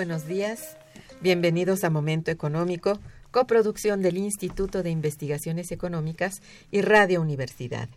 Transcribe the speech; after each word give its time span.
Buenos 0.00 0.26
días. 0.26 0.78
Bienvenidos 1.20 1.84
a 1.84 1.90
Momento 1.90 2.30
Económico, 2.30 2.98
coproducción 3.30 4.00
del 4.00 4.16
Instituto 4.16 4.82
de 4.82 4.88
Investigaciones 4.88 5.72
Económicas 5.72 6.40
y 6.70 6.80
Radio 6.80 7.20
Universidad. 7.20 7.90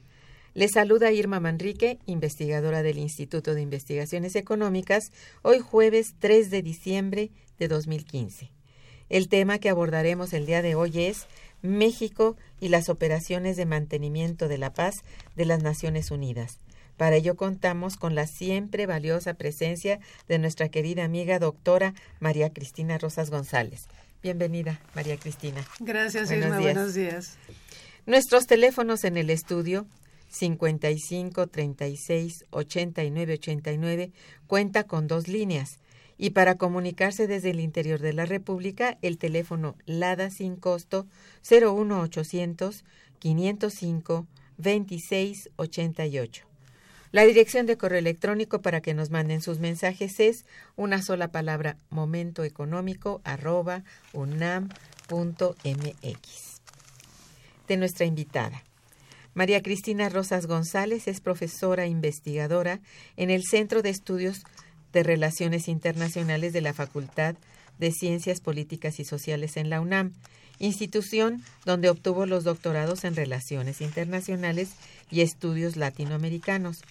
Les 0.54 0.74
saluda 0.74 1.14
Irma 1.14 1.40
Manrique, 1.40 2.00
investigadora 2.06 2.84
del 2.84 2.98
Instituto 2.98 3.56
de 3.56 3.62
Investigaciones 3.62 4.36
Económicas, 4.36 5.14
hoy 5.44 5.60
jueves 5.60 6.16
3 6.20 6.50
de 6.50 6.62
diciembre 6.62 7.32
de 7.58 7.70
2015. 7.70 8.52
El 9.08 9.30
tema 9.30 9.60
que 9.60 9.70
abordaremos 9.70 10.34
el 10.34 10.46
día 10.46 10.62
de 10.62 10.76
hoy 10.76 11.06
es 11.06 11.28
México 11.62 12.36
y 12.60 12.68
las 12.68 12.90
operaciones 12.90 13.56
de 13.56 13.66
mantenimiento 13.66 14.50
de 14.50 14.58
la 14.58 14.74
paz 14.74 15.06
de 15.38 15.46
las 15.46 15.64
Naciones 15.64 16.12
Unidas. 16.12 16.60
Para 16.98 17.16
ello 17.16 17.36
contamos 17.36 17.98
con 17.98 18.16
la 18.16 18.28
siempre 18.28 18.86
valiosa 18.86 19.34
presencia 19.34 20.00
de 20.28 20.40
nuestra 20.40 20.70
querida 20.70 21.04
amiga 21.04 21.40
doctora 21.40 21.94
María 22.20 22.52
Cristina 22.54 22.98
Rosas 22.98 23.30
González. 23.30 23.88
Bienvenida, 24.22 24.80
María 24.96 25.18
Cristina. 25.18 25.66
Gracias, 25.80 26.30
buenos 26.30 26.46
Irma. 26.46 26.58
Días. 26.60 26.74
Buenos 26.74 26.94
días. 26.94 27.38
Nuestros 28.06 28.48
teléfonos 28.48 29.04
en 29.04 29.18
el 29.18 29.30
estudio 29.30 29.86
55 30.30 31.48
36 31.48 32.46
89 32.50 33.34
89 33.34 34.12
cuenta 34.48 34.84
con 34.86 35.08
dos 35.08 35.28
líneas. 35.28 35.80
Y 36.18 36.30
para 36.30 36.56
comunicarse 36.56 37.28
desde 37.28 37.50
el 37.50 37.60
interior 37.60 38.00
de 38.00 38.14
la 38.14 38.26
República, 38.26 38.98
el 39.02 39.18
teléfono 39.18 39.76
LADA 39.86 40.30
sin 40.30 40.56
costo 40.56 41.08
01800 41.50 42.86
505 43.20 44.28
2688. 44.58 46.53
La 47.14 47.26
dirección 47.26 47.68
de 47.68 47.78
correo 47.78 48.00
electrónico 48.00 48.64
para 48.64 48.82
que 48.82 48.96
nos 48.96 49.12
manden 49.12 49.44
sus 49.44 49.60
mensajes 49.60 50.20
es 50.20 50.46
una 50.76 51.04
sola 51.04 51.28
palabra 51.28 51.78
momentoeconómico 51.92 53.22
arroba 53.24 53.84
unam.mx. 54.14 54.72
De 57.68 57.78
nuestra 57.78 58.08
invitada. 58.08 58.64
María 59.36 59.62
Cristina 59.62 60.10
Rosas 60.10 60.48
González 60.48 61.08
es 61.08 61.22
profesora 61.22 61.86
investigadora 61.86 62.80
en 63.16 63.30
el 63.30 63.44
Centro 63.44 63.84
de 63.84 63.92
Estudios 63.92 64.42
de 64.92 65.04
Relaciones 65.04 65.68
Internacionales 65.68 66.52
de 66.52 66.62
la 66.62 66.74
Facultad 66.74 67.36
de 67.78 67.92
Ciencias 67.92 68.42
Políticas 68.42 69.00
y 69.00 69.06
Sociales 69.06 69.56
en 69.58 69.70
la 69.70 69.82
UNAM, 69.82 70.14
institución 70.58 71.44
donde 71.64 71.92
obtuvo 71.92 72.26
los 72.26 72.44
doctorados 72.44 73.04
en 73.04 73.16
Relaciones 73.16 73.82
Internacionales 73.82 74.72
y 75.12 75.22
Estudios 75.22 75.76
Latinoamericanos. 75.76 76.82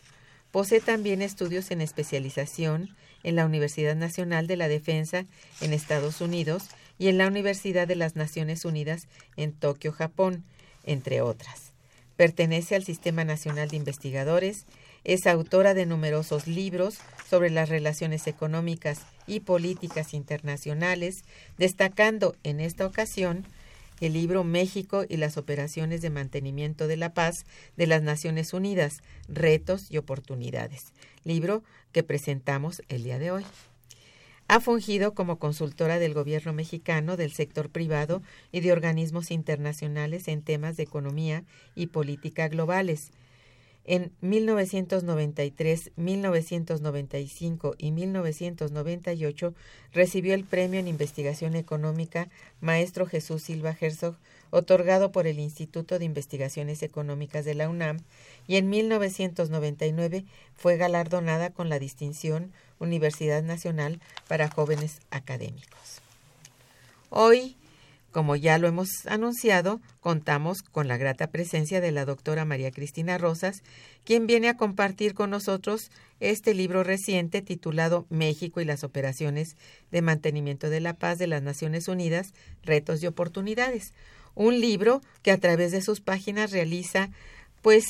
Posee 0.53 0.81
también 0.81 1.23
estudios 1.23 1.71
en 1.71 1.81
especialización 1.81 2.95
en 3.23 3.37
la 3.37 3.47
Universidad 3.47 3.97
Nacional 3.97 4.47
de 4.47 4.57
la 4.57 4.69
Defensa 4.69 5.25
en 5.63 5.73
Estados 5.73 6.21
Unidos 6.21 6.69
y 6.99 7.09
en 7.09 7.17
la 7.17 7.27
Universidad 7.27 7.89
de 7.89 7.97
las 7.97 8.17
Naciones 8.17 8.67
Unidas 8.67 9.09
en 9.37 9.53
Tokio, 9.53 9.93
Japón, 9.93 10.45
entre 10.85 11.23
otras. 11.23 11.73
Pertenece 12.17 12.75
al 12.75 12.85
Sistema 12.85 13.25
Nacional 13.25 13.71
de 13.71 13.79
Investigadores, 13.79 14.67
es 15.05 15.27
autora 15.27 15.73
de 15.73 15.87
numerosos 15.87 16.47
libros 16.47 16.99
sobre 17.29 17.49
las 17.49 17.71
relaciones 17.71 18.27
económicas 18.27 19.01
y 19.27 19.41
políticas 19.41 20.13
internacionales, 20.13 21.25
destacando 21.57 22.37
en 22.45 22.61
esta 22.61 22.87
ocasión 22.87 23.47
el 24.03 24.15
libro 24.15 24.43
México 24.43 25.05
y 25.09 25.17
las 25.17 25.37
operaciones 25.37 26.03
de 26.03 26.11
mantenimiento 26.11 26.89
de 26.89 26.97
la 26.97 27.15
paz 27.15 27.47
de 27.77 27.87
las 27.87 28.03
Naciones 28.03 28.53
Unidas, 28.53 29.01
retos 29.29 29.93
y 29.93 29.97
oportunidades, 29.97 30.93
libro 31.23 31.63
que 31.93 32.03
presentamos 32.03 32.83
el 32.89 33.05
día 33.05 33.21
de 33.21 33.31
hoy. 33.31 33.45
Ha 34.49 34.59
fungido 34.59 35.15
como 35.15 35.39
consultora 35.39 36.01
del 36.01 36.15
gobierno 36.15 36.53
mexicano, 36.53 37.17
del 37.17 37.31
sector 37.31 37.71
privado 37.71 38.23
y 38.51 38.59
de 38.59 38.73
organismos 38.73 39.31
internacionales 39.31 40.27
en 40.27 40.43
temas 40.43 40.77
de 40.77 40.83
economía 40.83 41.45
y 41.77 41.87
política 41.87 42.49
globales 42.49 43.13
en 43.85 44.13
1993, 44.21 45.91
1995 45.97 47.75
y 47.79 47.91
1998 47.91 49.55
recibió 49.93 50.35
el 50.35 50.45
premio 50.45 50.79
en 50.79 50.87
investigación 50.87 51.57
económica 51.57 52.29
Maestro 52.61 53.07
Jesús 53.07 53.43
Silva 53.43 53.77
Herzog, 53.79 54.17
otorgado 54.51 55.11
por 55.11 55.27
el 55.27 55.39
Instituto 55.39 55.99
de 55.99 56.05
Investigaciones 56.05 56.83
Económicas 56.83 57.45
de 57.45 57.55
la 57.55 57.69
UNAM, 57.69 57.99
y 58.47 58.57
en 58.57 58.69
1999 58.71 60.25
fue 60.55 60.77
galardonada 60.77 61.51
con 61.51 61.69
la 61.69 61.79
distinción 61.79 62.53
Universidad 62.79 63.43
Nacional 63.43 64.01
para 64.29 64.49
Jóvenes 64.49 65.01
Académicos. 65.11 66.01
Hoy 67.11 67.57
como 68.13 68.37
ya 68.37 68.59
lo 68.59 68.69
hemos 68.69 69.07
anunciado, 69.07 69.81
contamos 70.01 70.63
con 70.63 70.87
la 70.87 70.99
grata 70.99 71.29
presencia 71.29 71.81
de 71.81 71.91
la 71.91 72.05
doctora 72.05 72.45
María 72.45 72.71
Cristina 72.71 73.19
Rosas, 73.19 73.63
quien 74.05 74.27
viene 74.27 74.49
a 74.49 74.57
compartir 74.57 75.15
con 75.15 75.31
nosotros 75.31 75.91
este 76.21 76.55
libro 76.55 76.85
reciente 76.85 77.43
titulado 77.43 78.07
México 78.11 78.61
y 78.61 78.65
las 78.65 78.85
operaciones 78.85 79.57
de 79.91 80.03
mantenimiento 80.03 80.71
de 80.71 80.81
la 80.81 80.95
paz 80.95 81.19
de 81.19 81.27
las 81.27 81.43
Naciones 81.43 81.89
Unidas, 81.89 82.33
retos 82.63 83.03
y 83.03 83.07
oportunidades. 83.07 83.93
un 84.35 84.61
libro 84.61 85.03
que 85.23 85.31
a 85.31 85.39
través 85.39 85.73
de 85.73 85.83
sus 85.83 86.01
páginas 86.01 86.53
realiza, 86.53 87.11
pues, 87.61 87.85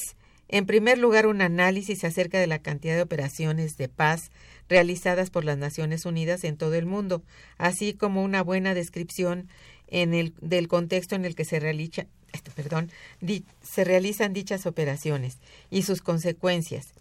en 0.48 0.66
primer 0.66 0.98
lugar, 0.98 1.26
un 1.26 1.40
análisis 1.40 2.04
acerca 2.04 2.38
de 2.40 2.46
la 2.46 2.58
cantidad 2.58 2.96
de 2.96 3.02
operaciones 3.02 3.76
de 3.76 3.88
paz 3.88 4.30
realizadas 4.68 5.30
por 5.30 5.44
las 5.44 5.56
Naciones 5.56 6.04
Unidas 6.04 6.44
en 6.44 6.56
todo 6.56 6.74
el 6.74 6.86
mundo, 6.86 7.22
así 7.58 7.94
como 7.94 8.22
una 8.22 8.42
buena 8.42 8.74
descripción 8.74 9.48
en 9.92 10.14
el, 10.14 10.34
del 10.40 10.66
contexto 10.66 11.14
en 11.14 11.24
el 11.24 11.36
que 11.36 11.44
se, 11.44 11.60
realiza, 11.60 12.06
perdón, 12.56 12.90
se 13.62 13.84
realizan 13.84 14.32
dichas 14.32 14.66
operaciones 14.66 15.38
y 15.70 15.82
sus 15.82 16.00
consecuencias. 16.00 16.94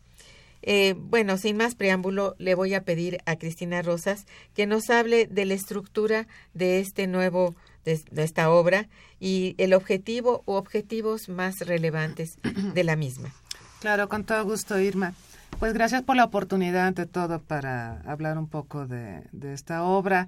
Eh, 0.62 0.94
bueno, 0.96 1.38
sin 1.38 1.58
más 1.58 1.74
preámbulo, 1.74 2.36
le 2.38 2.54
voy 2.54 2.76
a 2.76 2.84
pedir 2.84 3.18
a 3.26 3.36
Cristina 3.38 3.82
Rosas 3.82 4.26
que 4.54 4.68
nos 4.68 4.92
hable 4.92 5.26
de 5.26 5.46
la 5.46 5.56
estructura 5.56 6.28
de 6.54 6.80
este 6.80 7.08
nuevo, 7.08 7.56
de, 7.84 8.00
esta 8.18 8.52
obra 8.52 8.88
y 9.20 9.56
el 9.58 9.74
objetivo 9.74 10.44
o 10.46 10.58
objetivos 10.58 11.30
más 11.30 11.60
relevantes 11.62 12.38
de 12.44 12.84
la 12.84 12.96
misma. 12.96 13.34
Claro, 13.80 14.08
con 14.08 14.24
todo 14.24 14.44
gusto, 14.44 14.80
Irma. 14.80 15.16
Pues 15.60 15.74
gracias 15.74 16.02
por 16.02 16.16
la 16.16 16.24
oportunidad, 16.24 16.88
ante 16.88 17.06
todo, 17.06 17.40
para 17.40 18.02
hablar 18.02 18.38
un 18.38 18.48
poco 18.48 18.88
de, 18.88 19.24
esta 19.44 19.84
obra. 19.84 20.28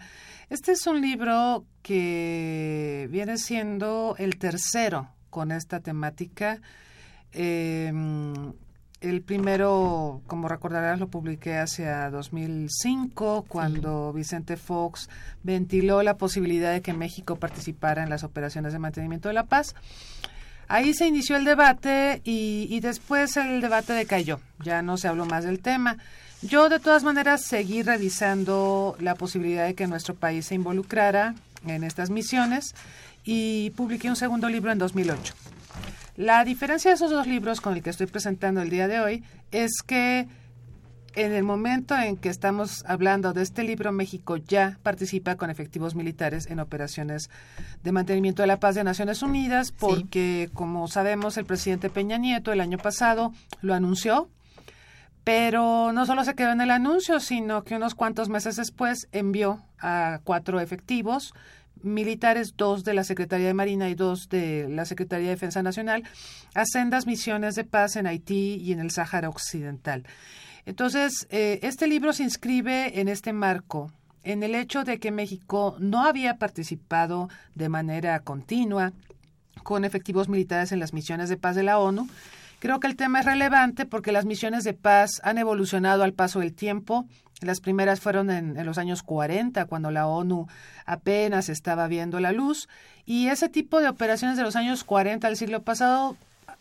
Este 0.50 0.74
es 0.74 0.86
un 0.86 1.02
libro 1.02 1.66
que 1.82 3.08
viene 3.12 3.38
siendo 3.38 4.16
el 4.20 4.38
tercero 4.38 5.10
con 5.30 5.52
esta 5.52 5.80
temática. 5.80 6.62
Em, 7.32 8.54
el 9.04 9.22
primero, 9.22 10.22
como 10.28 10.48
recordarás, 10.48 10.98
lo 11.00 11.08
publiqué 11.08 11.58
hacia 11.58 12.10
2005, 12.10 13.44
cuando 13.48 14.14
Vicente 14.14 14.56
Fox 14.56 15.10
ventiló 15.44 16.04
la 16.04 16.18
posibilidad 16.18 16.72
de 16.72 16.82
que 16.82 16.94
México 16.94 17.36
participara 17.36 18.04
en 18.04 18.10
las 18.10 18.24
operaciones 18.24 18.72
de 18.72 18.80
mantenimiento 18.80 19.28
de 19.28 19.34
la 19.34 19.44
paz. 19.44 19.76
Ahí 20.74 20.96
se 20.96 21.06
inició 21.06 21.36
el 21.36 21.46
debate 21.46 22.24
y, 22.24 22.80
después 22.80 23.38
el 23.38 23.62
debate 23.62 23.94
decayó, 23.94 24.40
ya 24.64 24.82
no 24.82 24.98
se 24.98 25.08
habló 25.08 25.28
más 25.28 25.44
del 25.44 25.60
tema. 25.60 25.98
Yo 26.42 26.68
de 26.68 26.80
todas 26.80 27.04
maneras 27.04 27.44
seguí 27.44 27.84
revisando 27.84 28.98
la 29.00 29.14
posibilidad 29.14 29.68
de 29.68 29.76
que 29.76 29.86
nuestro 29.86 30.16
país 30.16 30.48
se 30.48 30.56
involucrara 30.56 31.36
en 31.68 31.84
estas 31.84 32.10
misiones 32.10 32.74
y 33.24 33.70
publiqué 33.76 34.10
un 34.10 34.16
segundo 34.16 34.50
libro 34.50 34.72
en 34.72 34.80
2008. 34.80 35.36
La 36.18 36.44
diferencia 36.44 36.90
de 36.90 36.96
esos 36.96 37.12
dos 37.12 37.28
libros 37.28 37.62
con 37.62 37.76
el 37.76 37.84
que 37.84 37.92
estoy 37.92 38.08
presentando 38.08 38.60
el 38.64 38.72
día 38.72 38.88
de 38.88 39.00
hoy 39.00 39.24
es 39.52 39.84
que 39.86 40.28
en 41.16 41.34
el 41.34 41.44
momento 41.44 41.96
en 41.98 42.18
que 42.18 42.30
estamos 42.30 42.84
hablando 42.88 43.34
de 43.34 43.44
este 43.44 43.64
libro, 43.64 43.92
México 43.92 44.38
ya 44.38 44.80
participa 44.84 45.36
con 45.36 45.50
efectivos 45.50 45.96
militares 45.96 46.48
en 46.48 46.60
operaciones 46.60 47.30
de 47.84 47.92
mantenimiento 47.92 48.42
de 48.42 48.48
la 48.48 48.60
paz 48.60 48.76
de 48.76 48.84
Naciones 48.84 49.22
Unidas, 49.22 49.72
porque, 49.72 50.50
como 50.54 50.88
sabemos, 50.88 51.38
el 51.38 51.46
presidente 51.46 51.90
Peña 51.90 52.18
Nieto 52.18 52.52
el 52.52 52.62
año 52.62 52.78
pasado 52.78 53.32
lo 53.62 53.74
anunció, 53.74 54.30
pero 55.24 55.92
no 55.94 56.06
solo 56.06 56.24
se 56.24 56.36
quedó 56.36 56.52
en 56.52 56.62
el 56.62 56.72
anuncio, 56.72 57.20
sino 57.20 57.64
que 57.64 57.76
unos 57.76 57.96
cuantos 57.96 58.30
meses 58.30 58.56
después 58.56 59.08
envió 59.12 59.62
a 59.80 60.20
cuatro 60.24 60.60
efectivos 60.60 61.34
militares, 61.82 62.56
dos 62.56 62.84
de 62.84 62.94
la 62.94 63.04
Secretaría 63.04 63.48
de 63.48 63.54
Marina 63.54 63.90
y 63.90 63.96
dos 63.96 64.30
de 64.30 64.68
la 64.70 64.86
Secretaría 64.86 65.28
de 65.28 65.36
Defensa 65.36 65.62
Nacional, 65.62 66.04
a 66.54 66.66
sendas 66.66 67.06
misiones 67.06 67.56
de 67.56 67.66
paz 67.66 67.96
en 67.96 68.08
Haití 68.08 68.56
y 68.56 68.72
en 68.72 68.80
el 68.80 68.92
Sáhara 68.92 69.30
Occidental. 69.30 70.06
Entonces, 70.66 71.28
eh, 71.30 71.60
este 71.62 71.88
libro 71.88 72.14
se 72.14 72.24
inscribe 72.24 73.00
en 73.00 73.08
este 73.10 73.34
marco, 73.34 73.92
en 74.24 74.44
el 74.44 74.56
hecho 74.56 74.84
de 74.84 75.00
que 75.00 75.12
México 75.12 75.76
no 75.80 76.06
había 76.06 76.38
participado 76.38 77.30
de 77.56 77.70
manera 77.70 78.20
continua 78.20 78.94
con 79.64 79.86
efectivos 79.86 80.30
militares 80.30 80.72
en 80.72 80.80
las 80.80 80.94
misiones 80.94 81.30
de 81.30 81.38
paz 81.38 81.56
de 81.56 81.64
la 81.64 81.80
ONU. 81.80 82.08
Creo 82.60 82.80
que 82.80 82.88
el 82.88 82.96
tema 82.96 83.20
es 83.20 83.26
relevante 83.26 83.86
porque 83.86 84.14
las 84.14 84.24
misiones 84.24 84.64
de 84.64 84.74
paz 84.74 85.20
han 85.24 85.38
evolucionado 85.38 86.04
al 86.04 86.14
paso 86.14 86.40
del 86.40 86.54
tiempo. 86.54 87.06
Las 87.42 87.60
primeras 87.60 88.00
fueron 88.00 88.32
en, 88.32 88.58
en, 88.58 88.66
los 88.66 88.78
años 88.78 89.04
40, 89.04 89.66
cuando 89.66 89.92
la 89.92 90.08
ONU 90.08 90.48
apenas 90.86 91.50
estaba 91.50 91.90
viendo 91.90 92.22
la 92.22 92.32
luz. 92.32 92.70
Y 93.06 93.28
ese 93.28 93.50
tipo 93.50 93.82
de 93.82 93.90
operaciones 93.90 94.38
de 94.38 94.44
los 94.44 94.56
años 94.56 94.86
40 94.86 95.28
del 95.28 95.36
siglo 95.36 95.62
pasado 95.64 96.16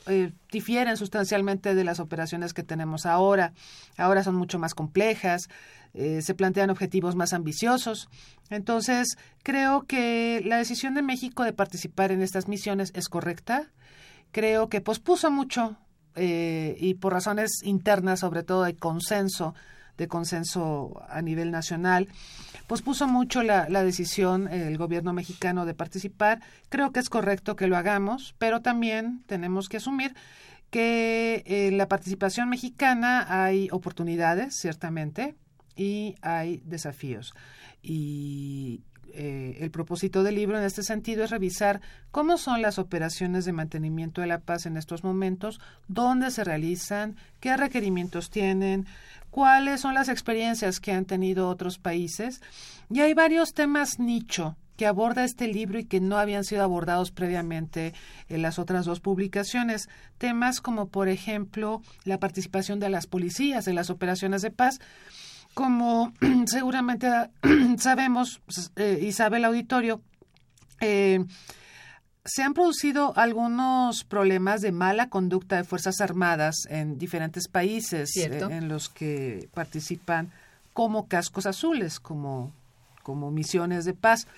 eh, 0.06 0.32
difieren 0.50 0.96
sustancialmente 0.96 1.74
de 1.74 1.84
las 1.84 2.00
operaciones 2.00 2.52
que 2.54 2.62
tenemos 2.62 3.06
ahora. 3.06 3.52
Ahora 3.96 4.24
son 4.24 4.34
mucho 4.34 4.58
más 4.58 4.74
complejas, 4.74 5.48
eh, 5.94 6.22
se 6.22 6.34
plantean 6.34 6.70
objetivos 6.70 7.14
más 7.14 7.32
ambiciosos. 7.32 8.08
Entonces, 8.50 9.16
creo 9.42 9.82
que 9.82 10.42
la 10.44 10.56
decisión 10.56 10.94
de 10.94 11.02
México 11.02 11.44
de 11.44 11.52
participar 11.52 12.12
en 12.12 12.22
estas 12.22 12.48
misiones 12.48 12.92
es 12.94 13.08
correcta. 13.08 13.70
Creo 14.30 14.68
que 14.68 14.80
pospuso 14.80 15.30
mucho 15.30 15.76
eh, 16.14 16.76
y 16.78 16.94
por 16.94 17.12
razones 17.12 17.50
internas, 17.62 18.20
sobre 18.20 18.42
todo 18.42 18.64
de 18.64 18.76
consenso, 18.76 19.54
de 20.02 20.08
consenso 20.08 21.00
a 21.08 21.22
nivel 21.22 21.52
nacional, 21.52 22.08
pospuso 22.66 23.06
mucho 23.06 23.42
la, 23.44 23.66
decisión 23.84 24.48
el 24.48 24.76
gobierno 24.76 25.12
mexicano 25.12 25.64
de 25.64 25.74
participar. 25.74 26.40
Creo 26.68 26.90
que 26.90 26.98
es 26.98 27.08
correcto 27.08 27.54
que 27.54 27.68
lo 27.68 27.76
hagamos, 27.76 28.34
pero 28.38 28.60
también 28.62 29.22
tenemos 29.26 29.68
que 29.68 29.76
asumir 29.76 30.14
que 30.70 31.44
en 31.46 31.78
la 31.78 31.86
participación 31.86 32.48
mexicana 32.48 33.26
hay 33.28 33.68
oportunidades, 33.70 34.56
ciertamente, 34.56 35.36
y 35.76 36.16
hay 36.20 36.62
desafíos. 36.64 37.34
Y 37.82 38.80
eh, 39.14 39.58
el 39.60 39.70
propósito 39.70 40.22
del 40.22 40.36
libro 40.36 40.56
en 40.56 40.64
este 40.64 40.82
sentido 40.82 41.22
es 41.22 41.30
revisar 41.30 41.82
cómo 42.10 42.38
son 42.38 42.62
las 42.62 42.78
operaciones 42.78 43.44
de 43.44 43.52
mantenimiento 43.52 44.22
de 44.22 44.26
la 44.26 44.40
paz 44.40 44.64
en 44.64 44.78
estos 44.78 45.04
momentos, 45.04 45.60
dónde 45.86 46.30
se 46.30 46.44
realizan, 46.44 47.16
qué 47.38 47.54
requerimientos 47.56 48.30
tienen, 48.30 48.86
cuáles 49.32 49.80
son 49.80 49.94
las 49.94 50.08
experiencias 50.08 50.78
que 50.78 50.92
han 50.92 51.06
tenido 51.06 51.48
otros 51.48 51.78
países. 51.78 52.40
Y 52.90 53.00
hay 53.00 53.14
varios 53.14 53.54
temas 53.54 53.98
nicho 53.98 54.56
que 54.76 54.86
aborda 54.86 55.24
este 55.24 55.48
libro 55.48 55.78
y 55.78 55.84
que 55.84 56.00
no 56.00 56.18
habían 56.18 56.44
sido 56.44 56.62
abordados 56.62 57.10
previamente 57.10 57.94
en 58.28 58.42
las 58.42 58.58
otras 58.58 58.84
dos 58.84 59.00
publicaciones. 59.00 59.88
Temas 60.18 60.60
como, 60.60 60.88
por 60.88 61.08
ejemplo, 61.08 61.80
la 62.04 62.18
participación 62.18 62.78
de 62.78 62.90
las 62.90 63.06
policías 63.06 63.66
en 63.66 63.74
las 63.74 63.88
operaciones 63.88 64.42
de 64.42 64.50
paz. 64.50 64.80
Como 65.54 66.12
seguramente 66.46 67.08
sabemos 67.78 68.42
eh, 68.76 69.00
y 69.02 69.12
sabe 69.12 69.38
el 69.38 69.46
auditorio, 69.46 70.02
eh, 70.80 71.24
se 72.24 72.42
han 72.42 72.54
producido 72.54 73.12
algunos 73.16 74.04
problemas 74.04 74.60
de 74.60 74.70
mala 74.70 75.08
conducta 75.08 75.56
de 75.56 75.64
Fuerzas 75.64 76.00
Armadas 76.00 76.66
en 76.68 76.98
diferentes 76.98 77.48
países 77.48 78.16
eh, 78.16 78.38
en 78.48 78.68
los 78.68 78.88
que 78.88 79.48
participan 79.52 80.30
como 80.72 81.08
cascos 81.08 81.46
azules, 81.46 81.98
como, 81.98 82.52
como 83.02 83.30
misiones 83.30 83.84
de 83.84 83.94
paz. 83.94 84.28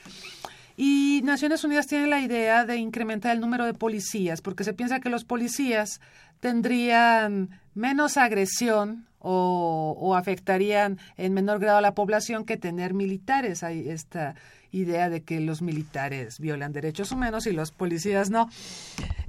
Y 0.76 1.20
Naciones 1.24 1.62
Unidas 1.62 1.86
tiene 1.86 2.06
la 2.06 2.20
idea 2.20 2.64
de 2.64 2.76
incrementar 2.76 3.32
el 3.32 3.40
número 3.40 3.66
de 3.66 3.74
policías, 3.74 4.40
porque 4.40 4.64
se 4.64 4.72
piensa 4.72 5.00
que 5.00 5.10
los 5.10 5.24
policías 5.24 6.00
tendrían 6.40 7.60
menos 7.74 8.16
agresión 8.16 9.06
o, 9.20 9.96
o, 9.98 10.16
afectarían 10.16 10.98
en 11.16 11.32
menor 11.32 11.58
grado 11.58 11.78
a 11.78 11.82
la 11.82 11.94
población 11.94 12.44
que 12.44 12.56
tener 12.56 12.92
militares. 12.92 13.62
Hay 13.62 13.88
esta 13.88 14.34
idea 14.74 15.08
de 15.08 15.22
que 15.22 15.40
los 15.40 15.62
militares 15.62 16.38
violan 16.38 16.72
derechos 16.72 17.12
humanos 17.12 17.46
y 17.46 17.52
los 17.52 17.70
policías 17.70 18.30
no. 18.30 18.50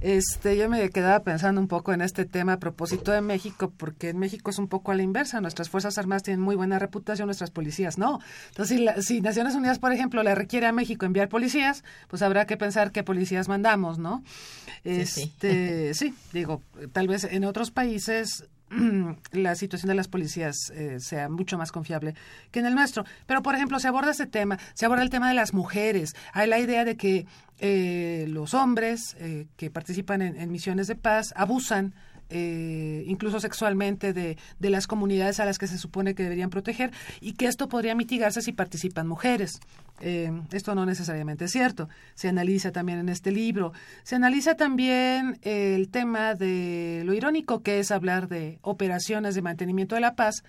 Este, 0.00 0.56
yo 0.56 0.68
me 0.68 0.90
quedaba 0.90 1.20
pensando 1.20 1.60
un 1.60 1.68
poco 1.68 1.92
en 1.92 2.02
este 2.02 2.24
tema 2.24 2.54
a 2.54 2.58
propósito 2.58 3.12
de 3.12 3.20
México, 3.20 3.72
porque 3.76 4.10
en 4.10 4.18
México 4.18 4.50
es 4.50 4.58
un 4.58 4.68
poco 4.68 4.92
a 4.92 4.94
la 4.94 5.02
inversa. 5.02 5.40
Nuestras 5.40 5.70
Fuerzas 5.70 5.96
Armadas 5.98 6.22
tienen 6.22 6.40
muy 6.40 6.56
buena 6.56 6.78
reputación, 6.78 7.26
nuestras 7.26 7.50
policías 7.50 7.96
no. 7.96 8.20
Entonces, 8.48 8.78
si, 8.98 9.02
si 9.02 9.20
Naciones 9.20 9.54
Unidas, 9.54 9.78
por 9.78 9.92
ejemplo, 9.92 10.22
le 10.22 10.34
requiere 10.34 10.66
a 10.66 10.72
México 10.72 11.06
enviar 11.06 11.28
policías, 11.28 11.84
pues 12.08 12.22
habrá 12.22 12.46
que 12.46 12.56
pensar 12.56 12.92
qué 12.92 13.02
policías 13.02 13.48
mandamos, 13.48 13.98
¿no? 13.98 14.22
Este, 14.84 15.94
sí, 15.94 16.14
digo, 16.32 16.62
tal 16.92 17.08
vez 17.08 17.24
en 17.24 17.44
otros 17.44 17.70
países 17.70 18.44
la 19.32 19.54
situación 19.54 19.88
de 19.88 19.94
las 19.94 20.08
policías 20.08 20.70
eh, 20.70 20.98
sea 21.00 21.28
mucho 21.28 21.56
más 21.56 21.72
confiable 21.72 22.14
que 22.50 22.60
en 22.60 22.66
el 22.66 22.74
nuestro. 22.74 23.04
Pero, 23.26 23.42
por 23.42 23.54
ejemplo, 23.54 23.78
se 23.78 23.88
aborda 23.88 24.10
este 24.10 24.26
tema, 24.26 24.58
se 24.74 24.86
aborda 24.86 25.02
el 25.02 25.10
tema 25.10 25.28
de 25.28 25.34
las 25.34 25.54
mujeres. 25.54 26.14
Hay 26.32 26.48
la 26.48 26.58
idea 26.58 26.84
de 26.84 26.96
que 26.96 27.26
eh, 27.58 28.26
los 28.28 28.54
hombres 28.54 29.16
eh, 29.18 29.46
que 29.56 29.70
participan 29.70 30.22
en, 30.22 30.50
misiones 30.50 30.88
de 30.88 30.96
paz 30.96 31.32
abusan 31.36 31.94
eh, 32.30 33.04
incluso 33.06 33.40
sexualmente, 33.40 34.12
de, 34.12 34.36
de, 34.58 34.70
las 34.70 34.86
comunidades 34.86 35.40
a 35.40 35.44
las 35.44 35.58
que 35.58 35.66
se 35.66 35.78
supone 35.78 36.14
que 36.14 36.22
deberían 36.22 36.50
proteger 36.50 36.90
y 37.20 37.34
que 37.34 37.46
esto 37.46 37.68
podría 37.68 37.94
mitigarse 37.94 38.42
si 38.42 38.52
participan 38.52 39.06
mujeres. 39.06 39.60
Eh, 40.00 40.30
esto 40.52 40.74
no 40.74 40.84
necesariamente 40.86 41.46
es 41.46 41.52
cierto. 41.52 41.88
Se 42.14 42.28
analiza 42.28 42.72
también 42.72 42.98
en 42.98 43.08
este 43.08 43.30
libro. 43.30 43.72
Se 44.02 44.16
analiza 44.16 44.54
también 44.54 45.38
el 45.42 45.88
tema 45.88 46.34
de 46.34 47.02
lo 47.04 47.14
irónico 47.14 47.62
que 47.62 47.78
es 47.78 47.90
hablar 47.90 48.28
de 48.28 48.58
operaciones 48.62 49.34
de 49.34 49.42
mantenimiento 49.42 49.94
de 49.94 50.00
la 50.00 50.14
paz, 50.14 50.42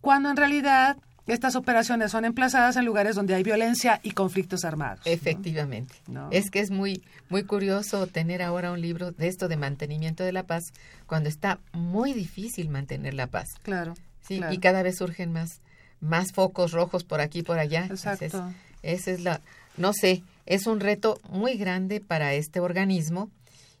cuando 0.00 0.30
en 0.30 0.36
realidad 0.36 0.96
estas 1.26 1.54
operaciones 1.54 2.10
son 2.10 2.24
emplazadas 2.24 2.76
en 2.76 2.84
lugares 2.84 3.14
donde 3.14 3.34
hay 3.34 3.42
violencia 3.42 4.00
y 4.02 4.10
conflictos 4.10 4.64
armados. 4.64 5.06
Efectivamente. 5.06 5.94
Es 6.30 6.50
que 6.50 6.60
es 6.60 6.70
muy, 6.70 7.02
muy 7.28 7.44
curioso 7.44 8.06
tener 8.06 8.42
ahora 8.42 8.72
un 8.72 8.80
libro 8.80 9.12
de 9.12 9.28
esto 9.28 9.48
de 9.48 9.56
mantenimiento 9.56 10.24
de 10.24 10.32
la 10.32 10.44
paz 10.44 10.72
cuando 11.06 11.28
está 11.28 11.60
muy 11.72 12.12
difícil 12.12 12.68
mantener 12.68 13.14
la 13.14 13.28
paz. 13.28 13.48
Claro. 13.62 13.94
Sí, 14.20 14.40
y 14.50 14.58
cada 14.58 14.82
vez 14.82 14.96
surgen 14.98 15.32
más, 15.32 15.60
más 16.00 16.32
focos 16.32 16.72
rojos 16.72 17.04
por 17.04 17.20
aquí 17.20 17.40
y 17.40 17.42
por 17.42 17.58
allá. 17.58 17.86
Exacto. 17.86 18.52
esa 18.82 19.10
es 19.10 19.20
la, 19.20 19.40
no 19.76 19.92
sé, 19.92 20.22
es 20.46 20.66
un 20.66 20.80
reto 20.80 21.20
muy 21.28 21.56
grande 21.56 22.00
para 22.00 22.34
este 22.34 22.60
organismo 22.60 23.30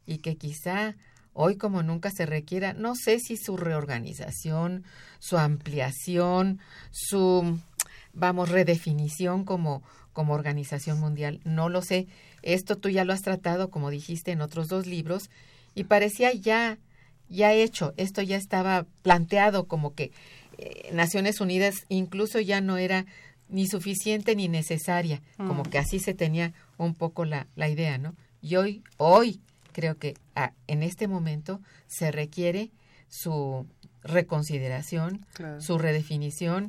y 0.06 0.18
que 0.18 0.36
quizá 0.36 0.94
hoy 1.32 1.56
como 1.56 1.82
nunca 1.82 2.10
se 2.10 2.26
requiera, 2.26 2.72
no 2.72 2.94
sé 2.94 3.18
si 3.18 3.36
su 3.36 3.56
reorganización, 3.56 4.84
su 5.18 5.38
ampliación, 5.38 6.60
su, 6.90 7.58
vamos, 8.12 8.50
redefinición 8.50 9.44
como, 9.44 9.82
como 10.12 10.34
organización 10.34 11.00
mundial, 11.00 11.40
no 11.44 11.68
lo 11.68 11.82
sé. 11.82 12.06
Esto 12.42 12.76
tú 12.76 12.88
ya 12.88 13.04
lo 13.04 13.12
has 13.12 13.22
tratado, 13.22 13.70
como 13.70 13.90
dijiste, 13.90 14.32
en 14.32 14.40
otros 14.40 14.68
dos 14.68 14.86
libros, 14.86 15.30
y 15.74 15.84
parecía 15.84 16.32
ya, 16.32 16.78
ya 17.28 17.52
hecho, 17.52 17.94
esto 17.96 18.20
ya 18.22 18.36
estaba 18.36 18.86
planteado 19.02 19.66
como 19.66 19.94
que 19.94 20.12
eh, 20.58 20.90
Naciones 20.92 21.40
Unidas 21.40 21.86
incluso 21.88 22.40
ya 22.40 22.60
no 22.60 22.76
era 22.76 23.06
ni 23.48 23.66
suficiente 23.66 24.34
ni 24.34 24.48
necesaria, 24.48 25.22
como 25.36 25.62
mm. 25.62 25.66
que 25.66 25.78
así 25.78 25.98
se 25.98 26.14
tenía 26.14 26.52
un 26.78 26.94
poco 26.94 27.24
la, 27.24 27.46
la 27.54 27.68
idea, 27.68 27.98
¿no? 27.98 28.14
Y 28.40 28.56
hoy, 28.56 28.82
hoy, 28.96 29.40
creo 29.72 29.98
que 29.98 30.14
ah, 30.34 30.52
en 30.66 30.82
este 30.82 31.08
momento 31.08 31.60
se 31.86 32.10
requiere 32.10 32.70
su 33.08 33.66
reconsideración, 34.02 35.26
su 35.58 35.78
redefinición. 35.78 36.68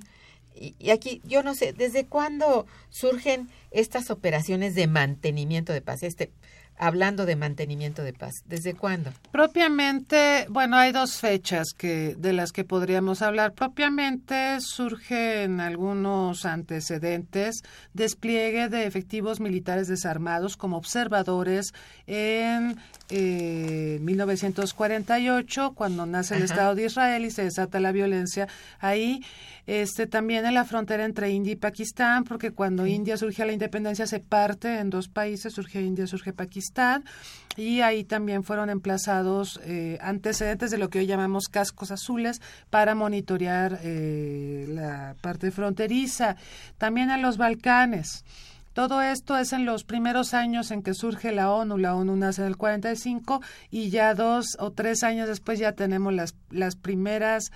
Y, 0.56 0.76
y, 0.78 0.92
aquí, 0.92 1.22
yo 1.26 1.42
no 1.42 1.56
sé, 1.56 1.74
¿desde 1.74 2.06
cuándo 2.06 2.68
surgen 2.90 3.50
estas 3.72 4.12
operaciones 4.12 4.76
de 4.76 4.88
mantenimiento 4.88 5.74
de 5.74 5.82
paz? 5.82 6.04
Este 6.04 6.32
hablando 6.78 7.26
de 7.26 7.36
mantenimiento 7.36 8.04
de 8.04 8.14
paz. 8.14 8.36
¿Desde 8.46 8.74
cuándo? 8.74 9.12
Propiamente, 9.32 10.46
bueno, 10.50 10.78
hay 10.78 10.92
dos 10.92 11.18
fechas 11.18 11.74
que 11.78 12.16
de 12.18 12.34
las 12.34 12.52
que 12.52 12.64
podríamos 12.64 13.22
hablar. 13.22 13.54
Propiamente 13.54 14.60
surgen 14.62 15.60
algunos 15.60 16.46
antecedentes, 16.46 17.64
despliegue 17.94 18.70
de 18.70 18.86
efectivos 18.86 19.40
militares 19.40 19.88
desarmados 19.88 20.58
como 20.58 20.78
observadores 20.78 21.74
en 22.08 22.78
1948, 23.10 25.66
eh, 25.66 25.72
cuando 25.76 26.06
nace 26.06 26.36
el 26.36 26.44
Estado 26.44 26.76
de 26.76 26.86
Israel 26.86 27.26
y 27.26 27.32
se 27.32 27.44
desata 27.44 27.80
la 27.80 27.92
violencia 27.92 28.48
ahí 28.80 29.22
este 29.66 30.08
también 30.08 30.46
en 30.46 30.54
la 30.54 30.66
frontera 30.66 31.06
entre 31.06 31.30
India 31.32 31.54
y 31.54 31.56
Pakistán, 31.56 32.26
porque 32.26 32.52
cuando 32.52 32.86
India 32.86 33.18
surge 33.18 33.44
a 33.44 33.46
la 33.46 33.54
independencia 33.54 34.06
se 34.08 34.20
parte 34.20 34.80
en 34.80 34.90
dos 34.90 35.08
países, 35.08 35.54
surge 35.54 35.82
India, 35.82 36.06
surge 36.06 36.34
Pakistán, 36.34 37.06
y 37.56 37.82
ahí 37.82 38.04
también 38.04 38.44
fueron 38.44 38.70
emplazados 38.70 39.60
eh, 39.64 39.98
antecedentes 40.02 40.72
de 40.72 40.78
lo 40.78 40.90
que 40.90 41.00
hoy 41.00 41.06
llamamos 41.06 41.48
cascos 41.50 41.92
azules 41.92 42.42
para 42.70 42.96
monitorear 42.96 43.80
eh, 43.84 44.66
la 44.70 45.16
parte 45.22 45.52
fronteriza, 45.52 46.36
también 46.78 47.10
en 47.10 47.22
los 47.22 47.38
Balcanes. 47.38 48.26
Todo 48.74 49.02
esto 49.02 49.38
es 49.38 49.54
en 49.54 49.66
los 49.66 49.84
primeros 49.84 50.34
años 50.34 50.72
en 50.72 50.82
que 50.82 50.94
surge 50.94 51.32
la 51.32 51.52
ONU. 51.52 51.78
La 51.78 51.96
ONU 51.96 52.16
nace 52.16 52.42
en 52.42 52.48
el 52.48 52.58
45 52.58 53.42
y 53.70 53.90
ya 53.90 54.14
dos 54.16 54.58
o 54.60 54.72
tres 54.72 55.04
años 55.04 55.28
después 55.28 55.60
ya 55.60 55.74
tenemos 55.74 56.14
las, 56.14 56.36
las 56.50 56.76
primeras 56.76 57.52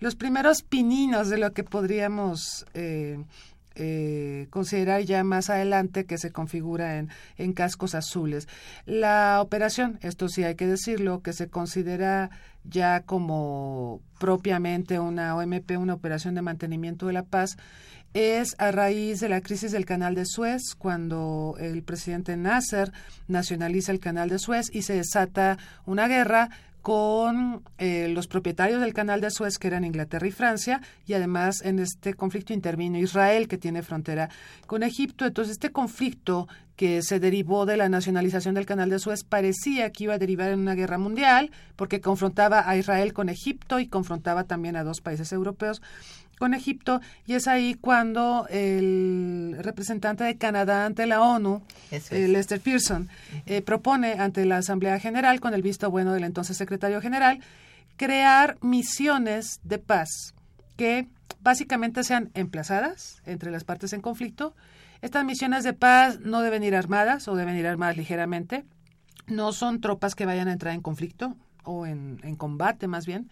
los 0.00 0.16
primeros 0.16 0.62
pininos 0.62 1.28
de 1.28 1.38
lo 1.38 1.52
que 1.52 1.62
podríamos 1.62 2.66
eh, 2.74 3.22
eh, 3.76 4.48
considerar 4.50 5.02
ya 5.02 5.22
más 5.24 5.48
adelante 5.48 6.04
que 6.04 6.18
se 6.18 6.32
configura 6.32 6.98
en, 6.98 7.08
en 7.38 7.52
cascos 7.52 7.94
azules. 7.94 8.48
La 8.84 9.40
operación, 9.40 9.98
esto 10.02 10.28
sí 10.28 10.42
hay 10.42 10.56
que 10.56 10.66
decirlo, 10.66 11.22
que 11.22 11.32
se 11.32 11.48
considera 11.48 12.30
ya 12.64 13.00
como 13.00 14.00
propiamente 14.18 14.98
una 14.98 15.36
OMP, 15.36 15.70
una 15.78 15.94
operación 15.94 16.34
de 16.34 16.42
mantenimiento 16.42 17.06
de 17.06 17.12
la 17.12 17.22
paz, 17.22 17.56
es 18.14 18.54
a 18.58 18.70
raíz 18.72 19.20
de 19.20 19.28
la 19.28 19.40
crisis 19.40 19.72
del 19.72 19.86
canal 19.86 20.14
de 20.14 20.26
Suez, 20.26 20.74
cuando 20.76 21.56
el 21.58 21.82
presidente 21.82 22.36
Nasser 22.36 22.92
nacionaliza 23.28 23.92
el 23.92 24.00
canal 24.00 24.28
de 24.28 24.38
Suez 24.38 24.66
y 24.72 24.82
se 24.82 24.94
desata 24.94 25.58
una 25.86 26.08
guerra 26.08 26.50
con 26.82 27.62
eh, 27.78 28.08
los 28.08 28.26
propietarios 28.26 28.80
del 28.80 28.92
canal 28.92 29.20
de 29.20 29.30
Suez, 29.30 29.58
que 29.58 29.68
eran 29.68 29.84
Inglaterra 29.84 30.26
y 30.26 30.32
Francia, 30.32 30.82
y 31.06 31.14
además 31.14 31.62
en 31.62 31.78
este 31.78 32.14
conflicto 32.14 32.52
intervino 32.52 32.98
Israel, 32.98 33.46
que 33.46 33.56
tiene 33.56 33.82
frontera 33.82 34.28
con 34.66 34.82
Egipto. 34.82 35.24
Entonces, 35.24 35.52
este 35.52 35.70
conflicto 35.70 36.48
que 36.74 37.02
se 37.02 37.20
derivó 37.20 37.66
de 37.66 37.76
la 37.76 37.88
nacionalización 37.88 38.56
del 38.56 38.66
canal 38.66 38.90
de 38.90 38.98
Suez 38.98 39.22
parecía 39.22 39.90
que 39.90 40.04
iba 40.04 40.14
a 40.14 40.18
derivar 40.18 40.50
en 40.50 40.58
una 40.58 40.74
guerra 40.74 40.98
mundial, 40.98 41.52
porque 41.76 42.00
confrontaba 42.00 42.68
a 42.68 42.76
Israel 42.76 43.12
con 43.12 43.28
Egipto 43.28 43.78
y 43.78 43.86
confrontaba 43.86 44.44
también 44.44 44.74
a 44.74 44.82
dos 44.82 45.00
países 45.00 45.32
europeos 45.32 45.80
con 46.38 46.54
Egipto 46.54 47.00
y 47.26 47.34
es 47.34 47.46
ahí 47.46 47.74
cuando 47.74 48.46
el 48.50 49.56
representante 49.60 50.24
de 50.24 50.36
Canadá 50.36 50.86
ante 50.86 51.06
la 51.06 51.20
ONU, 51.20 51.62
eh, 51.90 52.28
Lester 52.28 52.60
Pearson, 52.60 53.08
eh, 53.46 53.62
propone 53.62 54.14
ante 54.14 54.44
la 54.44 54.56
Asamblea 54.56 54.98
General, 54.98 55.40
con 55.40 55.54
el 55.54 55.62
visto 55.62 55.90
bueno 55.90 56.12
del 56.12 56.24
entonces 56.24 56.56
secretario 56.56 57.00
general, 57.00 57.40
crear 57.96 58.56
misiones 58.60 59.60
de 59.62 59.78
paz 59.78 60.34
que 60.76 61.06
básicamente 61.40 62.04
sean 62.04 62.30
emplazadas 62.34 63.22
entre 63.24 63.50
las 63.50 63.64
partes 63.64 63.92
en 63.92 64.00
conflicto. 64.00 64.54
Estas 65.00 65.24
misiones 65.24 65.64
de 65.64 65.74
paz 65.74 66.20
no 66.20 66.42
deben 66.42 66.64
ir 66.64 66.74
armadas 66.74 67.28
o 67.28 67.36
deben 67.36 67.56
ir 67.56 67.66
armadas 67.66 67.96
ligeramente. 67.96 68.64
No 69.26 69.52
son 69.52 69.80
tropas 69.80 70.14
que 70.14 70.26
vayan 70.26 70.48
a 70.48 70.52
entrar 70.52 70.74
en 70.74 70.80
conflicto 70.80 71.36
o 71.64 71.86
en 71.86 72.34
combate 72.36 72.88
más 72.88 73.06
bien, 73.06 73.30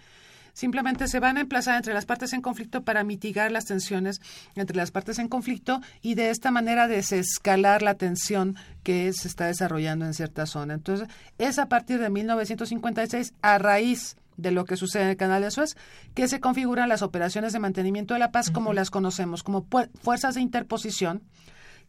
Simplemente 0.52 1.08
se 1.08 1.20
van 1.20 1.36
a 1.36 1.40
emplazar 1.40 1.76
entre 1.76 1.94
las 1.94 2.06
partes 2.06 2.32
en 2.32 2.42
conflicto 2.42 2.82
para 2.82 3.04
mitigar 3.04 3.50
las 3.52 3.64
tensiones 3.64 4.20
entre 4.54 4.76
las 4.76 4.90
partes 4.90 5.18
en 5.18 5.28
conflicto 5.28 5.80
y 6.02 6.14
de 6.14 6.30
esta 6.30 6.50
manera 6.50 6.88
desescalar 6.88 7.82
la 7.82 7.94
tensión 7.94 8.56
que 8.82 9.12
se 9.12 9.28
está 9.28 9.46
desarrollando 9.46 10.04
en 10.04 10.14
cierta 10.14 10.46
zona. 10.46 10.74
Entonces, 10.74 11.08
es 11.38 11.58
a 11.58 11.66
partir 11.66 12.00
de 12.00 12.10
1956, 12.10 13.34
a 13.42 13.58
raíz 13.58 14.16
de 14.36 14.50
lo 14.50 14.64
que 14.64 14.76
sucede 14.76 15.02
en 15.02 15.08
el 15.10 15.16
canal 15.16 15.42
de 15.42 15.50
Suez, 15.50 15.76
que 16.14 16.28
se 16.28 16.40
configuran 16.40 16.88
las 16.88 17.02
operaciones 17.02 17.52
de 17.52 17.58
mantenimiento 17.58 18.14
de 18.14 18.20
la 18.20 18.32
paz 18.32 18.50
como 18.50 18.72
las 18.72 18.90
conocemos, 18.90 19.42
como 19.42 19.66
fuerzas 20.02 20.34
de 20.34 20.40
interposición 20.40 21.22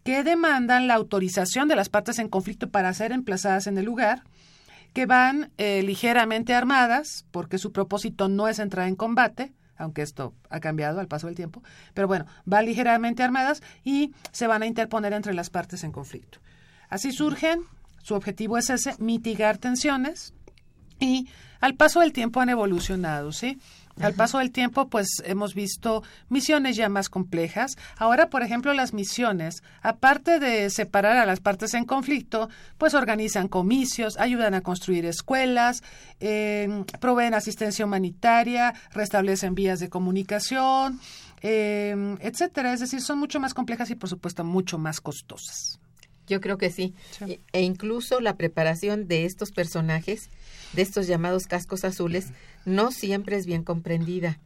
que 0.03 0.23
demandan 0.23 0.87
la 0.87 0.95
autorización 0.95 1.67
de 1.67 1.75
las 1.75 1.89
partes 1.89 2.19
en 2.19 2.27
conflicto 2.27 2.69
para 2.69 2.93
ser 2.93 3.11
emplazadas 3.11 3.67
en 3.67 3.77
el 3.77 3.85
lugar, 3.85 4.23
que 4.93 5.05
van 5.05 5.51
eh, 5.57 5.83
ligeramente 5.83 6.53
armadas, 6.53 7.25
porque 7.31 7.57
su 7.57 7.71
propósito 7.71 8.27
no 8.27 8.47
es 8.47 8.59
entrar 8.59 8.87
en 8.87 8.95
combate, 8.95 9.53
aunque 9.77 10.01
esto 10.01 10.33
ha 10.49 10.59
cambiado 10.59 10.99
al 10.99 11.07
paso 11.07 11.27
del 11.27 11.35
tiempo, 11.35 11.63
pero 11.93 12.07
bueno, 12.07 12.25
van 12.45 12.65
ligeramente 12.65 13.23
armadas 13.23 13.63
y 13.83 14.13
se 14.31 14.47
van 14.47 14.61
a 14.63 14.67
interponer 14.67 15.13
entre 15.13 15.33
las 15.33 15.49
partes 15.49 15.83
en 15.83 15.91
conflicto. 15.91 16.39
Así 16.89 17.11
surgen, 17.11 17.61
su 18.03 18.15
objetivo 18.15 18.57
es 18.57 18.69
ese, 18.69 18.95
mitigar 18.99 19.57
tensiones 19.57 20.33
y 20.99 21.27
al 21.61 21.75
paso 21.75 22.01
del 22.01 22.13
tiempo 22.13 22.41
han 22.41 22.49
evolucionado, 22.49 23.31
¿sí? 23.31 23.59
Al 23.99 24.13
paso 24.13 24.37
del 24.37 24.51
tiempo, 24.51 24.87
pues 24.87 25.21
hemos 25.25 25.53
visto 25.53 26.03
misiones 26.29 26.75
ya 26.75 26.89
más 26.89 27.09
complejas. 27.09 27.77
Ahora, 27.97 28.29
por 28.29 28.41
ejemplo, 28.41 28.73
las 28.73 28.93
misiones, 28.93 29.63
aparte 29.81 30.39
de 30.39 30.69
separar 30.69 31.17
a 31.17 31.25
las 31.25 31.39
partes 31.39 31.73
en 31.73 31.85
conflicto, 31.85 32.49
pues 32.77 32.93
organizan 32.93 33.47
comicios, 33.47 34.17
ayudan 34.17 34.53
a 34.53 34.61
construir 34.61 35.05
escuelas, 35.05 35.83
eh, 36.19 36.83
proveen 36.99 37.33
asistencia 37.33 37.85
humanitaria, 37.85 38.73
restablecen 38.91 39.55
vías 39.55 39.79
de 39.79 39.89
comunicación, 39.89 40.99
eh, 41.41 42.17
etcétera. 42.21 42.73
Es 42.73 42.79
decir, 42.79 43.01
son 43.01 43.19
mucho 43.19 43.39
más 43.39 43.53
complejas 43.53 43.89
y, 43.89 43.95
por 43.95 44.09
supuesto, 44.09 44.43
mucho 44.43 44.77
más 44.77 45.01
costosas. 45.01 45.79
Yo 46.27 46.39
creo 46.39 46.57
que 46.57 46.69
sí. 46.69 46.93
E 47.51 47.61
incluso 47.61 48.21
la 48.21 48.37
preparación 48.37 49.07
de 49.07 49.25
estos 49.25 49.51
personajes, 49.51 50.29
de 50.71 50.81
estos 50.81 51.07
llamados 51.07 51.45
cascos 51.45 51.83
azules, 51.83 52.27
no 52.65 52.91
siempre 52.91 53.37
es 53.37 53.45
bien 53.45 53.63
comprendida. 53.63 54.39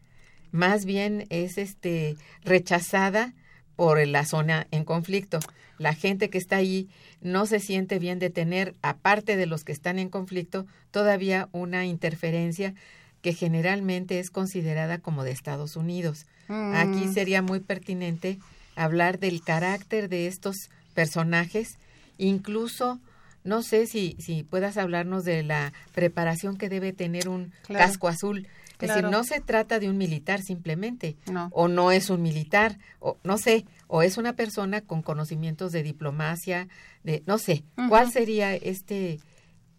Más 0.51 0.85
bien 0.85 1.25
es 1.29 1.57
este 1.57 2.15
rechazada 2.43 3.33
por 3.75 4.05
la 4.07 4.25
zona 4.25 4.67
en 4.71 4.85
conflicto. 4.85 5.39
La 5.77 5.93
gente 5.93 6.29
que 6.29 6.37
está 6.37 6.57
ahí 6.57 6.87
no 7.21 7.45
se 7.45 7.59
siente 7.59 7.99
bien 7.99 8.19
de 8.19 8.29
tener, 8.29 8.73
aparte 8.81 9.35
de 9.35 9.45
los 9.45 9.63
que 9.63 9.73
están 9.73 9.99
en 9.99 10.09
conflicto, 10.09 10.65
todavía 10.91 11.49
una 11.51 11.85
interferencia 11.85 12.73
que 13.21 13.33
generalmente 13.33 14.19
es 14.19 14.29
considerada 14.29 14.99
como 14.99 15.23
de 15.23 15.31
Estados 15.31 15.75
Unidos. 15.75 16.25
Aquí 16.47 17.05
mm. 17.05 17.13
sería 17.13 17.41
muy 17.41 17.59
pertinente 17.59 18.37
hablar 18.75 19.19
del 19.19 19.41
carácter 19.41 20.09
de 20.09 20.27
estos 20.27 20.69
personajes, 20.93 21.77
incluso 22.17 22.99
no 23.45 23.61
sé 23.63 23.87
si, 23.87 24.17
si 24.19 24.43
puedas 24.43 24.75
hablarnos 24.75 25.23
de 25.23 25.43
la 25.43 25.71
preparación 25.93 26.57
que 26.57 26.67
debe 26.67 26.91
tener 26.91 27.29
un 27.29 27.53
casco 27.67 28.09
azul. 28.09 28.47
Es 28.81 28.89
decir, 28.89 29.05
no 29.05 29.23
se 29.23 29.39
trata 29.39 29.79
de 29.79 29.87
un 29.89 29.97
militar 29.97 30.41
simplemente, 30.41 31.15
No. 31.31 31.47
o 31.53 31.69
no 31.69 31.91
es 31.91 32.09
un 32.09 32.21
militar, 32.21 32.77
o 32.99 33.17
no 33.23 33.37
sé, 33.37 33.65
o 33.87 34.01
es 34.01 34.17
una 34.17 34.33
persona 34.33 34.81
con 34.81 35.01
conocimientos 35.01 35.71
de 35.71 35.81
diplomacia, 35.81 36.67
de 37.03 37.23
no 37.25 37.37
sé, 37.37 37.63
¿cuál 37.87 38.11
sería 38.11 38.53
este 38.53 39.21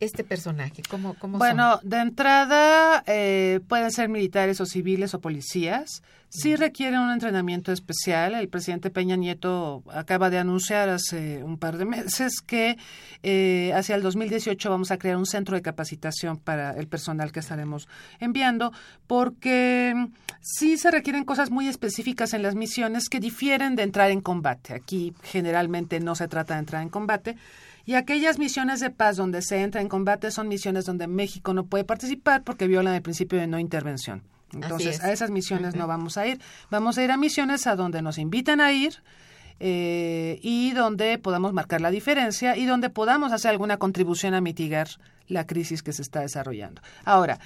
este 0.00 0.24
personaje? 0.24 0.82
¿Cómo, 0.88 1.14
cómo 1.14 1.38
Bueno, 1.38 1.80
de 1.82 1.98
entrada 1.98 3.02
eh, 3.06 3.60
pueden 3.68 3.90
ser 3.90 4.08
militares 4.08 4.60
o 4.60 4.66
civiles 4.66 5.14
o 5.14 5.20
policías. 5.20 6.02
Sí 6.28 6.56
requieren 6.56 7.00
un 7.00 7.10
entrenamiento 7.10 7.72
especial. 7.72 8.34
El 8.34 8.48
presidente 8.48 8.90
Peña 8.90 9.16
Nieto 9.16 9.82
acaba 9.90 10.28
de 10.28 10.38
anunciar 10.38 10.88
hace 10.88 11.42
un 11.42 11.56
par 11.56 11.78
de 11.78 11.84
meses 11.84 12.40
que 12.44 12.76
eh, 13.22 13.72
hacia 13.74 13.94
el 13.94 14.02
2018 14.02 14.68
vamos 14.68 14.90
a 14.90 14.98
crear 14.98 15.16
un 15.16 15.26
centro 15.26 15.56
de 15.56 15.62
capacitación 15.62 16.36
para 16.36 16.72
el 16.72 16.88
personal 16.88 17.32
que 17.32 17.40
estaremos 17.40 17.88
enviando, 18.18 18.72
porque 19.06 19.94
sí 20.40 20.76
se 20.76 20.90
requieren 20.90 21.24
cosas 21.24 21.50
muy 21.50 21.68
específicas 21.68 22.34
en 22.34 22.42
las 22.42 22.54
misiones 22.54 23.08
que 23.08 23.20
difieren 23.20 23.76
de 23.76 23.84
entrar 23.84 24.10
en 24.10 24.20
combate. 24.20 24.74
Aquí 24.74 25.14
generalmente 25.22 26.00
no 26.00 26.16
se 26.16 26.28
trata 26.28 26.54
de 26.54 26.60
entrar 26.60 26.82
en 26.82 26.90
combate. 26.90 27.36
Y 27.86 27.94
aquellas 27.94 28.38
misiones 28.38 28.80
de 28.80 28.90
paz 28.90 29.16
donde 29.16 29.42
se 29.42 29.62
entra 29.62 29.80
en 29.80 29.88
combate 29.88 30.32
son 30.32 30.48
misiones 30.48 30.84
donde 30.84 31.06
México 31.06 31.54
no 31.54 31.66
puede 31.66 31.84
participar 31.84 32.42
porque 32.42 32.66
violan 32.66 32.94
el 32.94 33.02
principio 33.02 33.38
de 33.38 33.46
no 33.46 33.60
intervención. 33.60 34.24
Entonces, 34.52 34.96
es. 34.96 35.04
a 35.04 35.12
esas 35.12 35.30
misiones 35.30 35.76
no 35.76 35.86
vamos 35.86 36.16
a 36.16 36.26
ir. 36.26 36.40
Vamos 36.68 36.98
a 36.98 37.04
ir 37.04 37.12
a 37.12 37.16
misiones 37.16 37.66
a 37.68 37.76
donde 37.76 38.02
nos 38.02 38.18
invitan 38.18 38.60
a 38.60 38.72
ir 38.72 39.02
eh, 39.60 40.40
y 40.42 40.72
donde 40.72 41.16
podamos 41.18 41.52
marcar 41.52 41.80
la 41.80 41.90
diferencia 41.90 42.56
y 42.56 42.66
donde 42.66 42.90
podamos 42.90 43.32
hacer 43.32 43.52
alguna 43.52 43.78
contribución 43.78 44.34
a 44.34 44.40
mitigar 44.40 44.88
la 45.28 45.46
crisis 45.46 45.82
que 45.82 45.92
se 45.92 46.02
está 46.02 46.20
desarrollando. 46.20 46.82
Ahora, 47.04 47.38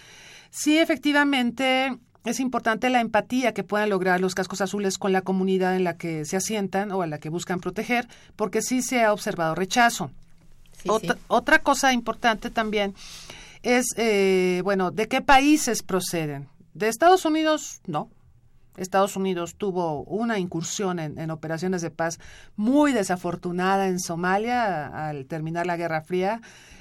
sí, 0.50 0.78
efectivamente, 0.78 1.98
es 2.24 2.40
importante 2.40 2.90
la 2.90 3.00
empatía 3.00 3.52
que 3.52 3.62
puedan 3.62 3.90
lograr 3.90 4.20
los 4.20 4.34
cascos 4.34 4.60
azules 4.60 4.98
con 4.98 5.12
la 5.12 5.22
comunidad 5.22 5.76
en 5.76 5.84
la 5.84 5.96
que 5.98 6.24
se 6.24 6.36
asientan 6.36 6.92
o 6.92 7.02
a 7.02 7.06
la 7.06 7.18
que 7.18 7.28
buscan 7.28 7.60
proteger, 7.60 8.08
porque 8.36 8.62
sí 8.62 8.82
se 8.82 9.02
ha 9.02 9.12
observado 9.12 9.54
rechazo. 9.54 10.10
Sí, 10.82 10.88
otra, 10.88 11.14
sí. 11.14 11.20
otra 11.28 11.58
cosa 11.60 11.92
importante 11.92 12.50
también 12.50 12.94
es, 13.62 13.86
eh, 13.96 14.60
bueno, 14.64 14.90
¿de 14.90 15.08
qué 15.08 15.20
países 15.20 15.82
proceden? 15.82 16.48
De 16.74 16.88
Estados 16.88 17.24
Unidos, 17.24 17.80
no. 17.86 18.08
Estados 18.76 19.16
Unidos 19.16 19.56
tuvo 19.56 20.04
una 20.04 20.38
incursión 20.38 20.98
en, 21.00 21.18
en 21.18 21.30
operaciones 21.30 21.82
de 21.82 21.90
paz 21.90 22.18
muy 22.56 22.92
desafortunada 22.92 23.88
en 23.88 23.98
Somalia 23.98 24.86
al 25.08 25.26
terminar 25.26 25.66
la 25.66 25.76
Guerra 25.76 26.02
Fría 26.02 26.40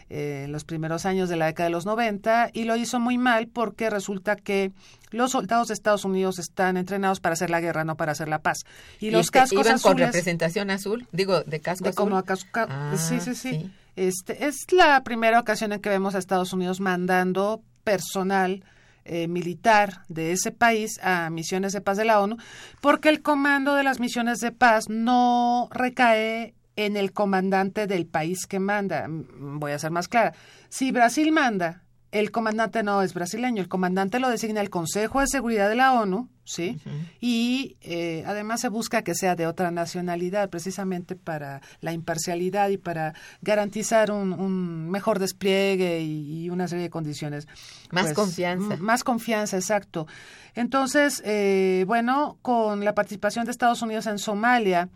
eh, 0.09 0.43
en 0.45 0.51
los 0.51 0.63
primeros 0.63 1.05
años 1.05 1.29
de 1.29 1.35
la 1.35 1.45
década 1.45 1.65
de 1.65 1.71
los 1.71 1.85
90 1.85 2.49
y 2.53 2.63
lo 2.63 2.75
hizo 2.75 2.99
muy 2.99 3.19
mal 3.19 3.47
porque 3.47 3.91
resulta 3.91 4.35
que 4.35 4.71
los 5.11 5.31
soldados 5.31 5.67
de 5.67 5.75
Estados 5.75 6.03
Unidos 6.03 6.39
están 6.39 6.77
entrenados 6.77 7.19
para 7.19 7.33
hacer 7.33 7.51
la 7.51 7.61
guerra, 7.61 7.83
no 7.83 7.95
para 7.95 8.13
hacer 8.13 8.27
la 8.27 8.39
paz. 8.39 8.65
Y, 8.99 9.07
¿Y 9.07 9.11
los 9.11 9.27
este, 9.27 9.39
cascos 9.39 9.65
iban 9.67 9.79
con 9.79 9.97
representación 9.99 10.71
azul? 10.71 11.07
Digo, 11.11 11.41
de 11.41 11.59
casco 11.59 11.83
de 11.83 11.89
azul. 11.91 12.05
como 12.05 12.17
a 12.17 12.23
Ah, 12.69 12.95
sí, 12.97 13.19
sí, 13.19 13.35
sí. 13.35 13.51
sí. 13.51 13.71
Este, 13.95 14.45
es 14.45 14.71
la 14.71 15.03
primera 15.03 15.39
ocasión 15.39 15.73
en 15.73 15.81
que 15.81 15.89
vemos 15.89 16.15
a 16.15 16.19
Estados 16.19 16.53
Unidos 16.53 16.79
mandando 16.79 17.61
personal 17.83 18.63
eh, 19.05 19.27
militar 19.27 20.03
de 20.07 20.31
ese 20.31 20.51
país 20.51 20.99
a 21.01 21.29
misiones 21.29 21.73
de 21.73 21.81
paz 21.81 21.97
de 21.97 22.05
la 22.05 22.21
ONU, 22.21 22.37
porque 22.81 23.09
el 23.09 23.21
comando 23.21 23.73
de 23.73 23.83
las 23.83 23.99
misiones 23.99 24.39
de 24.39 24.51
paz 24.51 24.85
no 24.87 25.67
recae 25.71 26.53
en 26.75 26.95
el 26.95 27.11
comandante 27.11 27.87
del 27.87 28.05
país 28.05 28.45
que 28.45 28.59
manda. 28.59 29.07
Mm, 29.07 29.59
Voy 29.59 29.71
a 29.71 29.79
ser 29.79 29.91
más 29.91 30.07
clara. 30.07 30.33
Si 30.69 30.91
Brasil 30.91 31.31
manda, 31.31 31.83
el 32.11 32.31
comandante 32.31 32.83
no 32.83 33.01
es 33.01 33.13
brasileño, 33.13 33.61
el 33.61 33.67
comandante 33.67 34.19
lo 34.19 34.29
designa 34.29 34.61
el 34.61 34.69
Consejo 34.69 35.21
de 35.21 35.27
Seguridad 35.27 35.69
de 35.69 35.75
la 35.75 35.93
ONU, 35.93 36.27
¿sí? 36.43 36.79
Y 37.19 37.77
eh, 37.81 38.23
además 38.25 38.61
se 38.61 38.69
busca 38.69 39.03
que 39.03 39.13
sea 39.13 39.35
de 39.35 39.45
otra 39.45 39.69
nacionalidad, 39.69 40.49
precisamente 40.49 41.15
para 41.15 41.61
la 41.81 41.93
imparcialidad 41.93 42.69
y 42.69 42.77
para 42.77 43.13
garantizar 43.41 44.11
un, 44.11 44.33
un 44.33 44.89
mejor 44.89 45.19
despliegue 45.19 46.01
y, 46.01 46.45
y 46.45 46.49
una 46.49 46.67
serie 46.67 46.85
de 46.85 46.89
condiciones. 46.89 47.47
Más 47.91 48.05
pues, 48.05 48.15
confianza. 48.15 48.77
Más 48.77 49.03
confianza, 49.03 49.57
exacto. 49.57 50.07
Entonces, 50.55 51.21
eh, 51.25 51.83
bueno, 51.87 52.37
con 52.41 52.83
la 52.83 52.95
participación 52.95 53.45
de 53.45 53.51
Estados 53.51 53.81
Unidos 53.81 54.07
en 54.07 54.17
Somalia, 54.17 54.89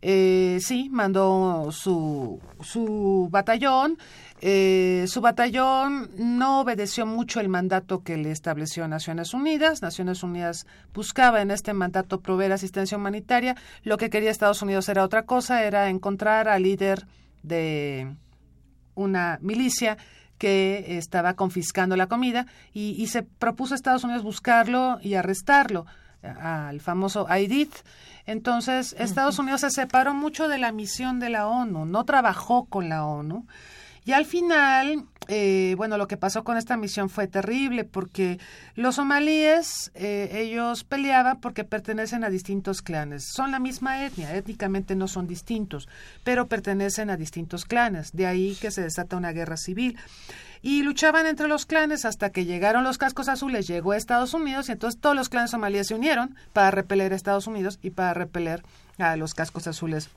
eh, 0.00 0.58
sí, 0.60 0.88
mandó 0.90 1.70
su, 1.72 2.40
su 2.60 3.28
batallón. 3.30 3.98
Eh, 4.40 5.06
su 5.08 5.20
batallón 5.20 6.10
no 6.16 6.60
obedeció 6.60 7.06
mucho 7.06 7.40
el 7.40 7.48
mandato 7.48 8.02
que 8.04 8.16
le 8.16 8.30
estableció 8.30 8.86
Naciones 8.86 9.34
Unidas. 9.34 9.82
Naciones 9.82 10.22
Unidas 10.22 10.66
buscaba 10.94 11.42
en 11.42 11.50
este 11.50 11.72
mandato 11.72 12.20
proveer 12.20 12.52
asistencia 12.52 12.96
humanitaria. 12.96 13.56
Lo 13.82 13.96
que 13.96 14.10
quería 14.10 14.30
Estados 14.30 14.62
Unidos 14.62 14.88
era 14.88 15.04
otra 15.04 15.24
cosa, 15.24 15.64
era 15.64 15.88
encontrar 15.88 16.48
al 16.48 16.62
líder 16.62 17.06
de 17.42 18.14
una 18.94 19.38
milicia 19.42 19.98
que 20.38 20.98
estaba 20.98 21.34
confiscando 21.34 21.96
la 21.96 22.06
comida 22.06 22.46
y, 22.72 22.94
y 22.96 23.08
se 23.08 23.24
propuso 23.24 23.74
a 23.74 23.76
Estados 23.76 24.04
Unidos 24.04 24.22
buscarlo 24.22 24.98
y 25.02 25.14
arrestarlo 25.14 25.86
al 26.22 26.80
famoso 26.80 27.26
Aidit. 27.28 27.72
Entonces, 28.26 28.94
Estados 28.98 29.38
Unidos 29.38 29.62
se 29.62 29.70
separó 29.70 30.14
mucho 30.14 30.48
de 30.48 30.58
la 30.58 30.70
misión 30.70 31.18
de 31.18 31.30
la 31.30 31.48
ONU, 31.48 31.86
no 31.86 32.04
trabajó 32.04 32.66
con 32.66 32.88
la 32.88 33.04
ONU. 33.06 33.46
Y 34.08 34.14
al 34.14 34.24
final, 34.24 35.04
eh, 35.26 35.74
bueno, 35.76 35.98
lo 35.98 36.08
que 36.08 36.16
pasó 36.16 36.42
con 36.42 36.56
esta 36.56 36.78
misión 36.78 37.10
fue 37.10 37.26
terrible 37.26 37.84
porque 37.84 38.38
los 38.74 38.94
somalíes, 38.94 39.90
eh, 39.92 40.30
ellos 40.32 40.82
peleaban 40.82 41.42
porque 41.42 41.62
pertenecen 41.62 42.24
a 42.24 42.30
distintos 42.30 42.80
clanes. 42.80 43.26
Son 43.30 43.50
la 43.50 43.58
misma 43.58 44.06
etnia, 44.06 44.34
étnicamente 44.34 44.96
no 44.96 45.08
son 45.08 45.26
distintos, 45.26 45.90
pero 46.24 46.48
pertenecen 46.48 47.10
a 47.10 47.18
distintos 47.18 47.66
clanes. 47.66 48.12
De 48.12 48.26
ahí 48.26 48.56
que 48.58 48.70
se 48.70 48.80
desata 48.80 49.18
una 49.18 49.32
guerra 49.32 49.58
civil. 49.58 49.98
Y 50.62 50.84
luchaban 50.84 51.26
entre 51.26 51.46
los 51.46 51.66
clanes 51.66 52.06
hasta 52.06 52.30
que 52.30 52.46
llegaron 52.46 52.84
los 52.84 52.96
cascos 52.96 53.28
azules, 53.28 53.66
llegó 53.66 53.92
a 53.92 53.98
Estados 53.98 54.32
Unidos 54.32 54.70
y 54.70 54.72
entonces 54.72 54.98
todos 54.98 55.16
los 55.16 55.28
clanes 55.28 55.50
somalíes 55.50 55.88
se 55.88 55.94
unieron 55.94 56.34
para 56.54 56.70
repeler 56.70 57.12
a 57.12 57.16
Estados 57.16 57.46
Unidos 57.46 57.78
y 57.82 57.90
para 57.90 58.14
repeler 58.14 58.62
a 58.96 59.16
los 59.16 59.34
cascos 59.34 59.66
azules 59.66 60.08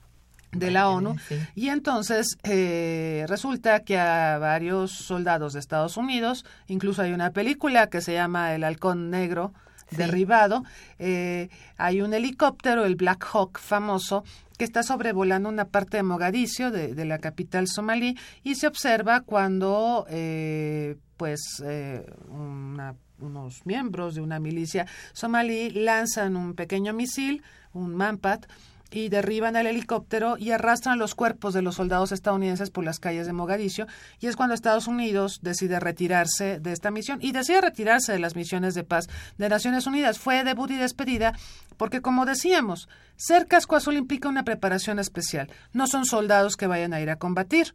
de 0.51 0.71
la 0.71 0.89
ONU. 0.89 1.15
Sí. 1.27 1.35
Y 1.55 1.69
entonces 1.69 2.37
eh, 2.43 3.25
resulta 3.27 3.81
que 3.81 3.97
a 3.97 4.37
varios 4.37 4.91
soldados 4.91 5.53
de 5.53 5.59
Estados 5.59 5.97
Unidos, 5.97 6.45
incluso 6.67 7.01
hay 7.01 7.13
una 7.13 7.31
película 7.31 7.87
que 7.87 8.01
se 8.01 8.13
llama 8.13 8.53
El 8.53 8.63
Halcón 8.63 9.09
Negro 9.09 9.53
Sí. 9.89 9.97
derribado, 9.97 10.63
eh, 10.99 11.49
hay 11.77 12.01
un 12.01 12.13
helicóptero, 12.13 12.85
el 12.85 12.95
Black 12.95 13.25
Hawk 13.33 13.59
famoso, 13.59 14.23
que 14.57 14.63
está 14.63 14.83
sobrevolando 14.83 15.49
una 15.49 15.65
parte 15.65 15.97
de 15.97 16.03
Mogadiscio, 16.03 16.71
de, 16.71 16.95
de 16.95 17.03
la 17.03 17.17
capital 17.19 17.67
somalí, 17.67 18.17
y 18.41 18.55
se 18.55 18.67
observa 18.67 19.19
cuando 19.19 20.05
eh, 20.09 20.95
pues 21.17 21.41
eh, 21.65 22.05
una- 22.29 22.95
unos 23.19 23.65
miembros 23.65 24.15
de 24.15 24.21
una 24.21 24.39
milicia 24.39 24.87
somalí 25.11 25.69
lanzan 25.71 26.37
un 26.37 26.53
pequeño 26.55 26.93
misil, 26.93 27.43
un 27.73 27.93
Manpat, 27.93 28.45
y 28.91 29.09
derriban 29.09 29.55
el 29.55 29.67
helicóptero 29.67 30.37
y 30.37 30.51
arrastran 30.51 30.99
los 30.99 31.15
cuerpos 31.15 31.53
de 31.53 31.61
los 31.61 31.75
soldados 31.75 32.11
estadounidenses 32.11 32.69
por 32.69 32.83
las 32.83 32.99
calles 32.99 33.25
de 33.25 33.33
Mogadiscio 33.33 33.87
y 34.19 34.27
es 34.27 34.35
cuando 34.35 34.53
Estados 34.53 34.87
Unidos 34.87 35.39
decide 35.41 35.79
retirarse 35.79 36.59
de 36.59 36.73
esta 36.73 36.91
misión 36.91 37.19
y 37.21 37.31
decide 37.31 37.61
retirarse 37.61 38.11
de 38.11 38.19
las 38.19 38.35
misiones 38.35 38.75
de 38.75 38.83
paz 38.83 39.07
de 39.37 39.49
Naciones 39.49 39.87
Unidas. 39.87 40.19
Fue 40.19 40.43
debut 40.43 40.71
y 40.71 40.77
despedida 40.77 41.33
porque, 41.77 42.01
como 42.01 42.25
decíamos, 42.25 42.89
ser 43.15 43.47
casco 43.47 43.75
azul 43.75 43.95
implica 43.95 44.29
una 44.29 44.43
preparación 44.43 44.99
especial. 44.99 45.49
No 45.73 45.87
son 45.87 46.05
soldados 46.05 46.57
que 46.57 46.67
vayan 46.67 46.93
a 46.93 47.01
ir 47.01 47.09
a 47.09 47.15
combatir. 47.15 47.73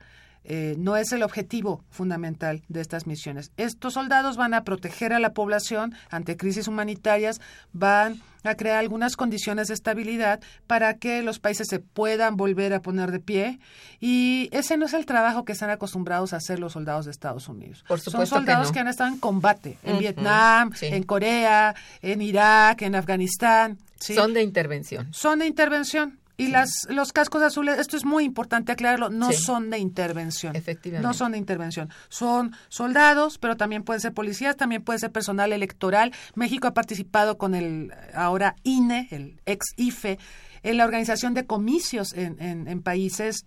Eh, 0.49 0.77
no 0.79 0.97
es 0.97 1.11
el 1.11 1.25
objetivo 1.25 1.83
fundamental 1.91 2.63
de 2.69 2.81
estas 2.81 3.09
misiones. 3.09 3.51
Estos 3.57 3.95
soldados 3.95 4.37
van 4.37 4.55
a 4.55 4.63
proteger 4.63 5.13
a 5.13 5.19
la 5.19 5.33
población 5.33 5.93
ante 6.09 6.37
crisis 6.37 6.69
humanitarias, 6.69 7.41
van 7.73 8.23
a 8.45 8.55
crear 8.55 8.79
algunas 8.79 9.17
condiciones 9.17 9.67
de 9.67 9.75
estabilidad 9.75 10.41
para 10.69 10.99
que 10.99 11.23
los 11.23 11.41
países 11.41 11.67
se 11.69 11.81
puedan 11.81 12.37
volver 12.37 12.73
a 12.75 12.81
poner 12.81 13.11
de 13.11 13.19
pie 13.19 13.59
y 13.99 14.49
ese 14.53 14.77
no 14.77 14.87
es 14.87 14.95
el 14.95 15.05
trabajo 15.05 15.45
que 15.45 15.51
están 15.51 15.71
acostumbrados 15.71 16.33
a 16.33 16.37
hacer 16.37 16.61
los 16.61 16.75
soldados 16.75 17.07
de 17.07 17.11
Estados 17.11 17.49
Unidos. 17.49 17.85
Por 17.89 17.99
Son 17.99 18.21
que 18.21 18.27
soldados 18.27 18.69
no. 18.69 18.73
que, 18.73 18.79
han 18.79 18.87
estado 18.87 19.13
en 19.13 19.19
combate 19.19 19.79
en 19.83 19.99
Vietnam, 19.99 20.71
sí. 20.77 20.87
en 20.87 21.03
Corea, 21.03 21.75
en 22.03 22.23
Irak, 22.23 22.83
en 22.83 22.95
Afganistán. 22.95 23.79
¿sí? 23.99 24.15
Son 24.15 24.33
de 24.33 24.43
intervención. 24.43 25.13
son 25.13 25.41
de 25.41 25.47
intervención. 25.47 26.21
Y 26.39 26.49
las, 26.49 26.87
los 26.91 27.13
cascos 27.15 27.43
azules, 27.43 27.79
esto 27.79 27.97
es 27.97 28.05
muy 28.05 28.25
importante 28.25 28.71
aclararlo, 28.73 29.09
no 29.09 29.33
Sí. 29.33 29.43
son 29.43 29.71
de 29.71 29.79
intervención. 29.79 30.55
Efectivamente. 30.55 31.07
No 31.07 31.15
son 31.15 31.33
de 31.33 31.39
intervención. 31.39 31.89
Son 32.09 32.55
soldados, 32.69 33.39
pero 33.39 33.57
también 33.57 33.83
pueden 33.85 34.01
ser 34.03 34.13
policías, 34.13 34.57
también 34.57 34.83
puede 34.85 34.99
ser 34.99 35.11
personal 35.13 35.53
electoral. 35.53 36.13
México 36.35 36.69
ha 36.69 36.75
participado 36.75 37.39
con 37.39 37.55
el 37.55 37.93
ahora 38.15 38.55
INE, 38.65 39.09
el 39.13 39.41
ex 39.47 39.67
IFE, 39.77 40.19
en 40.63 40.77
la 40.77 40.85
organización 40.85 41.33
de 41.33 41.47
comicios 41.47 42.13
en, 42.13 42.37
en, 42.43 42.69
en 42.69 42.83
países 42.83 43.47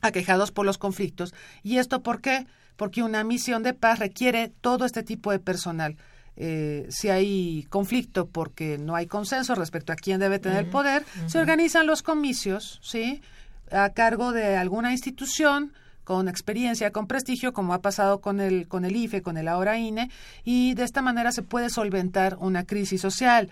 aquejados 0.00 0.52
por 0.52 0.64
los 0.66 0.78
conflictos. 0.78 1.34
¿Y 1.62 1.78
esto 1.78 2.02
por 2.02 2.20
qué? 2.20 2.46
Porque 2.76 3.02
una 3.02 3.24
misión 3.24 3.62
de 3.62 3.74
paz 3.74 3.98
requiere 3.98 4.48
todo 4.60 4.84
este 4.86 5.02
tipo 5.02 5.30
de 5.32 5.38
personal. 5.38 5.96
Eh, 6.36 6.86
si 6.90 7.08
hay 7.08 7.66
conflicto 7.68 8.26
porque 8.26 8.78
no 8.78 8.94
hay 8.94 9.06
consenso 9.06 9.54
respecto 9.54 9.92
a 9.92 9.96
quién 9.96 10.20
debe 10.20 10.38
tener 10.38 10.70
poder, 10.70 11.04
se 11.26 11.38
organizan 11.38 11.86
los 11.86 12.02
comicios, 12.02 12.80
¿sí? 12.82 13.22
A 13.70 13.90
cargo 13.90 14.32
de 14.32 14.56
alguna 14.56 14.92
institución 14.92 15.72
con 16.04 16.28
experiencia, 16.28 16.90
con 16.90 17.06
prestigio, 17.06 17.52
como 17.52 17.74
ha 17.74 17.80
pasado 17.80 18.20
con 18.20 18.40
el, 18.40 18.66
con 18.66 18.84
el 18.84 18.96
IFE, 18.96 19.22
con 19.22 19.36
el 19.36 19.48
ahora 19.48 19.78
INE, 19.78 20.10
y 20.44 20.74
de 20.74 20.82
esta 20.82 21.00
manera 21.00 21.32
se 21.32 21.42
puede 21.42 21.70
solventar 21.70 22.36
una 22.40 22.64
crisis 22.64 23.00
social 23.00 23.50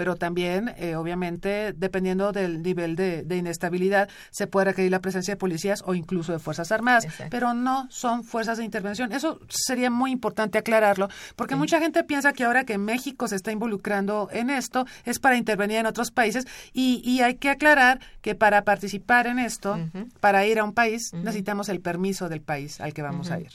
pero 0.00 0.16
también, 0.16 0.74
eh, 0.78 0.96
obviamente, 0.96 1.74
dependiendo 1.74 2.32
del 2.32 2.62
nivel 2.62 2.96
de, 2.96 3.36
inestabilidad, 3.36 4.08
se 4.30 4.46
puede 4.46 4.64
requerir 4.64 4.90
la 4.90 5.02
presencia 5.02 5.34
de 5.34 5.36
policías 5.36 5.82
o 5.84 5.92
incluso 5.92 6.32
de 6.32 6.38
Fuerzas 6.38 6.72
Armadas, 6.72 7.06
pero 7.28 7.52
no 7.52 7.86
son 7.90 8.24
fuerzas 8.24 8.56
de 8.56 8.64
intervención. 8.64 9.12
Eso 9.12 9.40
sería 9.50 9.90
muy 9.90 10.10
importante 10.10 10.56
aclararlo, 10.56 11.10
porque 11.36 11.54
mucha 11.54 11.80
gente 11.80 12.02
piensa 12.02 12.32
que 12.32 12.44
ahora 12.44 12.64
que 12.64 12.78
México 12.78 13.28
se 13.28 13.36
está 13.36 13.52
involucrando 13.52 14.30
en 14.32 14.48
esto 14.48 14.86
es 15.04 15.18
para 15.18 15.36
intervenir 15.36 15.76
en 15.76 15.84
otros 15.84 16.10
países 16.10 16.46
y, 16.72 17.02
y 17.04 17.20
hay 17.20 17.34
que 17.34 17.50
aclarar 17.50 18.00
que 18.22 18.34
para 18.34 18.64
participar 18.64 19.26
en 19.26 19.38
esto, 19.38 19.78
para 20.20 20.46
ir 20.46 20.60
a 20.60 20.64
un 20.64 20.72
país, 20.72 21.12
necesitamos 21.12 21.68
el 21.68 21.82
permiso 21.82 22.30
del 22.30 22.40
país 22.40 22.80
al 22.80 22.94
que 22.94 23.02
vamos 23.02 23.30
a 23.30 23.38
ir. 23.38 23.50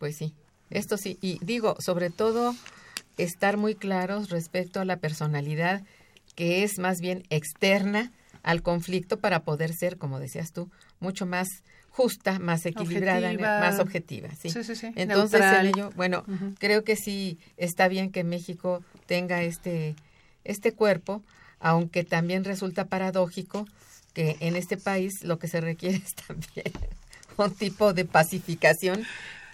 Pues 0.00 0.16
sí, 0.16 0.34
esto 0.68 0.96
sí, 0.96 1.16
y 1.20 1.38
digo, 1.44 1.76
sobre 1.78 2.10
todo 2.10 2.56
estar 3.16 3.56
muy 3.56 3.74
claros 3.74 4.30
respecto 4.30 4.80
a 4.80 4.84
la 4.84 4.98
personalidad 4.98 5.82
que 6.34 6.62
es 6.62 6.78
más 6.78 7.00
bien 7.00 7.24
externa 7.30 8.12
al 8.42 8.62
conflicto 8.62 9.18
para 9.18 9.40
poder 9.40 9.72
ser, 9.72 9.96
como 9.96 10.20
decías 10.20 10.52
tú, 10.52 10.70
mucho 11.00 11.26
más 11.26 11.48
justa, 11.90 12.38
más 12.38 12.66
equilibrada, 12.66 13.32
más 13.60 13.80
objetiva. 13.80 14.28
¿sí? 14.38 14.50
Entonces, 14.96 15.40
en 15.40 15.66
ello, 15.66 15.90
bueno, 15.96 16.24
creo 16.58 16.84
que 16.84 16.94
sí 16.94 17.38
está 17.56 17.88
bien 17.88 18.12
que 18.12 18.22
México 18.22 18.84
tenga 19.06 19.42
este, 19.42 19.96
este 20.44 20.72
cuerpo, 20.72 21.22
aunque 21.58 22.04
también 22.04 22.44
resulta 22.44 22.84
paradójico 22.84 23.66
que 24.12 24.36
en 24.40 24.56
este 24.56 24.76
país 24.76 25.24
lo 25.24 25.38
que 25.38 25.48
se 25.48 25.60
requiere 25.60 25.96
es 26.06 26.14
también 26.14 26.72
un 27.36 27.54
tipo 27.54 27.94
de 27.94 28.04
pacificación 28.04 29.04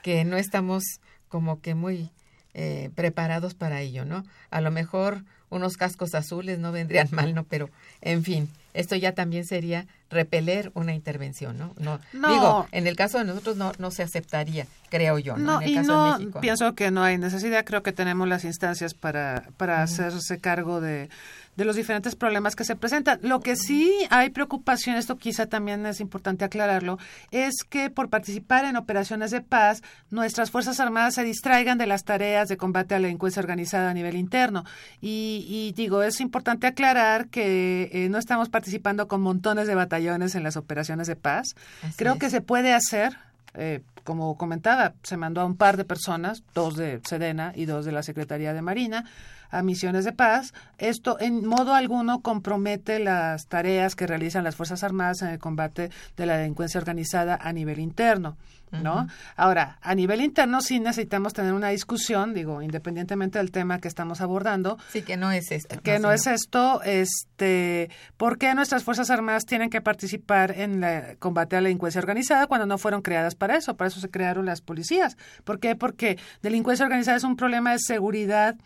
que 0.02 0.24
no 0.24 0.36
estamos 0.36 0.82
como 1.28 1.60
que 1.60 1.74
muy 1.74 2.10
eh, 2.54 2.90
preparados 2.94 3.54
para 3.54 3.80
ello, 3.80 4.04
¿no? 4.04 4.24
A 4.50 4.60
lo 4.60 4.70
mejor 4.70 5.24
unos 5.50 5.76
cascos 5.76 6.14
azules 6.14 6.58
no 6.58 6.72
vendrían 6.72 7.08
mal, 7.12 7.34
¿no? 7.34 7.44
Pero, 7.44 7.70
en 8.00 8.24
fin, 8.24 8.48
esto 8.74 8.96
ya 8.96 9.12
también 9.14 9.44
sería 9.44 9.86
repeler 10.12 10.70
una 10.74 10.94
intervención, 10.94 11.58
¿no? 11.58 11.74
No, 11.78 11.98
digo, 12.12 12.68
en 12.70 12.86
el 12.86 12.94
caso 12.96 13.18
de 13.18 13.24
nosotros 13.24 13.56
no, 13.56 13.72
no 13.78 13.90
se 13.90 14.02
aceptaría, 14.02 14.66
creo 14.90 15.18
yo, 15.18 15.36
¿no? 15.36 15.60
en 15.60 15.62
el 15.62 15.70
y 15.70 15.74
caso 15.76 15.92
no, 15.92 16.12
de 16.12 16.18
México. 16.18 16.40
pienso 16.40 16.74
que 16.74 16.90
no 16.90 17.02
hay 17.02 17.18
necesidad, 17.18 17.64
creo 17.64 17.82
que 17.82 17.92
tenemos 17.92 18.28
las 18.28 18.44
instancias 18.44 18.94
para, 18.94 19.48
para 19.56 19.82
hacerse 19.82 20.38
cargo 20.38 20.80
de 20.80 21.08
de 21.56 21.64
los 21.64 21.76
diferentes 21.76 22.16
problemas 22.16 22.56
que 22.56 22.64
se 22.64 22.76
presentan. 22.76 23.18
Lo 23.22 23.40
que 23.40 23.56
sí 23.56 23.92
hay 24.10 24.30
preocupación, 24.30 24.96
esto 24.96 25.18
quizá 25.18 25.46
también 25.46 25.84
es 25.84 26.00
importante 26.00 26.44
aclararlo, 26.44 26.98
es 27.30 27.62
que 27.68 27.90
por 27.90 28.08
participar 28.08 28.64
en 28.64 28.76
operaciones 28.76 29.30
de 29.30 29.42
paz, 29.42 29.82
nuestras 30.10 30.50
Fuerzas 30.50 30.80
Armadas 30.80 31.14
se 31.14 31.24
distraigan 31.24 31.78
de 31.78 31.86
las 31.86 32.04
tareas 32.04 32.48
de 32.48 32.56
combate 32.56 32.94
a 32.94 32.98
la 32.98 33.06
delincuencia 33.06 33.40
organizada 33.40 33.90
a 33.90 33.94
nivel 33.94 34.16
interno. 34.16 34.64
Y, 35.00 35.72
digo, 35.76 36.02
es 36.02 36.20
importante 36.20 36.66
aclarar 36.66 37.28
que 37.28 37.90
eh, 37.92 38.08
no 38.08 38.18
estamos 38.18 38.48
participando 38.48 39.08
con 39.08 39.20
montones 39.20 39.66
de 39.66 39.74
batallones 40.02 40.34
en 40.34 40.42
las 40.42 40.56
operaciones 40.56 41.06
de 41.06 41.16
paz. 41.16 41.54
Creo 41.96 42.18
que 42.18 42.30
se 42.30 42.40
puede 42.40 42.74
hacer, 42.74 43.16
eh, 43.54 43.82
como 44.04 44.36
comentaba, 44.36 44.94
se 45.02 45.16
mandó 45.16 45.40
a 45.40 45.44
un 45.44 45.56
par 45.56 45.76
de 45.76 45.84
personas, 45.84 46.42
dos 46.54 46.76
de 46.76 47.00
Sedena 47.08 47.52
y 47.54 47.66
dos 47.66 47.84
de 47.84 47.92
la 47.92 48.02
Secretaría 48.02 48.52
de 48.52 48.62
Marina, 48.62 49.04
a 49.50 49.62
misiones 49.62 50.04
de 50.04 50.12
paz. 50.12 50.54
Esto 50.78 51.18
en 51.20 51.46
modo 51.46 51.74
alguno 51.74 52.20
compromete 52.20 52.98
las 52.98 53.46
tareas 53.46 53.94
que 53.94 54.06
realizan 54.06 54.44
las 54.44 54.56
Fuerzas 54.56 54.82
Armadas 54.82 55.22
en 55.22 55.28
el 55.28 55.38
combate 55.38 55.90
de 56.16 56.26
la 56.26 56.36
delincuencia 56.36 56.78
organizada 56.78 57.38
a 57.40 57.52
nivel 57.52 57.78
interno. 57.78 58.36
¿No? 58.72 59.06
Ahora, 59.36 59.78
a 59.82 59.94
nivel 59.94 60.20
interno 60.20 60.60
sí 60.60 60.80
necesitamos 60.80 61.32
tener 61.32 61.52
una 61.52 61.68
discusión, 61.68 62.34
digo, 62.34 62.62
independientemente 62.62 63.38
del 63.38 63.50
tema 63.50 63.80
que 63.80 63.88
estamos 63.88 64.20
abordando. 64.20 64.78
Sí, 64.90 65.02
que 65.02 65.16
no 65.16 65.30
es 65.30 65.52
esto. 65.52 65.80
Que 65.82 65.98
no, 65.98 66.12
es 66.12 66.26
esto, 66.26 66.82
este, 66.82 67.90
¿por 68.16 68.38
qué 68.38 68.54
nuestras 68.54 68.84
Fuerzas 68.84 69.10
Armadas 69.10 69.44
tienen 69.44 69.70
que 69.70 69.80
participar 69.80 70.52
en 70.58 70.84
el 70.84 71.18
combate 71.18 71.56
a 71.56 71.60
la 71.60 71.68
delincuencia 71.68 72.00
organizada 72.00 72.46
cuando 72.46 72.66
no 72.66 72.78
fueron 72.78 73.02
creadas 73.02 73.34
para 73.34 73.56
eso? 73.56 73.76
Para 73.76 73.88
eso 73.88 74.00
se 74.00 74.10
crearon 74.10 74.46
las 74.46 74.60
policías. 74.60 75.16
¿Por 75.44 75.60
qué? 75.60 75.76
Porque 75.76 76.18
delincuencia 76.42 76.84
organizada 76.84 77.16
es 77.16 77.24
un 77.24 77.36
problema 77.36 77.72
de 77.72 77.78
seguridad 77.78 78.56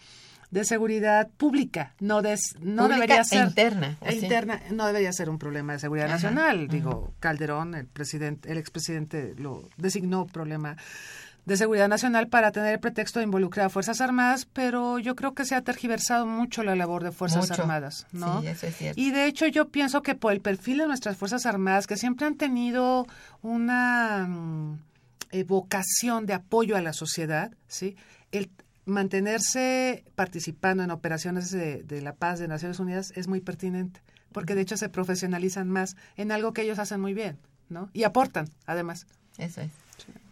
de 0.51 0.65
seguridad 0.65 1.29
pública, 1.37 1.95
no 2.01 2.23
de, 2.23 2.37
no 2.61 2.89
debería 2.89 3.21
e 3.21 3.25
ser 3.25 3.47
interna, 3.47 3.97
e 4.01 4.15
interna, 4.15 4.61
no 4.71 4.87
debería 4.87 5.13
ser 5.13 5.29
un 5.29 5.39
problema 5.39 5.75
de 5.75 5.79
seguridad 5.81 6.09
nacional. 6.09 6.69
Digo, 6.69 7.15
Calderón, 7.21 7.75
el 7.75 7.87
presidente, 7.87 8.51
el 8.51 8.59
expresidente 8.59 9.35
lo 9.37 9.69
designó 9.77 10.27
problema 10.27 10.77
de 11.47 11.57
seguridad 11.57 11.89
nacional 11.89 12.27
para 12.27 12.51
tener 12.51 12.75
el 12.75 12.81
pretexto 12.81 13.21
de 13.21 13.25
involucrar 13.25 13.67
a 13.67 13.69
Fuerzas 13.69 14.01
Armadas, 14.01 14.49
pero 14.53 14.99
yo 14.99 15.15
creo 15.15 15.33
que 15.33 15.45
se 15.45 15.55
ha 15.55 15.63
tergiversado 15.63 16.27
mucho 16.27 16.65
la 16.65 16.75
labor 16.75 17.05
de 17.05 17.13
Fuerzas 17.13 17.53
Armadas, 17.53 18.07
¿no? 18.11 18.41
Sí, 18.41 18.49
eso 18.49 18.67
es 18.67 18.77
cierto. 18.77 19.01
Y 19.01 19.13
de 19.13 19.27
hecho 19.27 19.47
yo 19.47 19.69
pienso 19.69 20.03
que 20.03 20.17
por 20.17 20.33
el 20.33 20.41
perfil 20.41 20.79
de 20.79 20.89
nuestras 20.89 21.17
Fuerzas 21.17 21.47
Armadas, 21.47 21.87
que 21.87 21.97
siempre 21.97 22.27
han 22.27 22.35
tenido 22.35 23.07
una 23.43 24.27
mm, 24.29 24.79
vocación 25.47 26.27
de 26.27 26.35
apoyo 26.35 26.77
a 26.77 26.81
la 26.81 26.93
sociedad, 26.93 27.53
¿sí? 27.69 27.97
El, 28.33 28.51
mantenerse 28.87 30.05
participando 30.15 30.83
en 30.83 30.91
operaciones 30.91 31.51
de, 31.51 32.01
la 32.01 32.15
paz 32.15 32.39
de 32.39 32.49
Naciones 32.49 32.79
Unidas 32.79 33.13
es 33.17 33.29
muy 33.29 33.41
pertinente, 33.41 34.01
porque 34.33 34.55
de 34.55 34.63
hecho 34.63 34.77
se 34.77 34.89
profesionalizan 34.89 35.69
más 35.69 35.97
en 36.17 36.33
algo 36.33 36.53
que 36.53 36.63
ellos 36.63 36.79
hacen 36.79 37.01
muy 37.01 37.13
bien, 37.13 37.37
¿no? 37.69 37.91
Y 37.93 38.05
aportan, 38.05 38.49
además. 38.65 39.07
Eso 39.37 39.61
es. 39.61 39.71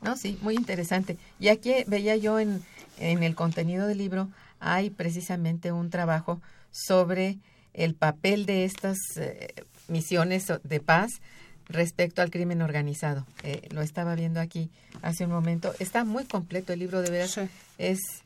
No, 0.03 0.17
sí, 0.17 0.39
muy 0.41 0.55
interesante. 0.55 1.19
Y 1.39 1.49
aquí 1.49 1.73
veía 1.87 2.17
yo 2.17 2.39
en, 2.39 2.63
en 2.99 3.23
el 3.23 3.35
contenido 3.35 3.87
del 3.87 3.99
libro, 3.99 4.31
hay 4.61 4.89
precisamente 4.89 5.73
un 5.73 5.91
trabajo 5.91 6.41
sobre 6.71 7.39
el 7.75 7.95
papel 7.95 8.47
de 8.47 8.65
estas 8.65 8.99
eh, 9.17 9.55
misiones 9.89 10.47
de 10.63 10.81
paz 10.81 11.21
respecto 11.69 12.23
al 12.23 12.31
crimen 12.31 12.63
organizado. 12.63 13.27
Eh, 13.43 13.69
lo 13.71 13.83
estaba 13.83 14.15
viendo 14.15 14.41
aquí 14.41 14.71
hace 15.03 15.25
un 15.25 15.33
momento. 15.33 15.75
Está 15.79 16.05
muy 16.05 16.25
completo 16.25 16.73
el 16.73 16.79
libro, 16.79 17.03
de 17.03 17.11
veras. 17.11 17.41
Es 17.79 18.24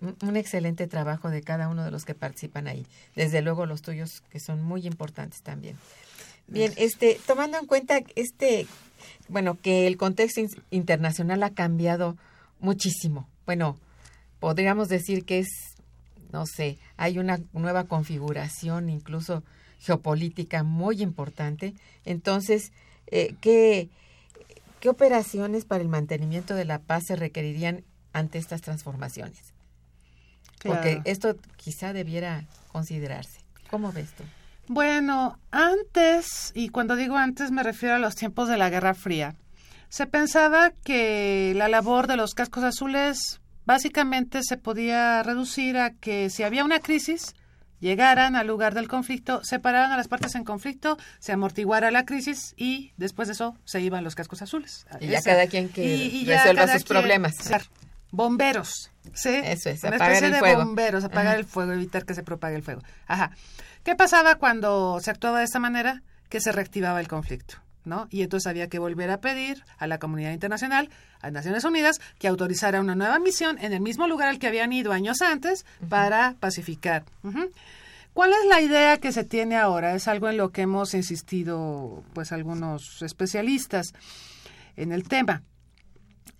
un 0.00 0.36
excelente 0.36 0.86
trabajo 0.86 1.30
de 1.30 1.42
cada 1.42 1.68
uno 1.68 1.84
de 1.84 1.90
los 1.90 2.04
que 2.04 2.14
participan 2.14 2.68
ahí. 2.68 2.86
Desde 3.14 3.42
luego 3.42 3.66
los 3.66 3.82
tuyos, 3.82 4.22
que 4.30 4.40
son 4.40 4.62
muy 4.62 4.86
importantes 4.86 5.42
también. 5.42 5.76
Bien, 6.48 6.72
este, 6.76 7.18
tomando 7.26 7.58
en 7.58 7.66
cuenta 7.66 8.00
este, 8.14 8.66
bueno, 9.28 9.58
que 9.60 9.86
el 9.86 9.96
contexto 9.96 10.40
internacional 10.70 11.42
ha 11.42 11.50
cambiado 11.50 12.16
muchísimo. 12.60 13.28
Bueno, 13.46 13.78
podríamos 14.38 14.88
decir 14.88 15.24
que 15.24 15.40
es, 15.40 15.48
no 16.30 16.46
sé, 16.46 16.78
hay 16.96 17.18
una 17.18 17.40
nueva 17.52 17.84
configuración, 17.84 18.90
incluso 18.90 19.42
geopolítica 19.80 20.62
muy 20.62 21.02
importante. 21.02 21.74
Entonces, 22.04 22.72
eh, 23.08 23.34
¿qué, 23.40 23.88
¿qué 24.80 24.88
operaciones 24.88 25.64
para 25.64 25.82
el 25.82 25.88
mantenimiento 25.88 26.54
de 26.54 26.64
la 26.64 26.78
paz 26.78 27.04
se 27.06 27.16
requerirían 27.16 27.82
ante 28.12 28.38
estas 28.38 28.60
transformaciones? 28.62 29.55
Porque 30.66 31.00
esto 31.04 31.36
quizá 31.56 31.92
debiera 31.92 32.44
considerarse. 32.72 33.40
¿Cómo 33.70 33.92
ves 33.92 34.10
tú? 34.12 34.24
Bueno, 34.68 35.38
antes, 35.50 36.50
y 36.54 36.70
cuando 36.70 36.96
digo 36.96 37.16
antes 37.16 37.50
me 37.50 37.62
refiero 37.62 37.94
a 37.94 37.98
los 37.98 38.16
tiempos 38.16 38.48
de 38.48 38.56
la 38.56 38.68
Guerra 38.68 38.94
Fría, 38.94 39.36
se 39.88 40.06
pensaba 40.06 40.72
que 40.84 41.52
la 41.56 41.68
labor 41.68 42.08
de 42.08 42.16
los 42.16 42.34
cascos 42.34 42.64
azules 42.64 43.40
básicamente 43.64 44.40
se 44.42 44.56
podía 44.56 45.22
reducir 45.22 45.78
a 45.78 45.90
que 45.90 46.30
si 46.30 46.42
había 46.42 46.64
una 46.64 46.80
crisis, 46.80 47.34
llegaran 47.80 48.34
al 48.34 48.46
lugar 48.46 48.74
del 48.74 48.88
conflicto, 48.88 49.44
separaran 49.44 49.92
a 49.92 49.96
las 49.96 50.08
partes 50.08 50.34
en 50.34 50.44
conflicto, 50.44 50.98
se 51.20 51.32
amortiguara 51.32 51.90
la 51.90 52.04
crisis 52.04 52.54
y 52.56 52.92
después 52.96 53.28
de 53.28 53.34
eso 53.34 53.56
se 53.64 53.80
iban 53.80 54.02
los 54.02 54.14
cascos 54.14 54.42
azules. 54.42 54.86
Y 55.00 55.06
ya 55.06 55.22
cada 55.22 55.46
quien 55.46 55.68
que 55.68 56.24
resuelva 56.26 56.66
sus 56.68 56.84
problemas 56.84 57.34
bomberos, 58.10 58.90
¿sí? 59.14 59.30
Eso 59.44 59.70
es, 59.70 59.82
Una 59.84 59.96
especie 59.96 60.26
el 60.26 60.32
de 60.32 60.38
fuego. 60.38 60.64
bomberos, 60.64 61.04
apagar 61.04 61.36
el 61.36 61.44
fuego, 61.44 61.72
evitar 61.72 62.04
que 62.04 62.14
se 62.14 62.22
propague 62.22 62.56
el 62.56 62.62
fuego. 62.62 62.82
Ajá. 63.06 63.30
¿Qué 63.84 63.94
pasaba 63.94 64.36
cuando 64.36 64.98
se 65.00 65.10
actuaba 65.10 65.38
de 65.38 65.44
esta 65.44 65.58
manera? 65.58 66.02
Que 66.28 66.40
se 66.40 66.52
reactivaba 66.52 67.00
el 67.00 67.08
conflicto. 67.08 67.56
¿no? 67.84 68.08
Y 68.10 68.22
entonces 68.22 68.48
había 68.48 68.68
que 68.68 68.80
volver 68.80 69.10
a 69.12 69.20
pedir 69.20 69.62
a 69.78 69.86
la 69.86 69.98
comunidad 69.98 70.32
internacional, 70.32 70.90
a 71.20 71.30
Naciones 71.30 71.62
Unidas, 71.64 72.00
que 72.18 72.26
autorizara 72.26 72.80
una 72.80 72.96
nueva 72.96 73.20
misión 73.20 73.58
en 73.60 73.72
el 73.72 73.80
mismo 73.80 74.08
lugar 74.08 74.28
al 74.28 74.40
que 74.40 74.48
habían 74.48 74.72
ido 74.72 74.92
años 74.92 75.22
antes 75.22 75.64
para 75.88 76.34
pacificar. 76.40 77.04
¿Cuál 78.12 78.32
es 78.32 78.48
la 78.48 78.60
idea 78.60 78.98
que 78.98 79.12
se 79.12 79.22
tiene 79.22 79.56
ahora? 79.56 79.94
Es 79.94 80.08
algo 80.08 80.28
en 80.28 80.36
lo 80.36 80.50
que 80.50 80.62
hemos 80.62 80.94
insistido, 80.94 82.02
pues, 82.12 82.32
algunos 82.32 83.02
especialistas 83.02 83.92
en 84.74 84.90
el 84.90 85.06
tema. 85.06 85.42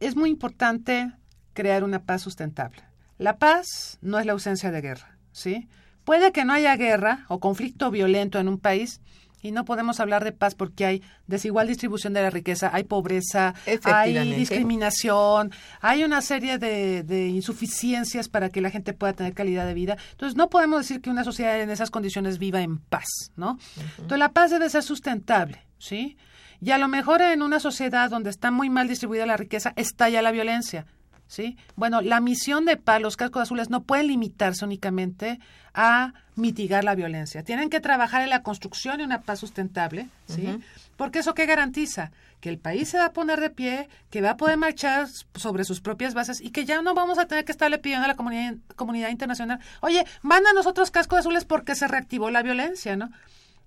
Es 0.01 0.17
muy 0.17 0.31
importante 0.31 1.13
crear 1.57 1.83
una 1.83 2.05
paz 2.05 2.23
sustentable. 2.23 2.83
La 3.19 3.39
paz 3.39 3.99
no 4.03 4.21
es 4.21 4.27
la 4.27 4.33
ausencia 4.33 4.71
de 4.71 4.81
guerra, 4.81 5.19
¿sí? 5.33 5.69
Puede 6.05 6.31
que 6.31 6.45
no 6.45 6.53
haya 6.53 6.77
guerra 6.77 7.25
o 7.29 7.41
conflicto 7.41 7.91
violento 7.91 8.39
en 8.39 8.47
un 8.47 8.59
país, 8.59 9.01
y 9.43 9.53
no 9.53 9.65
podemos 9.65 10.01
hablar 10.01 10.25
de 10.25 10.33
paz 10.33 10.55
porque 10.55 10.87
hay 10.87 11.03
desigual 11.27 11.69
distribución 11.69 12.13
de 12.13 12.23
la 12.23 12.31
riqueza, 12.31 12.71
hay 12.73 12.85
pobreza, 12.85 13.55
hay 13.85 14.35
discriminación, 14.35 15.53
hay 15.81 16.05
una 16.05 16.21
serie 16.21 16.59
de, 16.59 17.29
insuficiencias 17.29 18.29
para 18.29 18.49
que 18.49 18.61
la 18.61 18.71
gente 18.71 18.93
pueda 18.93 19.13
tener 19.13 19.35
calidad 19.35 19.67
de 19.67 19.75
vida. 19.75 19.97
Entonces, 20.13 20.37
no 20.37 20.49
podemos 20.49 20.81
decir 20.81 21.01
que 21.01 21.11
una 21.11 21.25
sociedad 21.25 21.61
en 21.61 21.71
esas 21.71 21.91
condiciones 21.91 22.39
viva 22.39 22.61
en 22.63 22.79
paz, 22.79 23.07
¿no? 23.37 23.59
Entonces, 23.99 24.19
la 24.19 24.33
paz 24.33 24.51
debe 24.51 24.69
ser 24.69 24.83
sustentable, 24.83 25.65
¿sí? 25.79 26.17
Y 26.61 26.71
a 26.71 26.79
lo 26.79 26.89
mejor 26.89 27.23
en 27.23 27.43
una 27.43 27.61
sociedad 27.61 28.11
donde 28.11 28.31
está 28.31 28.51
muy 28.51 28.71
mal 28.71 28.89
distribuida 28.89 29.27
la 29.27 29.37
riqueza, 29.37 29.73
estalla 29.77 30.23
la 30.23 30.33
violencia. 30.33 30.87
¿Sí? 31.29 31.57
Bueno, 31.75 32.01
la 32.01 32.21
misión 32.21 32.65
de 32.65 32.77
paz, 32.77 33.01
los 33.01 33.17
cascos 33.17 33.43
azules, 33.43 33.71
no 33.71 33.83
puede 33.83 34.05
limitarse 34.05 34.65
únicamente 34.65 35.41
a 35.75 36.15
mitigar 36.35 36.85
la 36.85 36.95
violencia. 36.95 37.43
Tienen 37.43 37.71
que 37.71 37.81
trabajar 37.81 38.23
en 38.23 38.31
la 38.31 38.43
construcción 38.43 38.99
de 38.99 39.05
una 39.05 39.23
paz 39.23 39.41
sustentable, 39.41 40.09
¿sí? 40.27 40.59
Porque 40.97 41.19
eso 41.21 41.35
qué 41.35 41.47
garantiza 41.47 42.13
que 42.41 42.49
el 42.49 42.59
país 42.59 42.89
se 42.89 42.99
va 42.99 43.07
a 43.07 43.13
poner 43.13 43.41
de 43.41 43.51
pie, 43.51 43.89
que 44.11 44.21
va 44.21 44.31
a 44.31 44.37
poder 44.37 44.57
marchar 44.57 45.09
sobre 45.35 45.65
sus 45.65 45.81
propias 45.81 46.15
bases 46.15 46.41
y 46.41 46.51
que 46.51 46.65
ya 46.65 46.81
no 46.83 46.95
vamos 46.95 47.19
a 47.19 47.27
tener 47.27 47.45
que 47.45 47.53
estarle 47.53 47.79
pidiendo 47.79 48.05
a 48.05 48.09
la 48.09 48.17
comunidad, 48.17 48.55
comunidad 48.77 49.09
internacional, 49.09 49.61
oye, 49.81 50.05
manda 50.23 50.51
a 50.51 50.53
nosotros 50.55 50.91
cascos 50.91 51.21
azules 51.21 51.45
porque 51.45 51.75
se 51.75 51.89
reactivó 51.89 52.31
la 52.31 52.43
violencia, 52.43 52.97
¿no? 52.97 53.11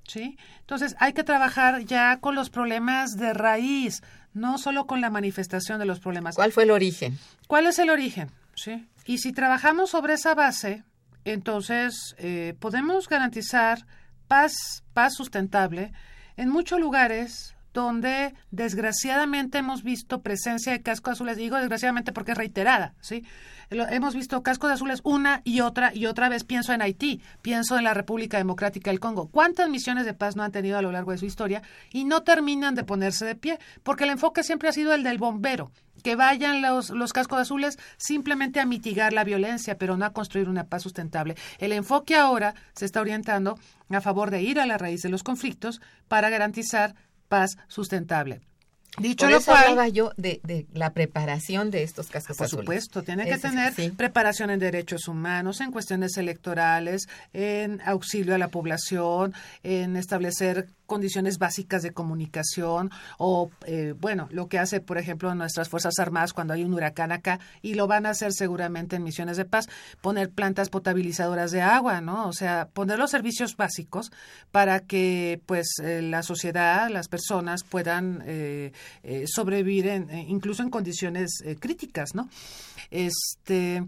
¿Sí? 0.10 0.38
Entonces 0.62 0.96
hay 1.00 1.14
que 1.14 1.24
trabajar 1.24 1.84
ya 1.86 2.18
con 2.20 2.34
los 2.34 2.50
problemas 2.50 3.16
de 3.16 3.32
raíz, 3.32 4.02
no 4.34 4.58
solo 4.58 4.88
con 4.88 5.02
la 5.02 5.12
manifestación 5.12 5.78
de 5.78 5.86
los 5.86 6.00
problemas. 6.00 6.36
¿Cuál 6.36 6.52
fue 6.52 6.64
el 6.64 6.72
origen? 6.72 7.20
¿Cuál 7.46 7.68
es 7.68 7.78
el 7.78 7.92
origen? 7.92 8.32
¿Sí? 8.56 8.88
Y 9.06 9.20
si 9.20 9.34
trabajamos 9.34 9.92
sobre 9.92 10.16
esa 10.16 10.34
base, 10.34 10.84
entonces 11.26 12.16
eh, 12.18 12.56
podemos 12.60 13.08
garantizar 13.08 13.86
paz, 14.28 14.84
paz 14.94 15.14
sustentable 15.14 15.94
en 16.38 16.50
muchos 16.50 16.80
lugares 16.80 17.56
donde 17.80 18.34
desgraciadamente 18.52 19.58
hemos 19.58 19.84
visto 19.84 20.22
presencia 20.22 20.72
de 20.72 20.82
cascos 20.82 21.14
azules, 21.14 21.38
digo 21.38 21.58
desgraciadamente 21.58 22.12
porque 22.12 22.34
es 22.34 22.38
reiterada, 22.38 22.94
¿sí? 23.00 23.24
hemos 23.72 24.16
visto 24.16 24.42
cascos 24.42 24.72
azules 24.72 25.02
una 25.04 25.42
y 25.44 25.62
otra 25.62 25.94
y 25.94 26.08
otra 26.08 26.30
vez. 26.30 26.44
Pienso 26.44 26.74
en 26.74 26.82
Haití, 26.82 27.22
pienso 27.42 27.78
en 27.78 27.84
la 27.84 27.94
República 27.94 28.38
Democrática 28.38 28.90
del 28.90 29.00
Congo. 29.00 29.28
¿Cuántas 29.28 29.70
misiones 29.70 30.06
de 30.06 30.14
paz 30.14 30.36
no 30.36 30.44
han 30.44 30.52
tenido 30.52 30.78
a 30.78 30.82
lo 30.82 30.92
largo 30.92 31.12
de 31.12 31.18
su 31.18 31.26
historia 31.26 31.62
y 31.92 32.06
no 32.06 32.24
terminan 32.24 32.76
de 32.76 32.84
ponerse 32.84 33.26
de 33.26 33.36
pie? 33.36 33.60
Porque 33.84 34.06
el 34.06 34.10
enfoque 34.12 34.44
siempre 34.44 34.70
ha 34.70 34.74
sido 34.74 34.94
el 34.94 35.04
del 35.04 35.20
bombero, 35.20 35.72
que 36.04 36.16
vayan 36.16 36.62
los, 36.62 36.90
los 36.90 37.14
cascos 37.14 37.40
azules 37.40 37.78
simplemente 37.98 38.60
a 38.60 38.66
mitigar 38.66 39.14
la 39.14 39.24
violencia, 39.24 39.78
pero 39.78 39.98
no 39.98 40.06
a 40.06 40.14
construir 40.14 40.50
una 40.50 40.66
paz 40.66 40.82
sustentable. 40.82 41.36
El 41.60 41.72
enfoque 41.72 42.16
ahora 42.16 42.56
se 42.74 42.86
está 42.86 43.02
orientando 43.02 43.60
a 43.90 44.02
favor 44.02 44.32
de 44.32 44.42
ir 44.42 44.60
a 44.60 44.66
la 44.66 44.78
raíz 44.78 45.02
de 45.02 45.10
los 45.10 45.24
conflictos 45.24 45.82
para 46.08 46.30
garantizar 46.30 46.96
paz 47.30 47.58
sustentable. 47.68 48.42
Dicho 48.98 49.26
Por 49.26 49.32
lo 49.32 49.38
eso 49.38 49.52
cual, 49.52 49.64
hablaba 49.64 49.88
yo 49.88 50.12
de, 50.18 50.42
de, 50.44 50.66
la 50.74 50.94
preparación 50.94 51.72
de 51.72 51.84
estos 51.84 52.08
cascos 52.08 52.36
Por 52.36 52.50
supuesto, 52.50 53.04
tiene 53.04 53.26
que 53.26 53.38
tener 53.38 53.74
preparación 53.96 54.50
en 54.50 54.60
derechos 54.60 55.08
humanos, 55.08 55.62
en 55.62 55.72
cuestiones 55.72 56.18
electorales, 56.18 57.08
en 57.32 57.82
auxilio 57.86 58.36
a 58.36 58.38
la 58.38 58.50
población, 58.50 59.34
en 59.64 59.96
establecer 59.96 60.68
condiciones 60.90 61.38
básicas 61.38 61.82
de 61.82 61.92
comunicación 61.92 62.92
o, 63.18 63.50
eh, 63.66 63.94
bueno, 63.98 64.28
lo 64.32 64.50
que 64.50 64.60
hace, 64.60 64.82
por 64.82 64.98
ejemplo, 64.98 65.34
nuestras 65.34 65.70
Fuerzas 65.70 65.98
Armadas 66.00 66.34
cuando 66.34 66.54
hay 66.54 66.66
un 66.66 66.74
huracán 66.74 67.14
acá, 67.14 67.40
y 67.62 67.76
lo 67.76 67.88
van 67.88 68.06
a 68.06 68.10
hacer 68.10 68.34
seguramente 68.34 68.98
en 68.98 69.04
misiones 69.04 69.38
de 69.38 69.46
paz, 69.46 69.70
poner 70.02 70.30
plantas 70.30 70.70
potabilizadoras 70.70 71.52
de 71.52 71.62
agua, 71.62 72.02
¿no? 72.02 72.28
O 72.28 72.34
sea, 72.34 72.68
poner 72.74 73.00
los 73.00 73.12
servicios 73.12 73.56
básicos 73.56 74.12
para 74.52 74.82
que, 74.82 75.40
pues, 75.46 75.68
eh, 75.82 76.02
la 76.02 76.24
sociedad, 76.24 76.90
las 76.90 77.08
personas 77.08 77.64
puedan 77.64 78.24
eh, 78.26 78.72
eh, 79.04 79.26
sobrevivir 79.28 79.88
en, 79.88 80.10
eh, 80.10 80.26
incluso 80.28 80.64
en 80.64 80.70
condiciones 80.70 81.44
críticas, 81.60 82.16
¿no? 82.16 82.28
Este, 82.92 83.84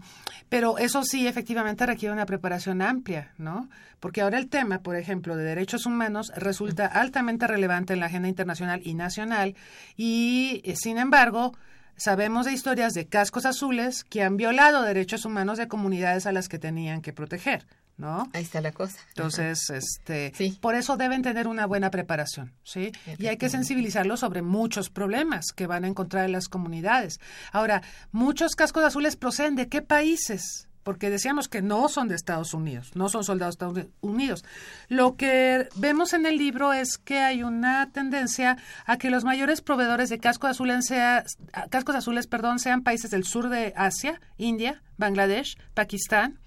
pero 0.48 0.78
eso 0.78 1.02
sí, 1.02 1.26
efectivamente 1.26 1.86
requiere 1.86 2.12
una 2.12 2.26
preparación 2.26 2.82
amplia, 2.82 3.32
¿no? 3.38 3.68
Porque 4.00 4.20
ahora 4.20 4.38
el 4.38 4.48
tema, 4.48 4.80
por 4.80 4.96
ejemplo, 4.96 5.36
de 5.36 5.44
derechos 5.44 5.86
humanos 5.86 6.32
resulta 6.36 6.86
altamente 6.86 7.46
relevante 7.46 7.92
en 7.92 8.00
la 8.00 8.06
agenda 8.06 8.28
internacional 8.28 8.80
y 8.84 8.94
nacional 8.94 9.54
y, 9.96 10.62
sin 10.76 10.98
embargo, 10.98 11.56
sabemos 11.96 12.46
de 12.46 12.52
historias 12.52 12.94
de 12.94 13.06
cascos 13.06 13.46
azules 13.46 14.04
que 14.04 14.22
han 14.22 14.36
violado 14.36 14.82
derechos 14.82 15.24
humanos 15.24 15.58
de 15.58 15.68
comunidades 15.68 16.26
a 16.26 16.32
las 16.32 16.48
que 16.48 16.58
tenían 16.58 17.02
que 17.02 17.12
proteger. 17.12 17.66
¿No? 17.96 18.28
Ahí 18.32 18.42
está 18.42 18.60
la 18.60 18.72
cosa. 18.72 18.98
Entonces, 19.08 19.70
este, 19.70 20.32
por 20.60 20.74
eso 20.74 20.96
deben 20.96 21.22
tener 21.22 21.46
una 21.46 21.66
buena 21.66 21.90
preparación, 21.90 22.52
¿sí? 22.64 22.92
Y 23.18 23.26
hay 23.26 23.36
que 23.36 23.48
sensibilizarlos 23.48 24.20
sobre 24.20 24.42
muchos 24.42 24.90
problemas 24.90 25.52
que 25.54 25.66
van 25.66 25.84
a 25.84 25.88
encontrar 25.88 26.24
en 26.24 26.32
las 26.32 26.48
comunidades. 26.48 27.20
Ahora, 27.52 27.82
muchos 28.10 28.56
cascos 28.56 28.84
azules 28.84 29.16
proceden 29.16 29.56
de 29.56 29.68
qué 29.68 29.82
países? 29.82 30.68
Porque 30.82 31.10
decíamos 31.10 31.48
que 31.48 31.62
no 31.62 31.88
son 31.88 32.08
de 32.08 32.16
Estados 32.16 32.54
Unidos, 32.54 32.90
no 32.96 33.08
son 33.08 33.22
soldados 33.22 33.56
de 33.56 33.66
Estados 33.66 33.90
Unidos. 34.00 34.44
Lo 34.88 35.16
que 35.16 35.68
vemos 35.76 36.12
en 36.12 36.26
el 36.26 36.36
libro 36.38 36.72
es 36.72 36.98
que 36.98 37.20
hay 37.20 37.44
una 37.44 37.92
tendencia 37.92 38.56
a 38.84 38.96
que 38.96 39.10
los 39.10 39.22
mayores 39.22 39.60
proveedores 39.60 40.08
de 40.08 40.18
cascos 40.18 40.50
azules, 40.50 40.86
sea, 40.86 41.24
cascos 41.70 41.94
azules 41.94 42.26
perdón, 42.26 42.58
sean 42.58 42.82
países 42.82 43.12
del 43.12 43.22
sur 43.22 43.48
de 43.48 43.72
Asia, 43.76 44.20
India, 44.38 44.82
Bangladesh, 44.96 45.56
Pakistán, 45.72 46.40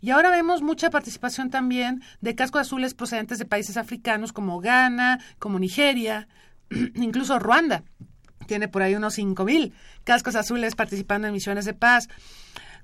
y 0.00 0.10
ahora 0.10 0.30
vemos 0.30 0.62
mucha 0.62 0.90
participación 0.90 1.50
también 1.50 2.02
de 2.20 2.34
cascos 2.34 2.62
azules 2.62 2.94
procedentes 2.94 3.38
de 3.38 3.44
países 3.44 3.76
africanos 3.76 4.32
como 4.32 4.60
Ghana, 4.60 5.20
como 5.38 5.58
Nigeria, 5.58 6.28
incluso 6.94 7.38
Ruanda. 7.38 7.84
Tiene 8.46 8.68
por 8.68 8.82
ahí 8.82 8.94
unos 8.94 9.18
5.000 9.18 9.72
cascos 10.04 10.34
azules 10.34 10.74
participando 10.74 11.28
en 11.28 11.34
misiones 11.34 11.66
de 11.66 11.74
paz. 11.74 12.08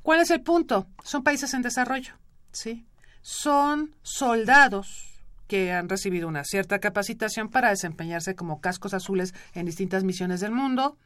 ¿Cuál 0.02 0.20
es 0.20 0.30
el 0.30 0.42
punto? 0.42 0.86
Son 1.02 1.24
países 1.24 1.52
en 1.54 1.62
desarrollo, 1.62 2.14
¿sí? 2.52 2.86
Son 3.22 3.94
soldados 4.02 5.16
que 5.48 5.72
han 5.72 5.88
recibido 5.88 6.28
una 6.28 6.44
cierta 6.44 6.78
capacitación 6.78 7.48
para 7.48 7.70
desempeñarse 7.70 8.34
como 8.34 8.60
cascos 8.60 8.94
azules 8.94 9.34
en 9.54 9.66
distintas 9.66 10.04
misiones 10.04 10.40
del 10.40 10.52
mundo, 10.52 10.96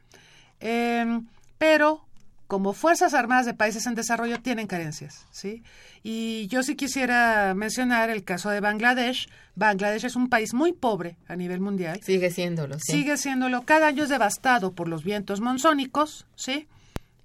em, 0.61 1.27
pero 1.59 2.07
como 2.51 2.73
Fuerzas 2.73 3.15
Armadas 3.15 3.47
de 3.47 3.55
países 3.55 3.87
en 3.87 3.95
desarrollo 3.95 4.43
tienen 4.43 4.67
carencias, 4.67 5.25
¿sí? 5.31 5.63
Y 6.03 6.49
yo 6.49 6.65
sí 6.65 6.75
quisiera 6.75 7.55
mencionar 7.55 8.11
el 8.11 8.25
caso 8.25 8.51
de 8.51 8.59
Bangladesh. 8.59 9.29
Bangladesh 9.55 10.07
es 10.07 10.17
un 10.17 10.29
país 10.29 10.53
muy 10.53 10.73
pobre 10.73 11.17
a 11.29 11.37
nivel 11.37 11.61
mundial. 11.61 12.01
Sigue 12.03 12.29
siéndolo, 12.33 12.81
sí. 12.81 12.91
Sigue 12.91 13.17
siéndolo. 13.19 13.63
Cada 13.63 13.87
año 13.87 14.03
es 14.03 14.09
devastado 14.09 14.73
por 14.73 14.89
los 14.89 15.05
vientos 15.05 15.41
monzónicos, 15.41 16.27
¿sí? 16.35 16.67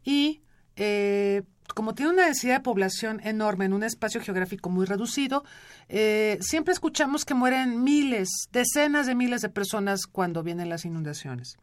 Y 0.03 0.41
eh, 0.75 1.41
como 1.73 1.95
tiene 1.95 2.11
una 2.11 2.25
densidad 2.25 2.57
de 2.57 2.63
población 2.63 3.19
enorme 3.23 3.65
en 3.65 3.73
un 3.73 3.81
espacio 3.81 4.21
geográfico 4.21 4.69
muy 4.69 4.85
reducido, 4.85 5.43
eh, 5.89 6.37
siempre 6.39 6.71
escuchamos 6.71 7.25
que 7.25 7.33
mueren 7.33 7.83
miles, 7.83 8.29
decenas 8.51 9.07
de 9.07 9.15
miles 9.15 9.41
de 9.41 9.49
personas 9.49 10.05
cuando 10.05 10.43
vienen 10.43 10.69
las 10.69 10.85
inundaciones. 10.85 11.57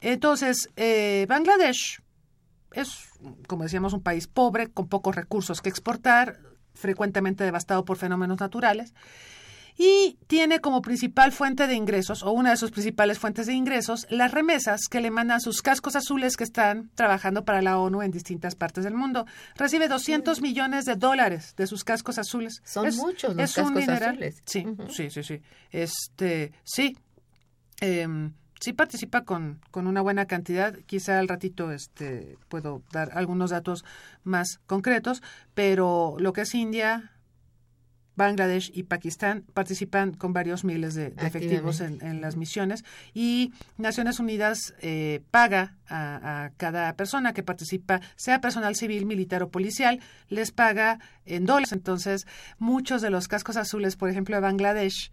Entonces, 0.00 0.70
eh, 0.76 1.26
Bangladesh 1.28 2.00
es, 2.76 3.08
como 3.46 3.64
decíamos, 3.64 3.92
un 3.92 4.02
país 4.02 4.26
pobre, 4.26 4.68
con 4.68 4.88
pocos 4.88 5.14
recursos 5.14 5.60
que 5.60 5.68
exportar, 5.68 6.38
frecuentemente 6.74 7.44
devastado 7.44 7.84
por 7.84 7.96
fenómenos 7.96 8.40
naturales, 8.40 8.92
y 9.78 10.18
tiene 10.26 10.60
como 10.60 10.80
principal 10.80 11.32
fuente 11.32 11.66
de 11.66 11.74
ingresos, 11.74 12.22
o 12.22 12.30
una 12.30 12.50
de 12.50 12.56
sus 12.56 12.70
principales 12.70 13.18
fuentes 13.18 13.46
de 13.46 13.52
ingresos, 13.52 14.06
las 14.08 14.30
remesas 14.30 14.88
que 14.90 15.00
le 15.00 15.10
mandan 15.10 15.40
sus 15.40 15.60
cascos 15.60 15.96
azules 15.96 16.36
que 16.36 16.44
están 16.44 16.90
trabajando 16.94 17.44
para 17.44 17.60
la 17.60 17.78
ONU 17.78 18.00
en 18.02 18.10
distintas 18.10 18.54
partes 18.54 18.84
del 18.84 18.94
mundo. 18.94 19.26
Recibe 19.54 19.88
200 19.88 20.40
millones 20.40 20.86
de 20.86 20.96
dólares 20.96 21.54
de 21.56 21.66
sus 21.66 21.84
cascos 21.84 22.18
azules. 22.18 22.62
Son 22.64 22.86
muchos 22.96 23.36
los 23.36 23.54
cascos 23.54 23.88
azules. 23.88 24.42
Sí, 24.46 24.64
sí, 24.88 25.10
sí, 25.10 25.22
sí. 25.22 25.42
Este, 25.70 26.52
sí. 26.64 26.96
Em, 27.80 28.32
sí 28.60 28.72
participa 28.72 29.24
con, 29.24 29.60
con, 29.70 29.86
una 29.86 30.00
buena 30.00 30.26
cantidad. 30.26 30.74
Quizá 30.86 31.18
al 31.18 31.28
ratito 31.28 31.72
este, 31.72 32.38
puedo 32.48 32.82
dar 32.92 33.10
algunos 33.14 33.50
datos 33.50 33.84
más 34.24 34.60
concretos, 34.66 35.22
pero 35.54 36.16
lo 36.18 36.32
que 36.32 36.42
es 36.42 36.54
India, 36.54 37.12
Bangladesh 38.16 38.70
y 38.74 38.84
Pakistán 38.84 39.44
participan 39.52 40.14
con 40.14 40.32
varios 40.32 40.64
miles 40.64 40.94
de, 40.94 41.12
efectivos 41.18 41.80
en, 41.82 42.20
las 42.22 42.36
misiones 42.36 42.82
y 43.12 43.52
Naciones 43.76 44.18
Unidas 44.18 44.74
eh, 44.80 45.20
paga 45.30 45.76
a, 45.86 46.44
a, 46.44 46.50
cada 46.56 46.94
persona 46.94 47.34
que 47.34 47.42
participa, 47.42 48.00
sea 48.16 48.40
personal 48.40 48.74
civil, 48.74 49.04
militar 49.04 49.42
o 49.42 49.50
policial, 49.50 50.00
les 50.28 50.50
paga 50.50 50.98
en 51.26 51.44
dólares. 51.44 51.72
Entonces, 51.72 52.26
muchos 52.58 53.02
de 53.02 53.10
los 53.10 53.28
cascos 53.28 53.58
azules, 53.58 53.96
por 53.96 54.08
ejemplo, 54.08 54.34
de 54.34 54.40
Bangladesh, 54.40 55.12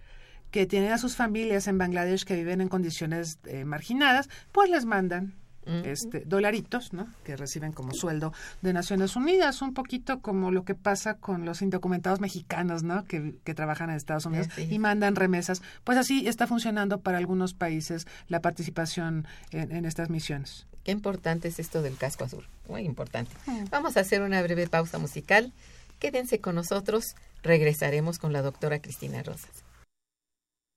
que 0.54 0.68
tienen 0.68 0.92
a 0.92 1.00
sus 1.00 1.16
familias 1.16 1.68
en 1.68 1.80
Bangladesh 1.80 2.26
que 2.26 2.36
viven 2.36 2.62
en 2.62 2.70
condiciones 2.70 3.40
eh, 3.46 3.66
marginadas, 3.66 4.30
pues 4.52 4.70
les 4.70 4.86
mandan 4.86 5.34
este, 5.66 6.20
dolaritos, 6.26 6.94
¿no? 6.94 7.08
Que 7.24 7.36
reciben 7.36 7.72
como 7.72 7.92
sueldo 7.94 8.34
de 8.62 8.72
Naciones 8.72 9.16
Unidas, 9.16 9.64
un 9.64 9.74
poquito 9.74 10.20
como 10.20 10.52
lo 10.52 10.64
que 10.64 10.76
pasa 10.76 11.16
con 11.16 11.44
los 11.44 11.64
indocumentados 11.64 12.20
mexicanos, 12.20 12.84
¿no? 12.84 13.04
Que, 13.06 13.34
trabajan 13.56 13.90
en 13.90 13.96
Estados 13.96 14.28
Unidos 14.28 14.50
y 14.58 14.78
mandan 14.78 15.16
remesas. 15.16 15.64
Pues 15.84 15.98
así 15.98 16.28
está 16.28 16.46
funcionando 16.46 17.00
para 17.00 17.18
algunos 17.18 17.56
países 17.56 18.06
la 18.28 18.40
participación 18.40 19.26
en, 19.50 19.86
estas 19.86 20.12
misiones. 20.12 20.68
Qué 20.84 20.92
importante 20.92 21.48
es 21.48 21.58
esto 21.58 21.82
del 21.82 21.98
casco 21.98 22.26
azul, 22.26 22.46
muy 22.70 22.82
importante. 22.82 23.32
Vamos 23.72 23.98
a 23.98 24.02
hacer 24.02 24.22
una 24.22 24.40
breve 24.44 24.68
pausa 24.68 25.00
musical. 25.00 25.52
Quédense 25.98 26.40
con 26.40 26.54
nosotros, 26.54 27.16
regresaremos 27.42 28.20
con 28.20 28.34
la 28.34 28.44
doctora 28.44 28.80
Cristina 28.80 29.24
Rosas. 29.24 29.63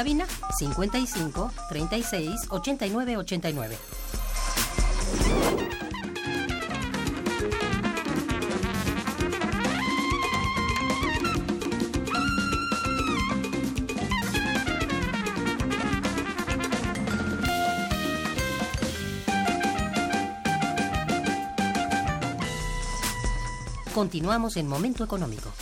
Cabina 0.00 0.26
55 0.58 1.52
36 1.68 2.46
89 2.48 3.16
89. 3.18 3.76
Continuamos 23.92 24.56
en 24.56 24.66
Momento 24.66 25.04
Económico. 25.04 25.52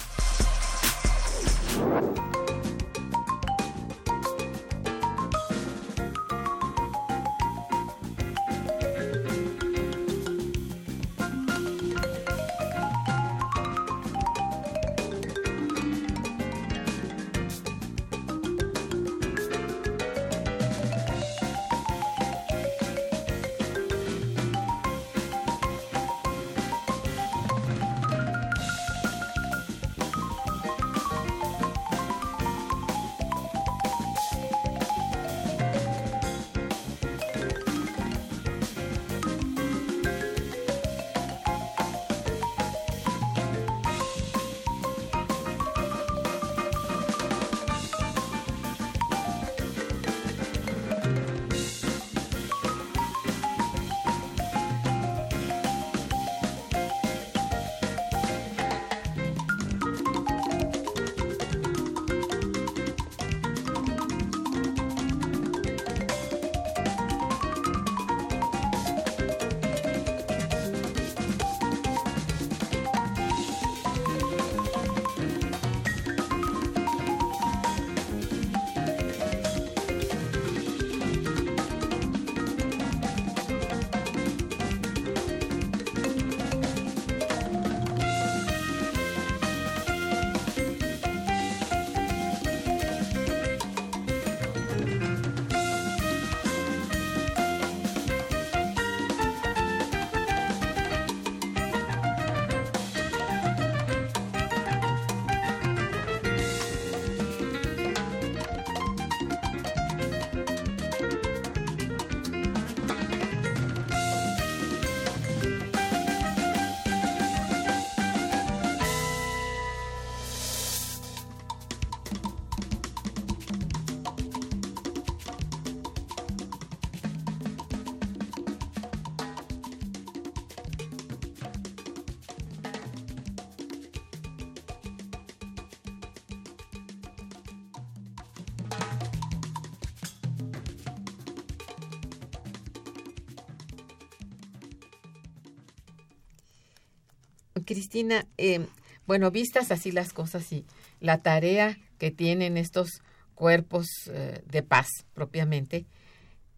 Cristina, 147.69 148.27
eh, 148.39 148.66
bueno, 149.07 149.31
vistas 149.31 149.71
así 149.71 149.93
las 149.93 150.14
cosas 150.14 150.51
y 150.53 150.64
la 151.01 151.19
tarea 151.19 151.77
que 151.99 152.11
tienen 152.11 152.57
estos 152.57 153.03
cuerpos 153.35 153.87
eh, 154.11 154.43
de 154.51 154.62
paz 154.62 154.89
propiamente, 155.12 155.85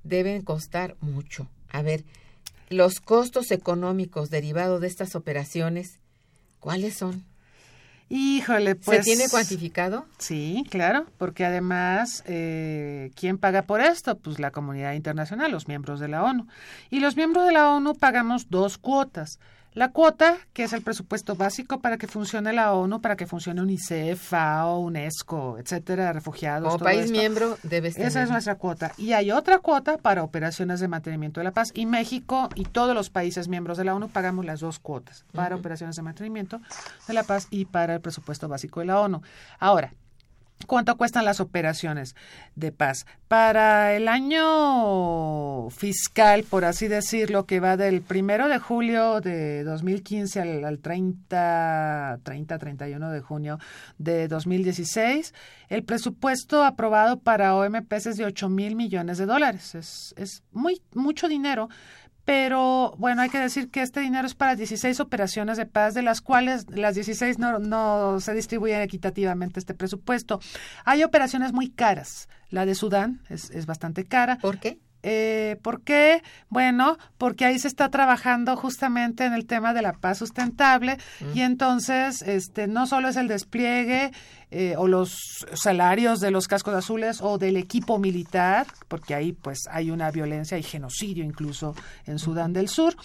deben 0.05 0.43
costar 0.43 0.97
mucho. 1.01 1.49
A 1.69 1.83
ver, 1.83 2.05
los 2.69 3.01
costos 3.01 3.51
económicos 3.51 4.31
derivados 4.31 4.81
de 4.81 4.87
estas 4.87 5.17
operaciones, 5.17 5.99
¿cuáles 6.61 6.95
son? 6.95 7.25
Híjole, 8.09 8.77
pues... 8.77 8.99
¿Se 8.99 9.03
tiene 9.05 9.29
cuantificado? 9.29 10.07
Sí, 10.19 10.65
claro, 10.71 11.07
porque 11.19 11.45
además, 11.45 12.23
eh, 12.27 13.11
¿quién 13.17 13.37
paga 13.37 13.63
por 13.63 13.81
esto? 13.81 14.17
Pues 14.17 14.39
la 14.39 14.53
comunidad 14.53 14.93
internacional, 14.95 15.51
los 15.51 15.67
miembros 15.67 15.99
de 15.99 16.09
la 16.09 16.23
ONU. 16.23 16.47
Y 16.89 17.01
los 17.01 17.17
miembros 17.17 17.47
de 17.47 17.53
la 17.53 17.69
ONU 17.71 17.95
pagamos 17.95 18.49
dos 18.49 18.79
cuotas. 18.79 19.41
La 19.73 19.93
cuota, 19.93 20.37
que 20.53 20.65
es 20.65 20.73
el 20.73 20.83
presupuesto 20.83 21.37
básico 21.37 21.81
para 21.81 21.97
que 21.97 22.09
funcione 22.09 22.53
la 22.53 22.73
ONU, 22.73 23.01
para 23.01 23.17
que 23.17 23.27
funcione 23.27 23.63
UNICEF, 23.63 24.21
FAO, 24.21 24.81
UNESCO, 24.81 25.59
etcétera, 25.59 26.13
refugiados. 26.13 26.67
Como 26.67 26.79
todo 26.79 26.85
país 26.87 27.05
esto. 27.05 27.13
miembro 27.13 27.57
debes 27.63 27.95
tener. 27.95 28.09
Esa 28.09 28.23
es 28.23 28.31
nuestra 28.31 28.57
cuota. 28.57 28.93
Y 28.99 29.13
hay 29.13 29.31
otra 29.31 29.61
cuota 29.61 29.97
para 29.97 30.25
operaciones 30.25 30.81
de 30.81 30.89
mantenimiento 30.89 31.39
de 31.39 31.45
la 31.45 31.53
paz. 31.53 31.71
Y 31.73 31.87
México 31.87 32.49
y 32.57 32.65
todos 32.65 32.97
los 32.97 33.11
países 33.11 33.47
miembros 33.47 33.79
de 33.79 33.85
la 33.85 33.95
ONU 33.95 34.09
pagamos 34.09 34.45
las 34.45 34.59
dos 34.59 34.81
cuotas 34.81 35.25
para 35.33 35.55
operaciones 35.55 35.95
de 35.95 36.03
mantenimiento 36.03 36.61
de 37.07 37.15
la 37.15 37.23
paz 37.23 37.47
y 37.51 37.67
para 37.67 37.95
el 37.95 38.01
presupuesto 38.01 38.49
básico 38.49 38.81
de 38.81 38.87
la 38.87 39.01
ONU. 39.01 39.23
Ahora, 39.61 39.93
¿Cuánto 40.67 40.97
cuestan 40.97 41.25
las 41.25 41.41
operaciones 41.41 42.15
de 42.55 42.71
paz? 42.71 43.07
Para 43.29 43.95
el 43.95 44.09
año 44.09 45.71
fiscal, 45.71 46.45
por 46.45 46.65
así 46.65 46.87
decirlo, 46.87 47.47
que 47.47 47.61
va 47.61 47.77
del 47.77 48.03
primero 48.03 48.49
de 48.49 48.59
julio 48.59 49.21
de 49.21 49.65
2015 49.65 50.41
al, 50.41 50.65
al 50.65 50.79
30, 50.79 52.21
30, 52.23 52.59
31 52.59 53.11
de 53.11 53.21
junio 53.21 53.59
de 53.99 54.29
2016, 54.29 55.35
el 55.69 55.85
presupuesto 55.85 56.65
aprobado 56.65 57.21
para 57.21 57.55
OMPs 57.55 58.07
es 58.07 58.17
de 58.17 58.25
8 58.25 58.49
mil 58.49 58.77
millones 58.77 59.19
de 59.19 59.27
dólares. 59.27 59.75
Es, 59.75 60.15
es 60.17 60.43
muy, 60.53 60.83
mucho 60.95 61.29
dinero, 61.29 61.69
pero 62.25 62.95
bueno, 62.99 63.23
hay 63.23 63.31
que 63.31 63.39
decir 63.39 63.71
que 63.71 63.83
este 63.83 64.01
dinero 64.01 64.27
es 64.27 64.35
para 64.35 64.57
16 64.57 65.01
operaciones 65.01 65.57
de 65.57 65.67
paz, 65.67 65.95
de 65.95 66.03
las 66.03 66.21
cuales 66.21 66.67
las 66.71 66.95
16 66.95 67.39
no, 67.39 67.59
no 67.59 68.21
se 68.21 68.35
distribuyen 68.35 68.83
equitativamente 68.83 69.59
este 69.61 69.75
presupuesto. 69.75 70.41
Hay 70.85 71.03
operaciones 71.03 71.53
muy 71.53 71.71
caras. 71.71 72.29
La 72.51 72.67
de 72.67 72.75
Sudán 72.75 73.23
es, 73.29 73.51
es 73.51 73.67
bastante 73.67 74.05
cara. 74.05 74.39
¿Por 74.39 74.59
qué? 74.59 74.79
Eh, 75.03 75.57
¿Por 75.63 75.83
qué? 75.83 76.23
Bueno, 76.49 76.99
porque 77.17 77.47
ahí 77.47 77.59
se 77.59 77.69
está 77.69 77.89
trabajando 77.89 78.57
justamente 78.57 79.25
en 79.25 79.33
el 79.33 79.47
tema 79.47 79.73
de 79.73 79.83
la 79.83 79.95
paz 79.95 80.19
sustentable 80.19 80.99
y 81.35 81.41
entonces 81.41 82.21
este 82.23 82.67
no 82.67 82.87
solo 82.87 83.09
es 83.09 83.17
el 83.17 83.29
despliegue 83.29 84.13
eh, 84.51 84.75
o 84.77 84.89
los 84.89 85.47
salarios 85.55 86.21
de 86.21 86.31
los 86.31 86.49
cascos 86.49 86.75
azules 86.75 87.21
o 87.21 87.39
del 87.39 87.57
equipo 87.57 87.99
militar, 87.99 88.67
porque 88.89 89.15
ahí 89.15 89.33
pues 89.33 89.61
hay 89.71 89.91
una 89.91 90.11
violencia 90.11 90.59
y 90.59 90.63
genocidio 90.63 91.25
incluso 91.25 91.75
en 92.07 92.19
Sudán 92.19 92.53
del 92.53 92.69
Sur, 92.69 92.97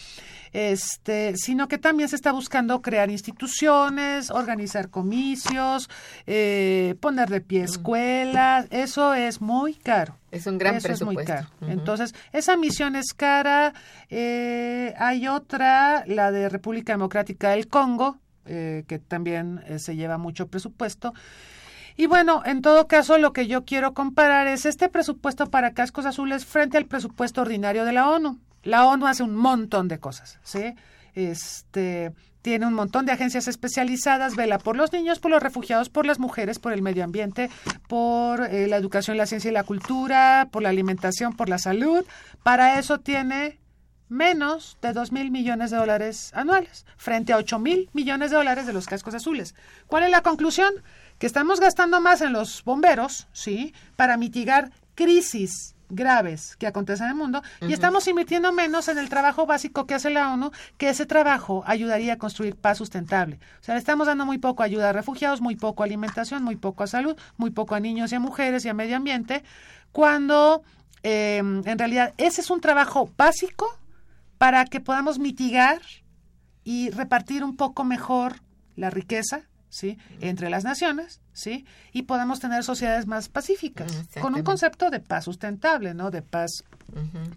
este, 0.53 1.35
sino 1.35 1.67
que 1.67 1.77
también 1.77 2.07
se 2.09 2.15
está 2.15 2.31
buscando 2.31 2.81
crear 2.81 3.11
instituciones, 3.11 4.31
organizar 4.31 4.89
comicios, 4.89 5.89
eh, 6.25 6.95
poner 6.99 7.29
de 7.29 7.41
pie 7.41 7.63
escuelas, 7.63 8.65
eso 8.71 9.13
es 9.13 9.41
muy 9.41 9.73
caro. 9.73 10.17
Es 10.31 10.47
un 10.47 10.57
gran 10.57 10.75
Eso 10.75 10.91
es 10.91 11.01
muy 11.03 11.15
presupuesto. 11.15 11.49
caro. 11.59 11.71
Entonces, 11.71 12.13
esa 12.33 12.57
misión 12.57 12.95
es 12.95 13.13
cara. 13.13 13.73
Eh, 14.09 14.93
hay 14.97 15.27
otra, 15.27 16.03
la 16.07 16.31
de 16.31 16.49
República 16.49 16.93
Democrática 16.93 17.51
del 17.51 17.67
Congo, 17.67 18.17
eh, 18.45 18.83
que 18.87 18.99
también 18.99 19.61
eh, 19.67 19.79
se 19.79 19.95
lleva 19.95 20.17
mucho 20.17 20.47
presupuesto. 20.47 21.13
Y 21.97 22.07
bueno, 22.07 22.43
en 22.45 22.61
todo 22.61 22.87
caso, 22.87 23.17
lo 23.17 23.31
que 23.31 23.47
yo 23.47 23.63
quiero 23.63 23.93
comparar 23.93 24.47
es 24.47 24.65
este 24.65 24.89
presupuesto 24.89 25.49
para 25.49 25.73
cascos 25.73 26.05
azules 26.05 26.45
frente 26.45 26.77
al 26.77 26.85
presupuesto 26.85 27.41
ordinario 27.41 27.85
de 27.85 27.93
la 27.93 28.09
ONU. 28.09 28.39
La 28.63 28.85
ONU 28.85 29.07
hace 29.07 29.23
un 29.23 29.35
montón 29.35 29.87
de 29.87 29.99
cosas, 29.99 30.39
¿sí? 30.43 30.73
Este 31.13 32.13
tiene 32.45 32.67
un 32.67 32.75
montón 32.75 33.07
de 33.07 33.11
agencias 33.11 33.47
especializadas, 33.47 34.35
vela 34.35 34.59
por 34.59 34.75
los 34.75 34.93
niños, 34.93 35.17
por 35.17 35.31
los 35.31 35.41
refugiados, 35.41 35.89
por 35.89 36.05
las 36.05 36.19
mujeres, 36.19 36.59
por 36.59 36.73
el 36.73 36.83
medio 36.83 37.03
ambiente, 37.03 37.49
por 37.87 38.41
eh, 38.41 38.67
la 38.67 38.77
educación, 38.77 39.17
la 39.17 39.25
ciencia 39.25 39.49
y 39.49 39.51
la 39.51 39.63
cultura, 39.63 40.49
por 40.51 40.61
la 40.61 40.69
alimentación, 40.69 41.35
por 41.35 41.49
la 41.49 41.57
salud. 41.57 42.05
Para 42.43 42.77
eso 42.77 42.99
tiene 42.99 43.57
menos 44.09 44.77
de 44.81 44.93
dos 44.93 45.11
mil 45.11 45.31
millones 45.31 45.71
de 45.71 45.77
dólares 45.77 46.31
anuales, 46.33 46.85
frente 46.97 47.33
a 47.33 47.37
ocho 47.37 47.59
mil 47.59 47.89
millones 47.93 48.31
de 48.31 48.37
dólares 48.37 48.65
de 48.65 48.73
los 48.73 48.85
cascos 48.85 49.15
azules. 49.15 49.55
¿Cuál 49.87 50.03
es 50.03 50.11
la 50.11 50.21
conclusión? 50.21 50.73
Que 51.19 51.27
estamos 51.27 51.59
gastando 51.59 52.01
más 52.01 52.21
en 52.21 52.33
los 52.33 52.63
bomberos, 52.63 53.27
¿sí? 53.33 53.73
Para 53.95 54.17
mitigar 54.17 54.71
crisis 54.95 55.75
graves 55.89 56.55
que 56.55 56.67
acontecen 56.67 57.05
en 57.05 57.11
el 57.11 57.17
mundo 57.17 57.43
y 57.61 57.73
estamos 57.73 58.07
invirtiendo 58.07 58.51
menos 58.51 58.87
en 58.87 58.97
el 58.97 59.09
trabajo 59.09 59.45
básico 59.45 59.85
que 59.85 59.93
hace 59.93 60.09
la 60.09 60.33
ONU, 60.33 60.51
que 60.77 60.89
ese 60.89 61.05
trabajo 61.05 61.63
ayudaría 61.67 62.13
a 62.13 62.17
construir 62.17 62.55
paz 62.55 62.79
sustentable. 62.79 63.39
O 63.61 63.63
sea, 63.63 63.75
le 63.75 63.79
estamos 63.79 64.07
dando 64.07 64.25
muy 64.25 64.37
poco 64.37 64.63
ayuda 64.63 64.89
a 64.89 64.93
refugiados, 64.93 65.41
muy 65.41 65.55
poco 65.55 65.83
a 65.83 65.85
alimentación, 65.85 66.43
muy 66.43 66.55
poco 66.55 66.83
a 66.83 66.87
salud, 66.87 67.15
muy 67.37 67.51
poco 67.51 67.75
a 67.75 67.79
niños 67.79 68.11
y 68.11 68.15
a 68.15 68.19
mujeres 68.19 68.65
y 68.65 68.69
a 68.69 68.73
medio 68.73 68.97
ambiente, 68.97 69.43
cuando 69.91 70.63
eh, 71.03 71.37
en 71.37 71.79
realidad 71.79 72.13
ese 72.17 72.41
es 72.41 72.49
un 72.49 72.61
trabajo 72.61 73.09
básico 73.15 73.77
para 74.37 74.65
que 74.65 74.79
podamos 74.79 75.19
mitigar 75.19 75.81
y 76.63 76.89
repartir 76.89 77.43
un 77.43 77.55
poco 77.55 77.83
mejor 77.83 78.41
la 78.75 78.89
riqueza, 78.89 79.43
¿sí? 79.69 79.97
entre 80.19 80.49
las 80.49 80.63
naciones, 80.63 81.21
¿sí? 81.35 81.65
y 81.91 82.03
podamos 82.03 82.39
tener 82.39 82.63
sociedades 82.63 83.05
más 83.05 83.29
pacíficas, 83.29 83.91
con 84.19 84.33
un 84.33 84.43
concepto 84.43 84.89
de 84.89 84.99
paz 84.99 85.25
sustentable, 85.25 85.93
¿no? 85.93 86.09
de 86.09 86.21
paz 86.21 86.63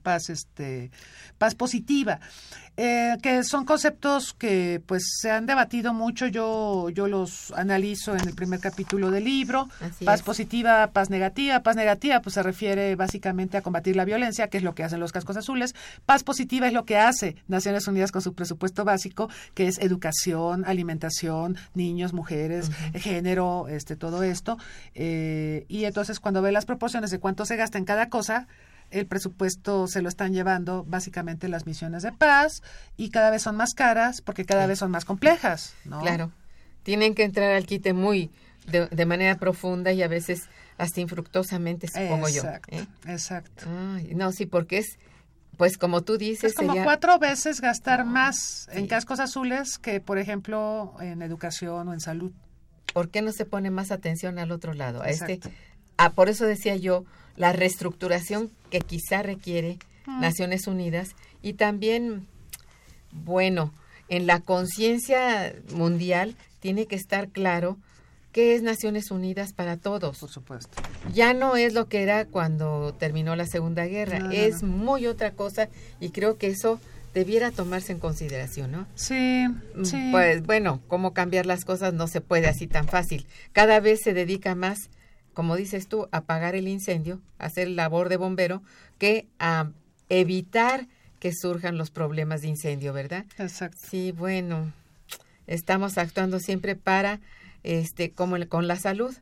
paz 0.02 0.30
este 0.30 0.90
paz 1.38 1.54
positiva 1.54 2.20
eh, 2.80 3.16
que 3.22 3.42
son 3.42 3.64
conceptos 3.64 4.34
que 4.34 4.80
pues 4.86 5.02
se 5.20 5.32
han 5.32 5.46
debatido 5.46 5.92
mucho. 5.92 6.28
Yo 6.28 6.90
yo 6.90 7.08
los 7.08 7.50
analizo 7.56 8.14
en 8.14 8.28
el 8.28 8.36
primer 8.36 8.60
capítulo 8.60 9.10
del 9.10 9.24
libro. 9.24 9.68
Así 9.80 10.04
paz 10.04 10.20
es. 10.20 10.24
positiva 10.24 10.86
paz 10.92 11.10
negativa. 11.10 11.58
Paz 11.64 11.74
negativa 11.74 12.20
pues 12.20 12.34
se 12.34 12.42
refiere 12.44 12.94
básicamente 12.94 13.56
a 13.56 13.62
combatir 13.62 13.96
la 13.96 14.04
violencia 14.04 14.46
que 14.46 14.58
es 14.58 14.62
lo 14.62 14.76
que 14.76 14.84
hacen 14.84 15.00
los 15.00 15.10
cascos 15.10 15.36
azules. 15.36 15.74
Paz 16.06 16.22
positiva 16.22 16.68
es 16.68 16.72
lo 16.72 16.84
que 16.84 16.98
hace 16.98 17.34
Naciones 17.48 17.88
Unidas 17.88 18.12
con 18.12 18.22
su 18.22 18.32
presupuesto 18.32 18.84
básico 18.84 19.28
que 19.54 19.66
es 19.66 19.78
educación 19.80 20.64
alimentación 20.64 21.56
niños 21.74 22.12
mujeres 22.12 22.70
género 22.94 23.66
este 23.66 23.87
todo 23.96 24.22
esto 24.22 24.56
eh, 24.94 25.64
y 25.68 25.84
entonces 25.84 26.20
cuando 26.20 26.42
ve 26.42 26.52
las 26.52 26.66
proporciones 26.66 27.10
de 27.10 27.18
cuánto 27.18 27.44
se 27.46 27.56
gasta 27.56 27.78
en 27.78 27.84
cada 27.84 28.08
cosa 28.08 28.46
el 28.90 29.06
presupuesto 29.06 29.86
se 29.86 30.02
lo 30.02 30.08
están 30.08 30.32
llevando 30.32 30.84
básicamente 30.84 31.48
las 31.48 31.66
misiones 31.66 32.02
de 32.02 32.12
paz 32.12 32.62
y 32.96 33.10
cada 33.10 33.30
vez 33.30 33.42
son 33.42 33.56
más 33.56 33.74
caras 33.74 34.22
porque 34.22 34.44
cada 34.44 34.66
vez 34.66 34.78
son 34.78 34.90
más 34.90 35.04
complejas, 35.04 35.74
¿no? 35.84 36.00
Claro. 36.00 36.32
Tienen 36.82 37.14
que 37.14 37.24
entrar 37.24 37.52
al 37.52 37.66
quite 37.66 37.92
muy 37.92 38.30
de, 38.66 38.86
de 38.86 39.06
manera 39.06 39.36
profunda 39.36 39.92
y 39.92 40.02
a 40.02 40.08
veces 40.08 40.48
hasta 40.78 41.00
infructuosamente, 41.00 41.88
supongo 41.88 42.28
exacto, 42.28 42.76
yo. 42.76 42.82
¿eh? 42.82 42.86
exacto. 43.06 43.66
Ay, 43.68 44.12
no, 44.14 44.32
sí, 44.32 44.46
porque 44.46 44.78
es, 44.78 44.98
pues 45.56 45.76
como 45.76 46.02
tú 46.02 46.16
dices, 46.16 46.52
Es 46.52 46.54
como 46.56 46.82
cuatro 46.84 47.18
veces 47.18 47.60
gastar 47.60 48.04
más 48.04 48.68
en 48.72 48.86
cascos 48.86 49.18
azules 49.18 49.78
que, 49.78 50.00
por 50.00 50.18
ejemplo, 50.18 50.94
en 51.00 51.20
educación 51.20 51.88
o 51.88 51.92
en 51.92 52.00
salud. 52.00 52.32
¿Por 52.92 53.08
qué 53.10 53.22
no 53.22 53.32
se 53.32 53.44
pone 53.44 53.70
más 53.70 53.90
atención 53.90 54.38
al 54.38 54.50
otro 54.52 54.74
lado? 54.74 55.02
A 55.02 55.08
este, 55.10 55.40
ah, 55.96 56.10
por 56.12 56.28
eso 56.28 56.46
decía 56.46 56.76
yo, 56.76 57.04
la 57.36 57.52
reestructuración 57.52 58.50
que 58.70 58.80
quizá 58.80 59.22
requiere 59.22 59.78
Mm. 60.08 60.20
Naciones 60.22 60.66
Unidas 60.66 61.10
y 61.42 61.52
también, 61.52 62.26
bueno, 63.12 63.72
en 64.08 64.26
la 64.26 64.40
conciencia 64.40 65.54
mundial 65.74 66.34
tiene 66.60 66.86
que 66.86 66.96
estar 66.96 67.28
claro 67.28 67.76
qué 68.32 68.54
es 68.54 68.62
Naciones 68.62 69.10
Unidas 69.10 69.52
para 69.52 69.76
todos. 69.76 70.18
Por 70.18 70.30
supuesto. 70.30 70.82
Ya 71.12 71.34
no 71.34 71.56
es 71.56 71.74
lo 71.74 71.88
que 71.88 72.02
era 72.02 72.24
cuando 72.24 72.94
terminó 72.98 73.36
la 73.36 73.44
Segunda 73.46 73.84
Guerra, 73.84 74.18
No, 74.18 74.26
no, 74.26 74.32
es 74.32 74.62
no. 74.62 74.68
muy 74.68 75.06
otra 75.06 75.32
cosa 75.32 75.68
y 76.00 76.08
creo 76.08 76.38
que 76.38 76.46
eso 76.48 76.80
debiera 77.14 77.50
tomarse 77.50 77.92
en 77.92 77.98
consideración, 77.98 78.72
¿no? 78.72 78.86
Sí, 78.94 79.46
Mm, 79.74 79.84
sí. 79.84 80.08
Pues 80.10 80.42
bueno, 80.42 80.80
cómo 80.88 81.12
cambiar 81.14 81.46
las 81.46 81.64
cosas 81.64 81.94
no 81.94 82.06
se 82.08 82.20
puede 82.20 82.46
así 82.48 82.66
tan 82.66 82.88
fácil. 82.88 83.26
Cada 83.52 83.80
vez 83.80 84.00
se 84.02 84.12
dedica 84.14 84.54
más, 84.54 84.90
como 85.34 85.56
dices 85.56 85.86
tú, 85.88 86.08
a 86.12 86.18
apagar 86.18 86.54
el 86.54 86.66
incendio, 86.68 87.20
a 87.38 87.46
hacer 87.46 87.68
labor 87.68 88.08
de 88.08 88.16
bombero, 88.16 88.62
que 88.98 89.26
a 89.38 89.70
evitar 90.08 90.86
que 91.20 91.32
surjan 91.32 91.76
los 91.78 91.90
problemas 91.90 92.42
de 92.42 92.48
incendio, 92.48 92.92
¿verdad? 92.92 93.24
Exacto. 93.38 93.78
Sí, 93.88 94.12
bueno, 94.12 94.72
estamos 95.46 95.98
actuando 95.98 96.40
siempre 96.40 96.76
para, 96.76 97.20
este, 97.62 98.10
como 98.12 98.36
el- 98.36 98.48
con 98.48 98.66
la 98.68 98.76
salud, 98.76 99.14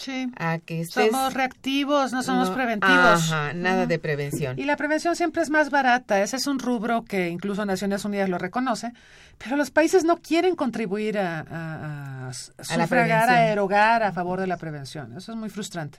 Sí. 0.00 0.30
a 0.38 0.58
que 0.58 0.80
estés... 0.80 1.10
Somos 1.10 1.34
reactivos, 1.34 2.12
no 2.12 2.22
somos 2.22 2.48
no- 2.48 2.54
preventivos. 2.54 2.96
Ajá, 2.96 3.52
nada 3.52 3.84
de 3.86 3.98
prevención. 3.98 4.58
Y 4.58 4.64
la 4.64 4.76
prevención 4.76 5.14
siempre 5.14 5.42
es 5.42 5.50
más 5.50 5.68
barata. 5.68 6.22
Ese 6.22 6.36
es 6.36 6.46
un 6.46 6.58
rubro 6.58 7.04
que 7.04 7.28
incluso 7.28 7.66
Naciones 7.66 8.04
Unidas 8.06 8.28
lo 8.30 8.38
reconoce. 8.38 8.92
Pero 9.36 9.56
los 9.56 9.70
países 9.70 10.04
no 10.04 10.16
quieren 10.16 10.56
contribuir 10.56 11.18
a, 11.18 11.40
a, 11.40 12.24
a 12.26 12.28
A 12.28 12.32
sufragar, 12.32 12.80
a 12.80 12.86
prevención. 12.86 13.38
erogar 13.52 14.02
a 14.02 14.12
favor 14.12 14.40
de 14.40 14.46
la 14.46 14.56
prevención. 14.56 15.16
Eso 15.16 15.32
es 15.32 15.38
muy 15.38 15.50
frustrante. 15.50 15.98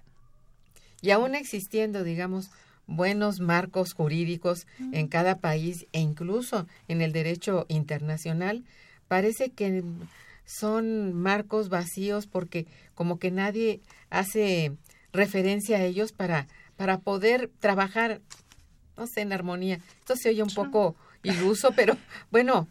Y 1.02 1.12
aún 1.12 1.36
existiendo, 1.36 2.04
digamos, 2.04 2.50
buenos 2.88 3.40
marcos 3.40 3.94
jurídicos 3.94 4.66
en 4.92 5.08
cada 5.08 5.38
país 5.38 5.86
e 5.94 6.00
incluso 6.00 6.68
en 6.88 7.02
el 7.02 7.12
derecho 7.14 7.66
internacional, 7.70 8.64
parece 9.08 9.52
que 9.52 9.84
son 10.60 11.14
marcos 11.14 11.70
vacíos 11.70 12.28
porque 12.28 12.68
como 12.96 13.20
que 13.20 13.32
nadie 13.32 13.82
hace 14.10 14.74
referencia 15.14 15.78
a 15.78 15.84
ellos 15.84 16.12
para, 16.12 16.48
para 16.78 17.00
poder 17.00 17.50
trabajar, 17.60 18.22
no 18.98 19.08
sé, 19.08 19.22
en 19.22 19.34
armonía. 19.34 19.80
Esto 20.00 20.16
se 20.16 20.30
oye 20.30 20.44
un 20.44 20.54
poco 20.54 20.96
iluso, 21.24 21.72
pero 21.76 21.98
bueno, 22.32 22.68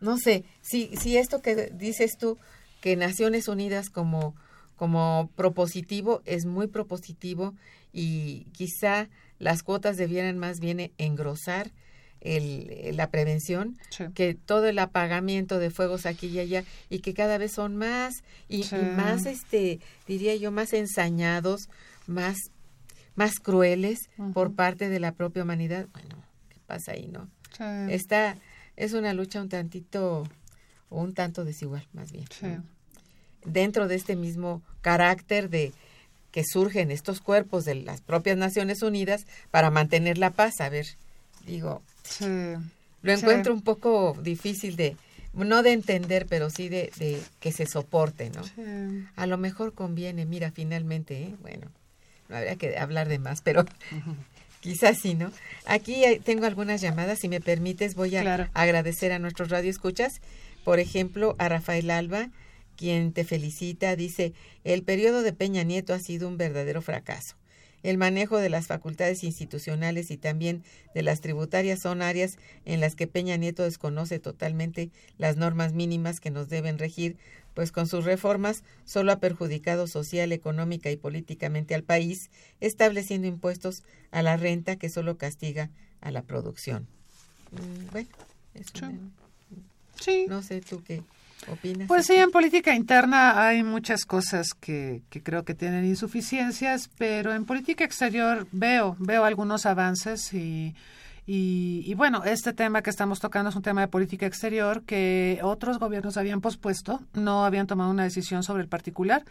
no 0.00 0.16
sé, 0.18 0.44
si, 0.60 0.96
si 0.96 1.16
esto 1.16 1.42
que 1.42 1.70
dices 1.74 2.16
tú, 2.18 2.38
que 2.80 2.96
Naciones 2.96 3.46
Unidas 3.46 3.88
como, 3.90 4.34
como 4.76 5.30
propositivo 5.36 6.22
es 6.24 6.44
muy 6.44 6.66
propositivo 6.66 7.54
y 7.92 8.46
quizá 8.52 9.08
las 9.38 9.62
cuotas 9.62 9.96
debieran 9.96 10.38
más 10.38 10.58
bien 10.58 10.92
engrosar 10.98 11.70
el, 12.22 12.96
la 12.96 13.10
prevención, 13.10 13.76
que 14.14 14.34
todo 14.34 14.66
el 14.66 14.78
apagamiento 14.78 15.58
de 15.58 15.70
fuegos 15.70 16.06
aquí 16.06 16.28
y 16.28 16.38
allá 16.38 16.64
y 16.88 17.00
que 17.00 17.14
cada 17.14 17.36
vez 17.36 17.52
son 17.52 17.76
más 17.76 18.22
y, 18.48 18.64
más, 18.96 19.26
este, 19.26 19.80
diría 20.06 20.34
yo, 20.36 20.52
más 20.52 20.72
ensañados, 20.72 21.68
más, 22.06 22.36
más 23.16 23.34
crueles 23.40 24.08
por 24.32 24.54
parte 24.54 24.88
de 24.88 25.00
la 25.00 25.12
propia 25.12 25.42
humanidad. 25.42 25.88
Bueno, 25.92 26.16
¿qué 26.48 26.58
pasa 26.66 26.92
ahí, 26.92 27.08
no? 27.08 27.28
Está, 27.90 28.36
es 28.76 28.92
una 28.92 29.12
lucha 29.12 29.42
un 29.42 29.48
tantito, 29.48 30.24
un 30.90 31.14
tanto 31.14 31.44
desigual, 31.44 31.86
más 31.92 32.12
bien. 32.12 32.24
Dentro 33.44 33.88
de 33.88 33.96
este 33.96 34.14
mismo 34.14 34.62
carácter 34.80 35.50
de 35.50 35.72
que 36.30 36.44
surgen 36.44 36.90
estos 36.90 37.20
cuerpos 37.20 37.64
de 37.64 37.74
las 37.74 38.00
propias 38.00 38.38
Naciones 38.38 38.82
Unidas 38.82 39.26
para 39.50 39.70
mantener 39.70 40.18
la 40.18 40.30
paz. 40.30 40.60
A 40.60 40.68
ver, 40.70 40.86
digo, 41.46 41.82
lo 43.02 43.12
encuentro 43.12 43.52
un 43.52 43.62
poco 43.62 44.16
difícil 44.22 44.76
de, 44.76 44.96
no 45.32 45.62
de 45.62 45.72
entender, 45.72 46.26
pero 46.28 46.50
sí 46.50 46.68
de, 46.68 46.92
de 46.98 47.20
que 47.40 47.52
se 47.52 47.66
soporte, 47.66 48.30
¿no? 48.30 48.42
A 49.16 49.26
lo 49.26 49.38
mejor 49.38 49.74
conviene, 49.74 50.24
mira, 50.24 50.52
finalmente, 50.52 51.22
¿eh? 51.22 51.36
bueno, 51.40 51.68
no 52.28 52.36
habría 52.36 52.56
que 52.56 52.78
hablar 52.78 53.08
de 53.08 53.18
más, 53.18 53.42
pero 53.42 53.64
quizás 54.60 54.98
sí, 54.98 55.14
¿no? 55.14 55.32
Aquí 55.66 56.02
tengo 56.24 56.46
algunas 56.46 56.80
llamadas, 56.80 57.18
si 57.18 57.28
me 57.28 57.40
permites, 57.40 57.94
voy 57.94 58.16
a 58.16 58.50
agradecer 58.54 59.12
a 59.12 59.18
nuestros 59.18 59.50
radioescuchas, 59.50 60.20
por 60.64 60.78
ejemplo, 60.78 61.34
a 61.38 61.48
Rafael 61.48 61.90
Alba, 61.90 62.30
quien 62.76 63.12
te 63.12 63.24
felicita, 63.24 63.96
dice, 63.96 64.32
el 64.64 64.82
periodo 64.82 65.22
de 65.22 65.32
Peña 65.32 65.62
Nieto 65.62 65.92
ha 65.92 65.98
sido 65.98 66.28
un 66.28 66.36
verdadero 66.36 66.82
fracaso. 66.82 67.36
El 67.82 67.98
manejo 67.98 68.38
de 68.38 68.48
las 68.48 68.66
facultades 68.66 69.24
institucionales 69.24 70.10
y 70.10 70.16
también 70.16 70.62
de 70.94 71.02
las 71.02 71.20
tributarias 71.20 71.80
son 71.80 72.02
áreas 72.02 72.38
en 72.64 72.80
las 72.80 72.94
que 72.94 73.06
Peña 73.06 73.36
Nieto 73.36 73.64
desconoce 73.64 74.18
totalmente 74.18 74.90
las 75.18 75.36
normas 75.36 75.72
mínimas 75.72 76.20
que 76.20 76.30
nos 76.30 76.48
deben 76.48 76.78
regir, 76.78 77.16
pues 77.54 77.72
con 77.72 77.86
sus 77.86 78.04
reformas 78.04 78.62
solo 78.84 79.12
ha 79.12 79.18
perjudicado 79.18 79.86
social, 79.86 80.32
económica 80.32 80.90
y 80.90 80.96
políticamente 80.96 81.74
al 81.74 81.82
país, 81.82 82.30
estableciendo 82.60 83.26
impuestos 83.26 83.82
a 84.10 84.22
la 84.22 84.36
renta 84.36 84.76
que 84.76 84.88
solo 84.88 85.18
castiga 85.18 85.70
a 86.00 86.10
la 86.10 86.22
producción. 86.22 86.86
Mm, 87.50 87.90
bueno, 87.92 88.08
eso 88.54 88.72
sí. 90.00 90.26
no 90.28 90.42
sé 90.42 90.60
tú 90.60 90.82
qué. 90.84 91.02
Pues 91.88 92.06
sí, 92.06 92.14
en 92.14 92.30
política 92.30 92.74
interna 92.74 93.46
hay 93.46 93.62
muchas 93.62 94.04
cosas 94.04 94.54
que, 94.54 95.02
que, 95.10 95.22
creo 95.22 95.44
que 95.44 95.54
tienen 95.54 95.84
insuficiencias, 95.84 96.88
pero 96.98 97.32
en 97.32 97.44
política 97.44 97.84
exterior 97.84 98.46
veo, 98.52 98.96
veo 98.98 99.24
algunos 99.24 99.66
avances 99.66 100.32
y, 100.32 100.74
y, 101.26 101.84
y, 101.86 101.94
bueno, 101.94 102.24
este 102.24 102.52
tema 102.52 102.82
que 102.82 102.90
estamos 102.90 103.20
tocando 103.20 103.50
es 103.50 103.56
un 103.56 103.62
tema 103.62 103.80
de 103.82 103.88
política 103.88 104.26
exterior 104.26 104.82
que 104.82 105.38
otros 105.42 105.78
gobiernos 105.78 106.16
habían 106.16 106.40
pospuesto, 106.40 107.00
no 107.14 107.44
habían 107.44 107.66
tomado 107.66 107.90
una 107.90 108.04
decisión 108.04 108.42
sobre 108.42 108.62
el 108.62 108.68
particular. 108.68 109.24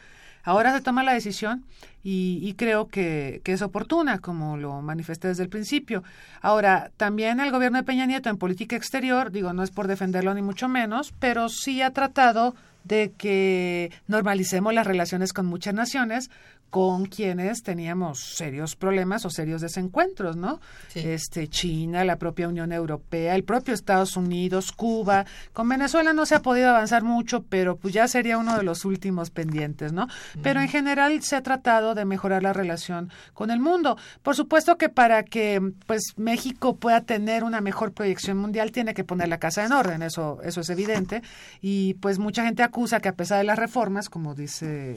Ahora 0.44 0.74
se 0.74 0.82
toma 0.82 1.04
la 1.04 1.14
decisión 1.14 1.64
y, 2.04 2.54
creo 2.58 2.88
que, 2.88 3.42
es 3.46 3.62
oportuna, 3.62 4.20
como 4.20 4.58
lo 4.58 4.82
manifesté 4.82 5.28
desde 5.28 5.44
el 5.44 5.50
principio. 5.50 6.04
Ahora, 6.42 6.92
también 6.98 7.39
el 7.39 7.52
gobierno 7.52 7.78
de 7.78 7.84
Peña 7.84 8.06
Nieto 8.06 8.30
en 8.30 8.38
política 8.38 8.76
exterior, 8.76 9.32
digo, 9.32 9.54
no 9.54 9.64
es 9.64 9.72
por 9.72 9.88
defenderlo 9.88 10.34
ni 10.34 10.42
mucho 10.42 10.68
menos, 10.68 11.14
pero 11.20 11.48
sí 11.50 11.82
ha 11.82 11.92
tratado 11.92 12.56
de 12.84 13.12
que 13.16 13.92
normalicemos 14.08 14.74
las 14.74 14.88
relaciones 14.88 15.34
con 15.34 15.46
muchas 15.46 15.76
naciones 15.76 16.32
con 16.72 17.05
quienes 17.05 17.63
teníamos 17.63 18.19
serios 18.22 18.78
problemas 18.78 19.26
o 19.26 19.30
serios 19.30 19.59
desencuentros, 19.61 20.38
¿no? 20.38 20.61
Este 20.95 21.49
China, 21.49 22.05
la 22.05 22.15
propia 22.15 22.47
Unión 22.47 22.72
Europea, 22.72 23.36
el 23.36 23.43
propio 23.43 23.74
Estados 23.74 24.15
Unidos, 24.15 24.72
Cuba, 24.72 25.26
con 25.51 25.67
Venezuela 25.67 26.13
no 26.13 26.26
se 26.26 26.36
ha 26.36 26.41
podido 26.41 26.69
avanzar 26.69 27.03
mucho, 27.03 27.43
pero 27.43 27.76
pues 27.76 27.93
ya 27.93 28.07
sería 28.07 28.38
uno 28.38 28.55
de 28.55 28.63
los 28.63 28.86
últimos 28.86 29.32
pendientes, 29.32 29.91
¿no? 29.91 30.07
Pero 30.41 30.61
en 30.61 30.69
general 30.69 31.22
se 31.22 31.36
ha 31.36 31.43
tratado 31.43 31.93
de 31.93 32.05
mejorar 32.05 32.41
la 32.41 32.53
relación 32.53 33.11
con 33.34 33.51
el 33.51 33.59
mundo. 33.59 33.97
Por 34.24 34.38
supuesto 34.38 34.78
que 34.78 34.88
para 34.88 35.24
que 35.24 35.61
pues 35.86 36.13
México 36.15 36.78
pueda 36.78 37.01
tener 37.01 37.43
una 37.43 37.59
mejor 37.59 37.91
proyección 37.91 38.38
mundial 38.38 38.72
tiene 38.72 38.93
que 38.93 39.03
poner 39.03 39.28
la 39.28 39.39
casa 39.39 39.65
en 39.65 39.74
orden, 39.74 40.01
eso 40.03 40.39
eso 40.41 40.61
es 40.61 40.69
evidente 40.69 41.22
y 41.61 41.95
pues 41.95 42.17
mucha 42.17 42.45
gente 42.45 42.63
acusa 42.63 43.01
que 43.01 43.09
a 43.09 43.15
pesar 43.15 43.39
de 43.39 43.43
las 43.43 43.59
reformas, 43.59 44.07
como 44.07 44.36
dice 44.36 44.95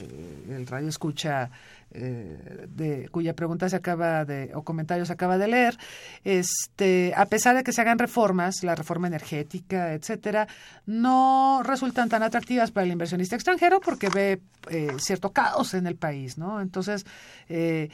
el 0.49 0.65
radio 0.67 0.87
escucha 0.87 1.51
eh, 1.91 3.07
cuya 3.11 3.33
pregunta 3.33 3.69
se 3.69 3.75
acaba 3.75 4.25
de, 4.25 4.51
o 4.53 4.63
comentario 4.63 5.05
se 5.05 5.13
acaba 5.13 5.37
de 5.37 5.47
leer, 5.47 5.77
este, 6.23 7.13
a 7.15 7.25
pesar 7.25 7.55
de 7.55 7.63
que 7.63 7.71
se 7.71 7.81
hagan 7.81 7.99
reformas, 7.99 8.63
la 8.63 8.75
reforma 8.75 9.07
energética, 9.07 9.93
etcétera, 9.93 10.47
no 10.85 11.61
resultan 11.63 12.09
tan 12.09 12.23
atractivas 12.23 12.71
para 12.71 12.85
el 12.85 12.91
inversionista 12.91 13.35
extranjero 13.35 13.79
porque 13.79 14.09
ve 14.09 14.41
eh, 14.69 14.95
cierto 14.99 15.31
caos 15.31 15.73
en 15.73 15.87
el 15.87 15.95
país, 15.95 16.37
¿no? 16.37 16.61
Entonces, 16.61 17.05
eh, 17.49 17.89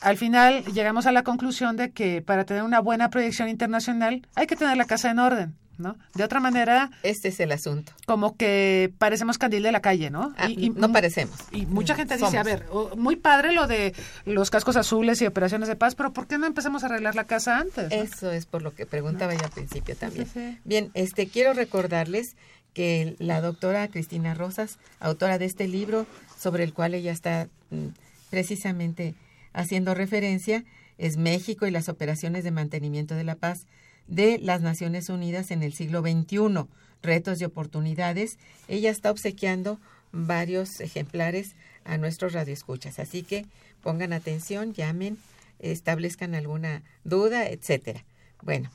al 0.00 0.16
final 0.16 0.64
llegamos 0.66 1.06
a 1.06 1.12
la 1.12 1.22
conclusión 1.22 1.76
de 1.76 1.90
que 1.90 2.22
para 2.22 2.44
tener 2.44 2.62
una 2.62 2.80
buena 2.80 3.10
proyección 3.10 3.48
internacional 3.48 4.26
hay 4.34 4.46
que 4.46 4.56
tener 4.56 4.76
la 4.76 4.84
casa 4.84 5.10
en 5.10 5.18
orden. 5.18 5.61
¿No? 5.82 5.96
De 6.14 6.24
otra 6.24 6.40
manera... 6.40 6.90
Este 7.02 7.28
es 7.28 7.40
el 7.40 7.52
asunto. 7.52 7.92
Como 8.06 8.36
que 8.36 8.92
parecemos 8.98 9.38
candil 9.38 9.62
de 9.62 9.72
la 9.72 9.80
calle, 9.80 10.10
¿no? 10.10 10.32
Ah, 10.38 10.48
y, 10.48 10.70
no 10.70 10.92
parecemos. 10.92 11.36
Y 11.50 11.66
mucha 11.66 11.94
gente 11.94 12.16
dice, 12.16 12.38
a 12.38 12.42
ver, 12.42 12.66
muy 12.96 13.16
padre 13.16 13.52
lo 13.52 13.66
de 13.66 13.94
los 14.24 14.50
cascos 14.50 14.76
azules 14.76 15.20
y 15.20 15.26
operaciones 15.26 15.68
de 15.68 15.76
paz, 15.76 15.94
pero 15.94 16.12
¿por 16.12 16.26
qué 16.26 16.38
no 16.38 16.46
empezamos 16.46 16.82
a 16.82 16.86
arreglar 16.86 17.14
la 17.14 17.24
casa 17.24 17.58
antes? 17.58 17.92
Eso 17.92 18.30
es 18.30 18.46
por 18.46 18.62
lo 18.62 18.74
que 18.74 18.86
preguntaba 18.86 19.34
yo 19.34 19.44
al 19.44 19.50
principio 19.50 19.96
también. 19.96 20.60
Bien, 20.64 20.90
este 20.94 21.26
quiero 21.26 21.52
recordarles 21.52 22.36
que 22.74 23.16
la 23.18 23.40
doctora 23.40 23.88
Cristina 23.88 24.34
Rosas, 24.34 24.78
autora 25.00 25.38
de 25.38 25.44
este 25.44 25.68
libro 25.68 26.06
sobre 26.38 26.64
el 26.64 26.72
cual 26.72 26.94
ella 26.94 27.12
está 27.12 27.48
mm, 27.70 27.88
precisamente 28.30 29.14
haciendo 29.52 29.94
referencia, 29.94 30.64
es 30.98 31.16
México 31.16 31.66
y 31.66 31.70
las 31.70 31.88
operaciones 31.88 32.44
de 32.44 32.50
mantenimiento 32.50 33.14
de 33.14 33.24
la 33.24 33.34
paz 33.34 33.66
de 34.06 34.38
las 34.38 34.60
Naciones 34.60 35.08
Unidas 35.08 35.50
en 35.50 35.62
el 35.62 35.72
siglo 35.72 36.00
XXI, 36.00 36.66
retos 37.02 37.40
y 37.40 37.44
oportunidades. 37.44 38.38
Ella 38.68 38.90
está 38.90 39.10
obsequiando 39.10 39.78
varios 40.12 40.80
ejemplares 40.80 41.54
a 41.84 41.98
nuestros 41.98 42.32
radioescuchas, 42.32 42.98
así 42.98 43.22
que 43.22 43.46
pongan 43.82 44.12
atención, 44.12 44.74
llamen, 44.74 45.18
establezcan 45.58 46.34
alguna 46.34 46.82
duda, 47.04 47.48
etcétera. 47.48 48.04
Bueno, 48.42 48.70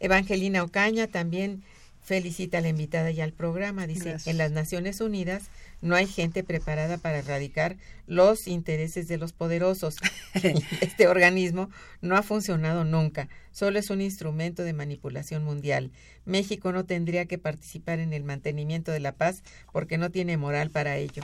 Evangelina 0.00 0.62
Ocaña 0.62 1.06
también 1.06 1.62
felicita 2.02 2.58
a 2.58 2.60
la 2.60 2.68
invitada 2.68 3.10
y 3.10 3.20
al 3.20 3.32
programa. 3.32 3.86
Dice, 3.86 4.16
en 4.26 4.38
las 4.38 4.50
Naciones 4.50 5.00
Unidas 5.00 5.44
no 5.80 5.94
hay 5.94 6.06
gente 6.06 6.44
preparada 6.44 6.98
para 6.98 7.18
erradicar 7.18 7.76
los 8.06 8.46
intereses 8.46 9.08
de 9.08 9.18
los 9.18 9.32
poderosos. 9.32 9.96
este 10.80 11.08
organismo 11.08 11.70
no 12.00 12.16
ha 12.16 12.22
funcionado 12.22 12.84
nunca, 12.84 13.28
solo 13.52 13.78
es 13.78 13.90
un 13.90 14.00
instrumento 14.00 14.62
de 14.62 14.72
manipulación 14.72 15.44
mundial. 15.44 15.90
México 16.24 16.72
no 16.72 16.84
tendría 16.84 17.26
que 17.26 17.38
participar 17.38 17.98
en 17.98 18.12
el 18.12 18.24
mantenimiento 18.24 18.92
de 18.92 19.00
la 19.00 19.12
paz 19.12 19.42
porque 19.72 19.98
no 19.98 20.10
tiene 20.10 20.36
moral 20.36 20.70
para 20.70 20.96
ello. 20.96 21.22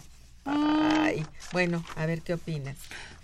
Ay, 0.51 1.27
bueno, 1.53 1.85
a 1.97 2.07
ver 2.07 2.23
qué 2.23 2.35
opinas. 2.35 2.77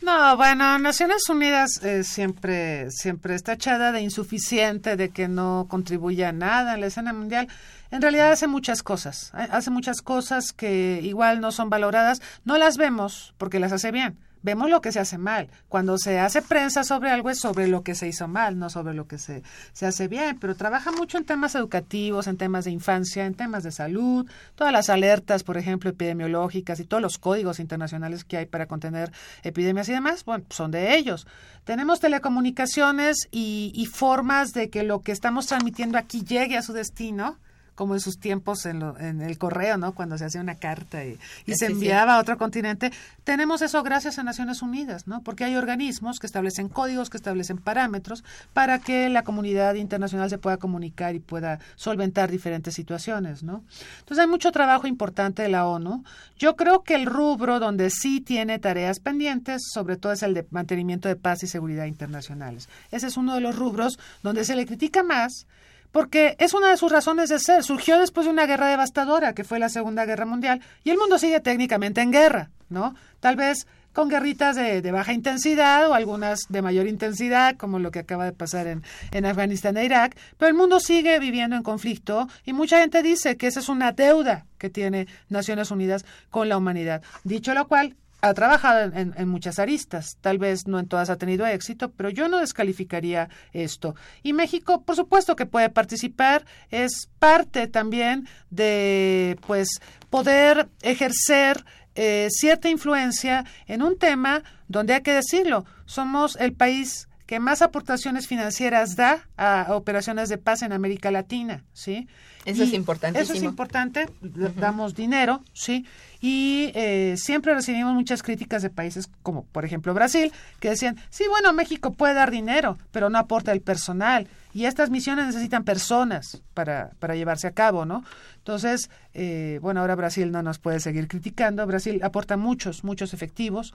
No, 0.03 0.37
bueno, 0.37 0.79
Naciones 0.79 1.27
Unidas 1.31 1.83
eh, 1.83 2.05
siempre, 2.05 2.91
siempre 2.91 3.35
está 3.35 3.55
echada 3.55 3.93
de 3.93 4.03
insuficiente, 4.03 4.97
de 4.97 5.09
que 5.09 5.29
no 5.29 5.66
contribuye 5.68 6.27
a 6.27 6.33
nada 6.33 6.75
en 6.75 6.81
la 6.81 6.89
escena 6.89 7.14
mundial. 7.14 7.49
En 7.91 8.03
realidad 8.03 8.31
hace 8.31 8.47
muchas 8.47 8.83
cosas, 8.83 9.31
hace 9.33 9.70
muchas 9.70 10.03
cosas 10.03 10.53
que 10.53 11.01
igual 11.03 11.41
no 11.41 11.53
son 11.53 11.70
valoradas, 11.70 12.20
no 12.45 12.59
las 12.59 12.77
vemos 12.77 13.35
porque 13.39 13.61
las 13.61 13.72
hace 13.72 13.91
bien 13.91 14.18
vemos 14.45 14.70
lo 14.70 14.80
que 14.80 14.92
se 14.92 15.01
hace 15.01 15.18
mal. 15.18 15.49
Cuando 15.68 15.99
se 15.99 16.20
hace 16.20 16.42
prensa 16.42 16.84
sobre 16.84 17.11
algo 17.11 17.30
es 17.30 17.40
sobre 17.40 17.66
lo 17.66 17.82
que 17.82 17.97
se 17.97 18.07
hizo 18.07 18.28
mal, 18.28 18.59
no 18.59 18.70
sobre 18.70 18.95
lo 18.95 19.09
que 19.09 19.18
se, 19.18 19.42
se 19.72 19.86
hace 19.86 20.07
bien. 20.07 20.38
Pero 20.38 20.55
trabaja 20.55 20.92
mucho 20.92 21.18
en 21.18 21.24
temas 21.24 21.55
educativos, 21.57 22.28
en 22.28 22.36
temas 22.36 22.66
de 22.66 22.70
infancia, 22.70 23.26
en 23.26 23.34
temas 23.34 23.64
de 23.64 23.72
salud, 23.72 24.26
todas 24.55 24.72
las 24.72 24.90
alertas, 24.90 25.42
por 25.42 25.57
ejemplo, 25.57 25.90
epidemiológicas 25.90 26.78
y 26.78 26.84
todos 26.84 27.03
los 27.03 27.18
códigos 27.18 27.59
internacionales 27.59 28.22
que 28.22 28.36
hay 28.36 28.47
para 28.47 28.66
contener 28.66 29.11
epidemias 29.42 29.88
y 29.88 29.92
demás, 29.92 30.24
bueno, 30.24 30.45
son 30.51 30.70
de 30.70 30.97
ellos. 30.97 31.26
Tenemos 31.64 32.01
telecomunicaciones 32.01 33.28
y, 33.30 33.72
y 33.74 33.86
formas 33.86 34.53
de 34.53 34.68
que 34.68 34.82
lo 34.82 35.01
que 35.01 35.12
estamos 35.12 35.47
transmitiendo 35.47 35.97
aquí 35.97 36.22
llegue 36.22 36.59
a 36.59 36.62
su 36.62 36.74
destino 36.74 37.38
como 37.75 37.95
en 37.95 38.01
sus 38.01 38.18
tiempos 38.18 38.66
en, 38.66 38.81
lo, 38.81 38.99
en 38.99 39.20
el 39.20 39.39
correo, 39.39 39.77
¿no? 39.77 39.95
Cuando 39.95 40.18
se 40.18 40.25
hacía 40.25 40.41
una 40.41 40.57
carta 40.57 41.05
y, 41.05 41.18
se 41.47 41.66
sí. 41.66 41.72
enviaba 41.72 42.16
a 42.16 42.20
otro 42.20 42.39
continente. 42.39 42.93
Tenemos 43.25 43.62
eso 43.62 43.83
gracias 43.83 44.18
a 44.18 44.22
Naciones 44.22 44.62
Unidas, 44.62 45.07
¿no? 45.07 45.22
Porque 45.22 45.45
hay 45.45 45.57
organismos 45.57 46.18
que 46.18 46.27
establecen 46.27 46.68
códigos, 46.68 47.11
que 47.11 47.16
establecen 47.16 47.59
parámetros 47.59 48.25
para 48.53 48.79
que 48.79 49.09
la 49.09 49.22
comunidad 49.22 49.75
internacional 49.75 50.31
se 50.31 50.39
pueda 50.39 50.57
comunicar 50.57 51.14
y 51.14 51.20
pueda 51.20 51.59
solventar 51.77 52.31
diferentes 52.31 52.75
situaciones, 52.75 53.43
¿no? 53.43 53.64
Entonces 54.01 54.22
hay 54.22 54.31
mucho 54.31 54.53
trabajo 54.53 54.87
importante 54.87 55.43
de 55.43 55.49
la 55.49 55.66
ONU. 55.66 56.05
Yo 56.39 56.57
creo 56.57 56.83
que 56.83 56.95
el 56.95 57.07
rubro 57.07 57.61
donde 57.61 57.91
sí 57.91 58.20
tiene 58.20 58.59
tareas 58.59 59.01
pendientes, 59.01 59.62
sobre 59.72 59.97
todo 59.97 60.12
es 60.12 60.22
el 60.22 60.35
de 60.35 60.47
mantenimiento 60.51 61.09
de 61.09 61.16
paz 61.16 61.43
y 61.43 61.47
seguridad 61.47 61.87
internacionales. 61.87 62.68
Ese 62.91 63.07
es 63.07 63.16
uno 63.16 63.35
de 63.35 63.41
los 63.41 63.57
rubros 63.57 63.99
donde 64.22 64.45
se 64.45 64.57
le 64.57 64.66
critica 64.66 65.03
más 65.03 65.47
porque 65.95 66.34
es 66.40 66.55
una 66.55 66.70
de 66.70 66.76
sus 66.76 66.90
razones 66.90 67.28
de 67.28 67.38
ser. 67.38 67.62
Surgió 67.62 68.01
después 68.01 68.26
de 68.26 68.32
una 68.32 68.47
guerra 68.47 68.66
devastadora, 68.66 69.32
que 69.32 69.45
fue 69.45 69.61
la 69.61 69.68
Segunda 69.68 70.05
Guerra 70.05 70.26
Mundial, 70.26 70.61
y 70.82 70.90
el 70.90 70.99
mundo 70.99 71.20
sigue 71.20 71.38
técnicamente 71.38 72.01
en 72.01 72.11
guerra, 72.11 72.51
¿no? 72.68 72.97
Tal 73.20 73.36
vez 73.36 73.68
con 73.92 74.09
guerritas 74.09 74.57
de, 74.57 74.90
baja 74.90 75.12
intensidad 75.12 75.88
o 75.88 75.95
algunas 75.95 76.49
de 76.49 76.62
mayor 76.62 76.88
intensidad, 76.88 77.57
como 77.57 77.78
lo 77.78 77.92
que 77.92 78.01
acaba 78.01 78.24
de 78.24 78.32
pasar 78.32 78.66
en, 78.66 78.82
en 79.12 79.24
Afganistán 79.24 79.76
e 79.76 79.84
Irak, 79.84 80.16
pero 80.36 80.49
el 80.49 80.57
mundo 80.57 80.80
sigue 80.80 81.20
viviendo 81.20 81.55
en 81.55 81.62
conflicto 81.62 82.26
y 82.45 82.55
mucha 82.55 82.80
gente 82.80 83.01
dice 83.05 83.36
que 83.36 83.47
esa 83.47 83.61
es 83.61 83.68
una 83.68 83.92
deuda 83.92 84.47
que 84.59 84.70
tiene 84.70 85.07
Naciones 85.28 85.70
Unidas 85.70 86.05
con 86.28 86.49
la 86.49 86.57
humanidad. 86.57 87.03
Dicho 87.22 87.55
lo 87.55 87.68
cual, 87.68 87.95
ha 88.21 88.33
trabajado 88.33 88.91
en, 88.95 89.29
muchas 89.29 89.59
aristas, 89.59 90.17
tal 90.21 90.39
vez 90.39 90.67
no 90.67 90.79
en 90.79 90.89
todas 90.89 91.11
ha 91.11 91.17
tenido 91.17 91.45
éxito, 91.47 91.91
pero 91.91 92.09
yo 92.09 92.29
no 92.29 92.39
descalificaría 92.39 93.29
esto. 93.53 93.95
Y 94.23 94.33
México, 94.33 94.83
por 94.83 94.97
supuesto 94.97 95.37
que 95.37 95.45
puede 95.47 95.69
participar, 95.69 96.47
es 96.71 97.11
parte 97.19 97.67
también 97.67 98.27
de 98.49 99.39
pues 99.47 99.81
poder 100.09 100.69
ejercer 100.81 101.65
eh, 101.95 102.29
cierta 102.31 102.69
influencia 102.69 103.45
en 103.67 103.83
un 103.83 103.99
tema 103.99 104.43
donde 104.69 104.95
hay 104.95 105.03
que 105.03 105.12
decirlo, 105.12 105.67
somos 105.85 106.37
el 106.37 106.55
país 106.55 107.09
que 107.27 107.41
más 107.41 107.62
aportaciones 107.62 108.27
financieras 108.27 108.97
da 108.97 109.27
a 109.37 109.75
operaciones 109.75 110.29
de 110.29 110.39
paz 110.39 110.62
en 110.62 110.72
América 110.72 111.11
Latina, 111.11 111.64
¿sí? 111.72 112.07
Eso 112.45 112.62
es 112.62 112.75
importantísimo. 112.75 113.22
Eso 113.22 113.33
es 113.33 113.43
importante, 113.43 114.07
damos 114.20 114.95
dinero, 114.95 115.43
¿sí? 115.55 115.87
Y 116.20 116.70
eh, 116.75 117.14
siempre 117.16 117.55
recibimos 117.55 117.95
muchas 117.95 118.22
críticas 118.22 118.62
de 118.62 118.70
países 118.70 119.09
como, 119.22 119.45
por 119.45 119.64
ejemplo, 119.64 119.95
Brasil, 119.95 120.33
que 120.61 120.70
decían, 120.70 120.97
sí, 121.09 121.25
bueno, 121.29 121.53
México 121.55 121.93
puede 121.93 122.14
dar 122.14 122.31
dinero, 122.31 122.77
pero 122.93 123.09
no 123.09 123.18
aporta 123.18 123.53
el 123.53 123.62
personal. 123.62 124.29
Y 124.55 124.66
estas 124.66 124.88
misiones 124.88 125.26
necesitan 125.26 125.64
personas 125.64 126.40
para, 126.55 126.92
para 127.00 127.16
llevarse 127.16 127.48
a 127.48 127.50
cabo, 127.50 127.84
¿no? 127.84 128.05
Entonces, 128.38 128.88
eh, 129.12 129.59
bueno, 129.61 129.80
ahora 129.80 129.96
Brasil 129.96 130.30
no 130.30 130.42
nos 130.42 130.61
puede 130.61 130.78
seguir 130.78 131.09
criticando. 131.09 131.66
Brasil 131.66 132.00
aporta 132.05 132.36
muchos, 132.36 132.84
muchos 132.84 133.12
efectivos. 133.12 133.74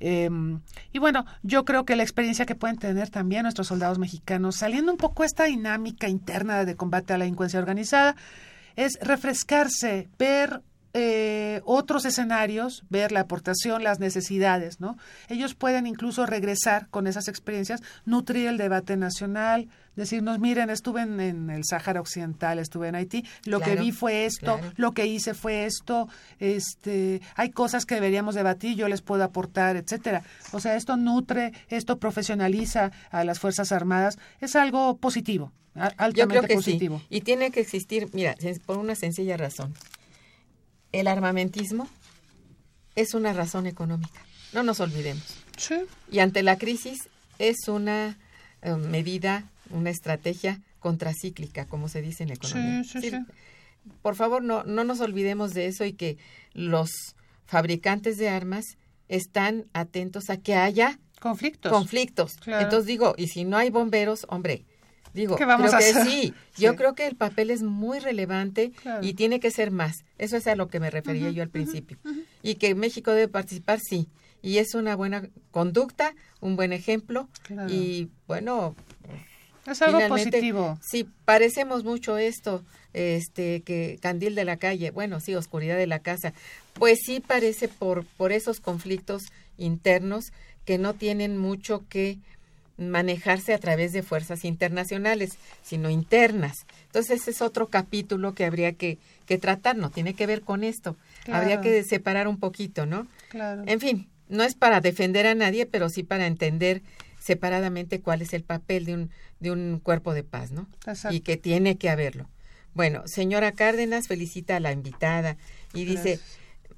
Eh, 0.00 0.28
y 0.92 0.98
bueno, 0.98 1.24
yo 1.42 1.64
creo 1.64 1.86
que 1.86 1.96
la 1.96 2.02
experiencia 2.02 2.44
que 2.44 2.54
pueden 2.54 2.76
tener 2.76 3.08
también 3.08 3.44
nuestros 3.44 3.68
soldados 3.68 3.98
mexicanos, 3.98 4.56
saliendo 4.56 4.92
un 4.92 4.98
poco 4.98 5.24
esta 5.24 5.44
dinámica 5.44 6.08
interna 6.08 6.66
de 6.66 6.76
combate 6.76 7.14
a 7.14 7.18
la 7.18 7.24
delincuencia 7.24 7.58
organizada, 7.58 8.14
es 8.76 8.98
refrescarse, 9.00 10.08
ver 10.18 10.62
eh, 10.94 11.60
otros 11.64 12.04
escenarios, 12.04 12.84
ver 12.88 13.12
la 13.12 13.20
aportación, 13.20 13.84
las 13.84 14.00
necesidades, 14.00 14.80
¿no? 14.80 14.96
Ellos 15.28 15.54
pueden 15.54 15.86
incluso 15.86 16.24
regresar 16.24 16.88
con 16.88 17.06
esas 17.06 17.28
experiencias, 17.28 17.82
nutrir 18.06 18.48
el 18.48 18.56
debate 18.56 18.96
nacional, 18.96 19.68
decirnos, 19.96 20.38
miren, 20.38 20.70
estuve 20.70 21.02
en, 21.02 21.20
en 21.20 21.50
el 21.50 21.64
Sáhara 21.64 22.00
Occidental, 22.00 22.58
estuve 22.58 22.88
en 22.88 22.94
Haití, 22.94 23.24
lo 23.44 23.60
que 23.60 23.76
vi 23.76 23.92
fue 23.92 24.24
esto, 24.24 24.58
claro. 24.58 24.72
lo 24.76 24.92
que 24.92 25.06
hice 25.06 25.34
fue 25.34 25.66
esto, 25.66 26.08
este, 26.38 27.20
hay 27.34 27.50
cosas 27.50 27.84
que 27.84 27.96
deberíamos 27.96 28.34
debatir, 28.34 28.76
yo 28.76 28.88
les 28.88 29.02
puedo 29.02 29.24
aportar, 29.24 29.76
etcétera. 29.76 30.22
O 30.52 30.60
sea, 30.60 30.76
esto 30.76 30.96
nutre, 30.96 31.52
esto 31.68 31.98
profesionaliza 31.98 32.92
a 33.10 33.24
las 33.24 33.40
Fuerzas 33.40 33.72
Armadas, 33.72 34.18
es 34.40 34.56
algo 34.56 34.96
positivo, 34.96 35.52
altamente 35.74 36.20
Yo 36.20 36.28
creo 36.28 36.42
que 36.42 36.54
positivo. 36.54 36.98
sí. 37.00 37.06
Y 37.10 37.20
tiene 37.20 37.50
que 37.50 37.60
existir, 37.60 38.08
mira, 38.12 38.34
por 38.64 38.78
una 38.78 38.94
sencilla 38.94 39.36
razón. 39.36 39.74
El 40.92 41.06
armamentismo 41.06 41.88
es 42.94 43.14
una 43.14 43.32
razón 43.32 43.66
económica. 43.66 44.20
No 44.52 44.62
nos 44.62 44.80
olvidemos. 44.80 45.24
Sí. 45.56 45.74
Y 46.10 46.20
ante 46.20 46.42
la 46.42 46.56
crisis 46.58 47.08
es 47.38 47.68
una 47.68 48.18
eh, 48.62 48.74
medida, 48.74 49.50
una 49.70 49.90
estrategia 49.90 50.60
contracíclica, 50.80 51.66
como 51.66 51.88
se 51.88 52.02
dice 52.02 52.22
en 52.22 52.30
la 52.30 52.34
economía. 52.36 52.84
Sí, 52.84 53.00
sí. 53.02 53.12
Por 54.02 54.16
favor, 54.16 54.42
no, 54.42 54.64
no 54.64 54.84
nos 54.84 55.00
olvidemos 55.00 55.52
de 55.54 55.66
eso 55.66 55.84
y 55.84 55.92
que 55.92 56.18
los 56.52 56.90
fabricantes 57.46 58.16
de 58.16 58.28
armas 58.28 58.64
están 59.08 59.66
atentos 59.72 60.30
a 60.30 60.36
que 60.38 60.54
haya 60.54 60.98
Conflictos. 61.20 61.72
conflictos. 61.72 62.36
Claro. 62.36 62.64
Entonces 62.64 62.86
digo, 62.86 63.14
y 63.16 63.28
si 63.28 63.44
no 63.44 63.56
hay 63.56 63.70
bomberos, 63.70 64.26
hombre, 64.28 64.64
digo, 65.14 65.36
¿Qué 65.36 65.44
vamos 65.44 65.70
creo 65.70 65.76
a 65.76 65.78
que 65.80 65.90
hacer? 65.90 66.06
sí, 66.06 66.34
yo 66.56 66.76
creo 66.76 66.94
que 66.94 67.06
el 67.06 67.16
papel 67.16 67.50
es 67.50 67.62
muy 67.62 67.98
relevante 67.98 68.70
Claro. 68.82 69.04
y 69.06 69.14
tiene 69.14 69.40
que 69.40 69.50
ser 69.50 69.70
más. 69.70 70.04
Eso 70.18 70.36
es 70.36 70.46
a 70.46 70.56
lo 70.56 70.68
que 70.68 70.80
me 70.80 70.90
refería 70.90 71.30
yo 71.30 71.42
al 71.42 71.48
principio. 71.50 71.98
Y 72.42 72.56
que 72.56 72.74
México 72.74 73.10
debe 73.12 73.28
participar, 73.28 73.80
sí. 73.80 74.08
Y 74.42 74.58
es 74.58 74.74
una 74.74 74.94
buena 74.94 75.28
conducta, 75.50 76.14
un 76.40 76.54
buen 76.56 76.72
ejemplo. 76.72 77.28
Claro. 77.42 77.72
Y 77.72 78.08
bueno, 78.28 78.76
Es 79.66 79.82
algo 79.82 79.98
finalmente, 79.98 80.30
positivo. 80.30 80.78
Sí, 80.80 81.08
parecemos 81.24 81.84
mucho 81.84 82.16
esto, 82.18 82.64
este, 82.92 83.62
que 83.62 83.98
candil 84.00 84.34
de 84.34 84.44
la 84.44 84.56
calle, 84.56 84.90
bueno, 84.92 85.20
sí, 85.20 85.34
oscuridad 85.34 85.76
de 85.76 85.86
la 85.88 85.98
casa. 85.98 86.32
Pues 86.74 87.00
sí 87.04 87.20
parece 87.20 87.68
por, 87.68 88.04
por 88.16 88.30
esos 88.32 88.60
conflictos 88.60 89.24
internos 89.56 90.32
que 90.64 90.78
no 90.78 90.94
tienen 90.94 91.36
mucho 91.38 91.84
que 91.88 92.18
manejarse 92.78 93.52
a 93.52 93.58
través 93.58 93.92
de 93.92 94.02
fuerzas 94.02 94.44
internacionales, 94.44 95.32
sino 95.62 95.90
internas. 95.90 96.66
Entonces 96.86 97.22
ese 97.22 97.32
es 97.32 97.42
otro 97.42 97.66
capítulo 97.66 98.34
que 98.34 98.44
habría 98.44 98.72
que, 98.72 98.98
que 99.26 99.36
tratar, 99.36 99.76
no 99.76 99.90
tiene 99.90 100.14
que 100.14 100.26
ver 100.26 100.42
con 100.42 100.64
esto. 100.64 100.96
Habría 101.30 101.60
que 101.60 101.82
separar 101.84 102.28
un 102.28 102.38
poquito, 102.38 102.86
¿no? 102.86 103.06
Claro. 103.28 103.64
En 103.66 103.80
fin, 103.80 104.08
no 104.28 104.44
es 104.44 104.54
para 104.54 104.80
defender 104.80 105.26
a 105.26 105.34
nadie, 105.34 105.66
pero 105.66 105.90
sí 105.90 106.02
para 106.02 106.26
entender 106.26 106.80
separadamente 107.20 108.00
cuál 108.00 108.22
es 108.22 108.32
el 108.32 108.44
papel 108.44 108.86
de 108.86 108.94
un, 108.94 109.10
de 109.40 109.50
un 109.50 109.80
cuerpo 109.82 110.14
de 110.14 110.22
paz, 110.22 110.52
¿no? 110.52 110.68
Exacto. 110.86 111.14
Y 111.14 111.20
que 111.20 111.36
tiene 111.36 111.76
que 111.76 111.90
haberlo. 111.90 112.28
Bueno, 112.74 113.02
señora 113.06 113.52
Cárdenas 113.52 114.06
felicita 114.06 114.56
a 114.56 114.60
la 114.60 114.72
invitada 114.72 115.36
y 115.74 115.84
dice. 115.84 116.20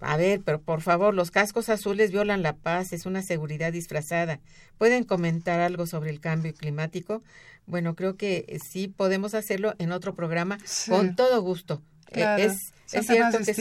A 0.01 0.17
ver, 0.17 0.41
pero 0.43 0.61
por 0.61 0.81
favor, 0.81 1.15
los 1.15 1.31
cascos 1.31 1.69
azules 1.69 2.11
violan 2.11 2.43
la 2.43 2.55
paz, 2.57 2.93
es 2.93 3.07
una 3.07 3.23
seguridad 3.23 3.73
disfrazada. 3.73 4.41
¿Pueden 4.79 5.05
comentar 5.05 5.61
algo 5.61 5.87
sobre 5.87 6.11
el 6.11 6.21
cambio 6.21 6.55
climático? 6.55 7.23
Bueno, 7.67 7.95
creo 7.95 8.17
que 8.17 8.45
eh, 8.49 8.59
sí 8.59 8.89
podemos 8.89 9.35
hacerlo 9.35 9.75
en 9.79 9.93
otro 9.93 10.15
programa 10.15 10.59
Sí. 10.65 10.91
con 10.91 11.15
todo 11.17 11.41
gusto. 11.43 11.83
Eh, 12.09 12.15
Claro, 12.15 12.43
es, 12.43 12.73
son 12.87 13.01
es 13.01 13.07
temas 13.07 13.31
cierto 13.31 13.37
que 13.45 13.51
es- 13.53 13.57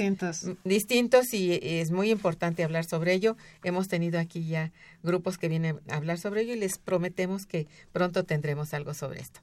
distintos. 0.63 1.33
y 1.33 1.59
es 1.61 1.91
muy 1.91 2.09
importante 2.09 2.63
hablar 2.63 2.85
sobre 2.85 3.13
ello. 3.13 3.37
Hemos 3.63 3.87
tenido 3.87 4.19
aquí 4.19 4.47
ya 4.47 4.71
grupos 5.03 5.37
que 5.37 5.49
vienen 5.49 5.79
a 5.89 5.97
hablar 5.97 6.17
sobre 6.17 6.41
ello 6.41 6.53
y 6.53 6.57
les 6.59 6.77
prometemos 6.79 7.45
que 7.45 7.67
pronto 7.91 8.23
tendremos 8.23 8.73
algo 8.73 8.93
sobre 8.95 9.19
esto. 9.21 9.41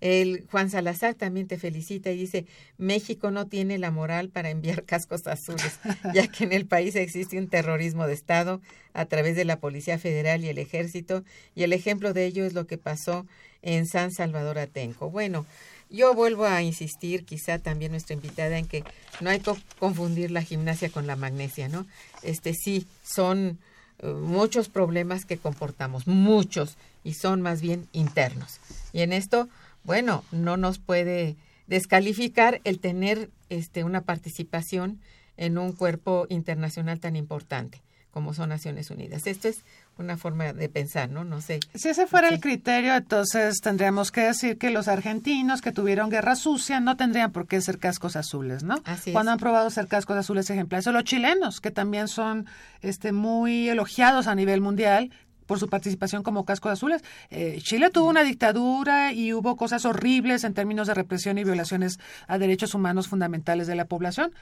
El 0.00 0.46
Juan 0.50 0.70
Salazar 0.70 1.14
también 1.14 1.46
te 1.46 1.58
felicita 1.58 2.10
y 2.10 2.18
dice, 2.18 2.46
México 2.78 3.30
no 3.30 3.46
tiene 3.46 3.78
la 3.78 3.90
moral 3.90 4.28
para 4.28 4.50
enviar 4.50 4.82
cascos 4.86 5.26
azules, 5.26 5.78
ya 6.14 6.28
que 6.28 6.44
en 6.44 6.52
el 6.52 6.66
país 6.66 6.96
existe 6.96 7.38
un 7.38 7.48
terrorismo 7.48 8.06
de 8.06 8.14
Estado 8.14 8.60
a 8.92 9.06
través 9.06 9.36
de 9.36 9.44
la 9.44 9.58
Policía 9.58 9.98
Federal 9.98 10.44
y 10.44 10.48
el 10.48 10.58
Ejército, 10.58 11.24
y 11.54 11.62
el 11.62 11.72
ejemplo 11.72 12.12
de 12.12 12.26
ello 12.26 12.44
es 12.44 12.52
lo 12.52 12.66
que 12.66 12.78
pasó 12.78 13.26
en 13.62 13.86
San 13.86 14.12
Salvador 14.12 14.58
Atenco. 14.58 15.10
Bueno, 15.10 15.46
yo 15.90 16.14
vuelvo 16.14 16.46
a 16.46 16.62
insistir, 16.62 17.24
quizá 17.24 17.58
también 17.58 17.92
nuestra 17.92 18.14
invitada, 18.14 18.58
en 18.58 18.66
que 18.66 18.84
no 19.20 19.30
hay 19.30 19.40
que 19.40 19.52
confundir 19.78 20.30
la 20.30 20.42
gimnasia 20.42 20.90
con 20.90 21.06
la 21.06 21.16
magnesia, 21.16 21.68
¿no? 21.68 21.86
Este 22.22 22.54
sí, 22.54 22.86
son 23.04 23.58
eh, 24.00 24.08
muchos 24.08 24.68
problemas 24.68 25.24
que 25.24 25.38
comportamos, 25.38 26.06
muchos, 26.06 26.76
y 27.04 27.14
son 27.14 27.40
más 27.40 27.60
bien 27.60 27.88
internos. 27.92 28.58
Y 28.92 29.02
en 29.02 29.12
esto, 29.12 29.48
bueno, 29.86 30.24
no 30.32 30.56
nos 30.56 30.78
puede 30.78 31.36
descalificar 31.66 32.60
el 32.64 32.80
tener 32.80 33.30
este 33.48 33.84
una 33.84 34.02
participación 34.02 35.00
en 35.36 35.58
un 35.58 35.72
cuerpo 35.72 36.26
internacional 36.28 37.00
tan 37.00 37.16
importante 37.16 37.82
como 38.16 38.32
son 38.32 38.48
Naciones 38.48 38.90
Unidas. 38.90 39.26
Esto 39.26 39.48
es 39.48 39.62
una 39.98 40.16
forma 40.16 40.54
de 40.54 40.68
pensar, 40.70 41.10
¿no? 41.10 41.22
No 41.22 41.42
sé. 41.42 41.60
Si 41.74 41.90
ese 41.90 42.06
fuera 42.06 42.30
el 42.30 42.40
criterio, 42.40 42.94
entonces 42.94 43.60
tendríamos 43.60 44.10
que 44.10 44.22
decir 44.22 44.56
que 44.56 44.70
los 44.70 44.88
argentinos 44.88 45.60
que 45.60 45.70
tuvieron 45.70 46.08
guerra 46.08 46.34
sucia 46.34 46.80
no 46.80 46.96
tendrían 46.96 47.30
por 47.30 47.46
qué 47.46 47.60
ser 47.60 47.78
cascos 47.78 48.16
azules, 48.16 48.62
¿no? 48.62 48.80
Así 48.86 49.10
es. 49.10 49.12
Cuando 49.12 49.32
han 49.32 49.38
probado 49.38 49.68
ser 49.68 49.86
cascos 49.86 50.16
azules 50.16 50.48
ejemplares. 50.48 50.86
O 50.86 50.92
los 50.92 51.04
chilenos, 51.04 51.60
que 51.60 51.70
también 51.70 52.08
son 52.08 52.46
este, 52.80 53.12
muy 53.12 53.68
elogiados 53.68 54.28
a 54.28 54.34
nivel 54.34 54.62
mundial, 54.62 55.10
por 55.46 55.58
su 55.58 55.68
participación 55.68 56.22
como 56.22 56.44
cascos 56.44 56.72
azules. 56.72 57.02
Eh, 57.30 57.58
Chile 57.62 57.90
tuvo 57.90 58.08
una 58.08 58.24
dictadura 58.24 59.12
y 59.12 59.32
hubo 59.32 59.56
cosas 59.56 59.84
horribles 59.84 60.44
en 60.44 60.54
términos 60.54 60.86
de 60.86 60.94
represión 60.94 61.38
y 61.38 61.44
violaciones 61.44 61.98
a 62.26 62.38
derechos 62.38 62.74
humanos 62.74 63.08
fundamentales 63.08 63.66
de 63.66 63.76
la 63.76 63.86
población, 63.86 64.32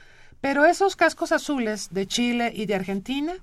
pero 0.41 0.65
esos 0.65 0.95
cascos 0.95 1.31
azules 1.31 1.89
de 1.91 2.07
Chile 2.07 2.51
y 2.55 2.65
de 2.65 2.75
Argentina, 2.75 3.33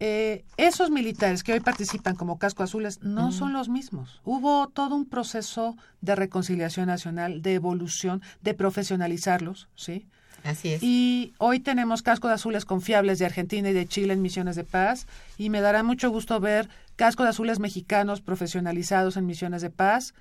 eh, 0.00 0.44
esos 0.56 0.90
militares 0.90 1.44
que 1.44 1.52
hoy 1.52 1.60
participan 1.60 2.16
como 2.16 2.38
cascos 2.38 2.70
azules 2.70 3.00
no 3.02 3.30
son 3.30 3.52
los 3.52 3.68
mismos. 3.68 4.20
Hubo 4.24 4.68
todo 4.68 4.96
un 4.96 5.08
proceso 5.08 5.76
de 6.00 6.16
reconciliación 6.16 6.86
nacional, 6.86 7.42
de 7.42 7.54
evolución, 7.54 8.22
de 8.40 8.54
profesionalizarlos, 8.54 9.68
¿sí? 9.76 10.06
Así 10.44 10.72
es. 10.72 10.82
Y 10.82 11.34
hoy 11.38 11.60
tenemos 11.60 12.02
cascos 12.02 12.30
azules 12.30 12.64
confiables 12.64 13.18
de 13.18 13.26
Argentina 13.26 13.70
y 13.70 13.72
de 13.72 13.86
Chile 13.86 14.12
en 14.14 14.22
misiones 14.22 14.56
de 14.56 14.64
paz 14.64 15.06
y 15.38 15.50
me 15.50 15.60
dará 15.60 15.82
mucho 15.82 16.10
gusto 16.10 16.40
ver 16.40 16.68
cascos 16.96 17.28
azules 17.28 17.58
mexicanos 17.58 18.20
profesionalizados 18.20 19.16
en 19.16 19.26
misiones 19.26 19.62
de 19.62 19.70
paz. 19.70 20.14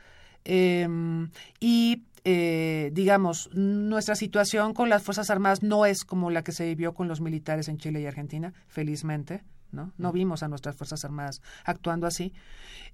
Em, 0.44 1.30
y 1.60 2.04
eh, 2.24 2.92
digamos, 2.94 3.50
nuestra 3.54 4.16
situación 4.16 4.74
con 4.74 4.90
las 4.90 5.02
Fuerzas 5.02 5.32
Armadas 5.32 5.64
no 5.64 5.86
es 5.88 6.04
como 6.04 6.30
la 6.30 6.44
que 6.44 6.52
se 6.52 6.66
vivió 6.66 6.94
con 6.94 7.08
los 7.08 7.20
militares 7.20 7.68
en 7.68 7.78
Chile 7.78 8.02
y 8.02 8.06
Argentina, 8.06 8.54
felizmente. 8.68 9.44
¿no? 9.72 9.94
No 9.98 10.12
vimos 10.12 10.44
a 10.44 10.48
nuestras 10.48 10.76
Fuerzas 10.76 11.04
Armadas 11.04 11.42
actuando 11.64 12.06
así. 12.06 12.34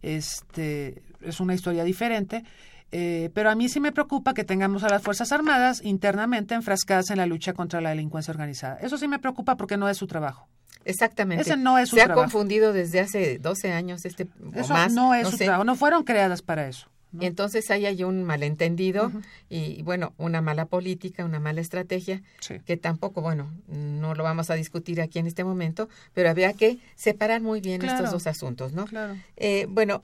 Este, 0.02 1.02
es 1.22 1.40
una 1.40 1.56
historia 1.56 1.84
diferente. 1.84 2.44
Eh, 2.92 3.30
pero 3.34 3.50
a 3.50 3.56
mí 3.56 3.68
sí 3.70 3.80
me 3.80 3.92
preocupa 3.92 4.34
que 4.34 4.44
tengamos 4.44 4.84
a 4.84 4.90
las 4.90 5.02
Fuerzas 5.02 5.32
Armadas 5.32 5.82
internamente 5.84 6.56
enfrascadas 6.56 7.10
en 7.10 7.18
la 7.18 7.26
lucha 7.26 7.54
contra 7.54 7.82
la 7.82 7.90
delincuencia 7.90 8.32
organizada. 8.32 8.78
Eso 8.82 8.98
sí 8.98 9.08
me 9.08 9.20
preocupa 9.20 9.58
porque 9.58 9.76
no 9.78 9.90
es 9.90 9.98
su 9.98 10.08
trabajo. 10.08 10.48
Exactamente. 10.86 11.42
Ese 11.42 11.58
no 11.58 11.78
es 11.78 11.90
su 11.90 11.98
Se 11.98 12.04
trabajo. 12.04 12.22
ha 12.22 12.24
confundido 12.24 12.72
desde 12.72 13.02
hace 13.02 13.40
12 13.40 13.74
años 13.74 14.06
este 14.06 14.24
o 14.42 14.58
Eso 14.58 14.74
más. 14.74 14.94
no 14.94 15.14
es 15.14 15.28
su 15.28 15.36
sé. 15.38 15.44
trabajo. 15.46 15.66
No 15.66 15.76
fueron 15.76 16.04
creadas 16.04 16.42
para 16.42 16.68
eso. 16.68 16.88
¿no? 17.12 17.24
Entonces 17.24 17.70
ahí 17.72 17.86
hay 17.86 18.04
un 18.04 18.24
malentendido 18.24 19.12
y 19.50 19.82
bueno, 19.84 20.14
una 20.18 20.42
mala 20.42 20.66
política, 20.66 21.24
una 21.26 21.40
mala 21.40 21.62
estrategia 21.62 22.22
Sí. 22.42 22.56
que 22.66 22.76
tampoco, 22.78 23.22
bueno, 23.22 23.52
no 23.68 24.14
lo 24.14 24.24
vamos 24.24 24.50
a 24.50 24.56
discutir 24.56 25.02
aquí 25.02 25.18
en 25.20 25.26
este 25.28 25.44
momento, 25.46 25.88
pero 26.14 26.30
habría 26.30 26.54
que 26.54 26.80
separar 26.96 27.42
muy 27.42 27.60
bien 27.62 27.80
Claro. 27.82 27.96
estos 27.98 28.12
dos 28.12 28.28
asuntos, 28.28 28.74
¿no? 28.74 28.86
Claro. 28.86 29.16
Eh, 29.38 29.68
bueno, 29.70 30.04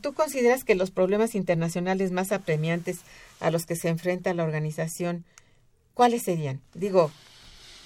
¿tú 0.00 0.12
consideras 0.14 0.64
que 0.64 0.74
los 0.74 0.90
problemas 0.90 1.34
internacionales 1.34 2.10
más 2.12 2.32
apremiantes 2.32 2.98
a 3.40 3.50
los 3.50 3.66
que 3.66 3.76
se 3.76 3.88
enfrenta 3.88 4.34
la 4.34 4.44
organización, 4.44 5.24
cuáles 5.94 6.22
serían? 6.22 6.60
Digo, 6.74 7.10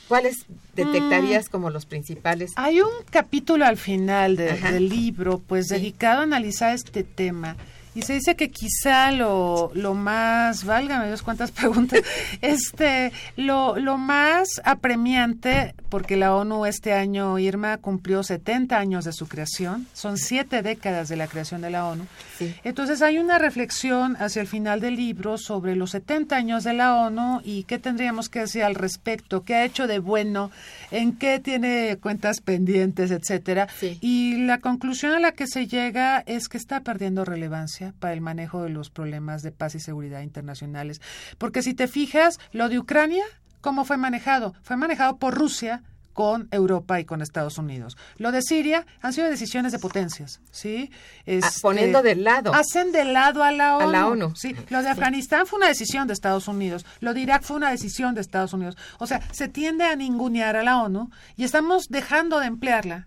¿cuáles 0.08 0.46
detectarías 0.74 1.48
como 1.48 1.70
los 1.70 1.86
principales? 1.86 2.50
Hay 2.56 2.80
un 2.80 2.90
capítulo 3.10 3.64
al 3.64 3.76
final 3.76 4.36
de- 4.36 4.54
del 4.54 4.88
libro, 4.88 5.38
pues 5.46 5.68
Sí. 5.68 5.74
dedicado 5.74 6.20
a 6.20 6.24
analizar 6.24 6.74
este 6.74 7.04
tema. 7.04 7.56
Y 7.94 8.02
se 8.02 8.14
dice 8.14 8.36
que 8.36 8.50
quizá 8.50 9.10
lo, 9.12 9.70
lo 9.74 9.94
más, 9.94 10.64
válgame 10.64 11.08
Dios, 11.08 11.22
cuántas 11.22 11.50
preguntas, 11.52 12.00
este, 12.40 13.12
lo, 13.36 13.78
lo 13.78 13.96
más 13.98 14.60
apremiante, 14.64 15.74
porque 15.88 16.16
la 16.16 16.34
ONU 16.34 16.66
este 16.66 16.92
año, 16.92 17.38
Irma, 17.38 17.78
cumplió 17.78 18.22
70 18.22 18.78
años 18.78 19.04
de 19.04 19.12
su 19.12 19.26
creación, 19.26 19.86
son 19.94 20.18
siete 20.18 20.62
décadas 20.62 21.08
de 21.08 21.16
la 21.16 21.26
creación 21.26 21.60
de 21.60 21.70
la 21.70 21.86
ONU. 21.86 22.06
Sí. 22.38 22.54
Entonces 22.64 23.02
hay 23.02 23.18
una 23.18 23.38
reflexión 23.38 24.16
hacia 24.16 24.42
el 24.42 24.48
final 24.48 24.80
del 24.80 24.96
libro 24.96 25.38
sobre 25.38 25.74
los 25.74 25.90
70 25.90 26.36
años 26.36 26.64
de 26.64 26.74
la 26.74 26.94
ONU 26.94 27.40
y 27.44 27.64
qué 27.64 27.78
tendríamos 27.78 28.28
que 28.28 28.40
decir 28.40 28.62
al 28.64 28.74
respecto, 28.74 29.44
qué 29.44 29.54
ha 29.54 29.64
hecho 29.64 29.86
de 29.86 29.98
bueno, 29.98 30.50
en 30.90 31.16
qué 31.16 31.38
tiene 31.40 31.98
cuentas 32.00 32.40
pendientes, 32.40 33.10
etcétera. 33.10 33.68
Sí. 33.78 33.98
Y 34.00 34.44
la 34.46 34.58
conclusión 34.58 35.12
a 35.12 35.20
la 35.20 35.32
que 35.32 35.46
se 35.46 35.66
llega 35.66 36.22
es 36.26 36.48
que 36.48 36.58
está 36.58 36.80
perdiendo 36.80 37.24
relevancia 37.24 37.77
para 37.98 38.12
el 38.14 38.20
manejo 38.20 38.62
de 38.62 38.70
los 38.70 38.90
problemas 38.90 39.42
de 39.42 39.52
paz 39.52 39.74
y 39.74 39.80
seguridad 39.80 40.20
internacionales. 40.22 41.00
Porque 41.38 41.62
si 41.62 41.74
te 41.74 41.88
fijas, 41.88 42.38
lo 42.52 42.68
de 42.68 42.78
Ucrania, 42.78 43.24
¿cómo 43.60 43.84
fue 43.84 43.96
manejado? 43.96 44.54
Fue 44.62 44.76
manejado 44.76 45.16
por 45.18 45.34
Rusia 45.34 45.82
con 46.12 46.48
Europa 46.50 46.98
y 46.98 47.04
con 47.04 47.22
Estados 47.22 47.58
Unidos. 47.58 47.96
Lo 48.16 48.32
de 48.32 48.42
Siria 48.42 48.84
han 49.02 49.12
sido 49.12 49.28
decisiones 49.28 49.70
de 49.70 49.78
potencias, 49.78 50.40
¿sí? 50.50 50.90
Ah, 50.92 51.22
Este, 51.26 51.60
poniendo 51.62 52.02
de 52.02 52.16
lado. 52.16 52.52
Hacen 52.52 52.90
de 52.90 53.04
lado 53.04 53.44
a 53.44 53.52
la 53.52 53.68
A 53.74 53.76
ONU. 53.78 53.92
la 53.92 54.06
ONU. 54.08 54.34
Sí, 54.34 54.56
lo 54.70 54.82
de 54.82 54.88
Afganistán 54.88 55.46
fue 55.46 55.58
una 55.58 55.68
decisión 55.68 56.08
de 56.08 56.14
Estados 56.14 56.48
Unidos, 56.48 56.84
lo 56.98 57.14
de 57.14 57.20
Irak 57.20 57.44
fue 57.44 57.56
una 57.56 57.70
decisión 57.70 58.16
de 58.16 58.20
Estados 58.20 58.52
Unidos. 58.52 58.76
O 58.98 59.06
sea, 59.06 59.20
se 59.30 59.46
tiende 59.46 59.84
a 59.84 59.94
ningunear 59.94 60.56
a 60.56 60.64
la 60.64 60.82
ONU 60.82 61.08
y 61.36 61.44
estamos 61.44 61.86
dejando 61.88 62.40
de 62.40 62.46
emplearla 62.46 63.06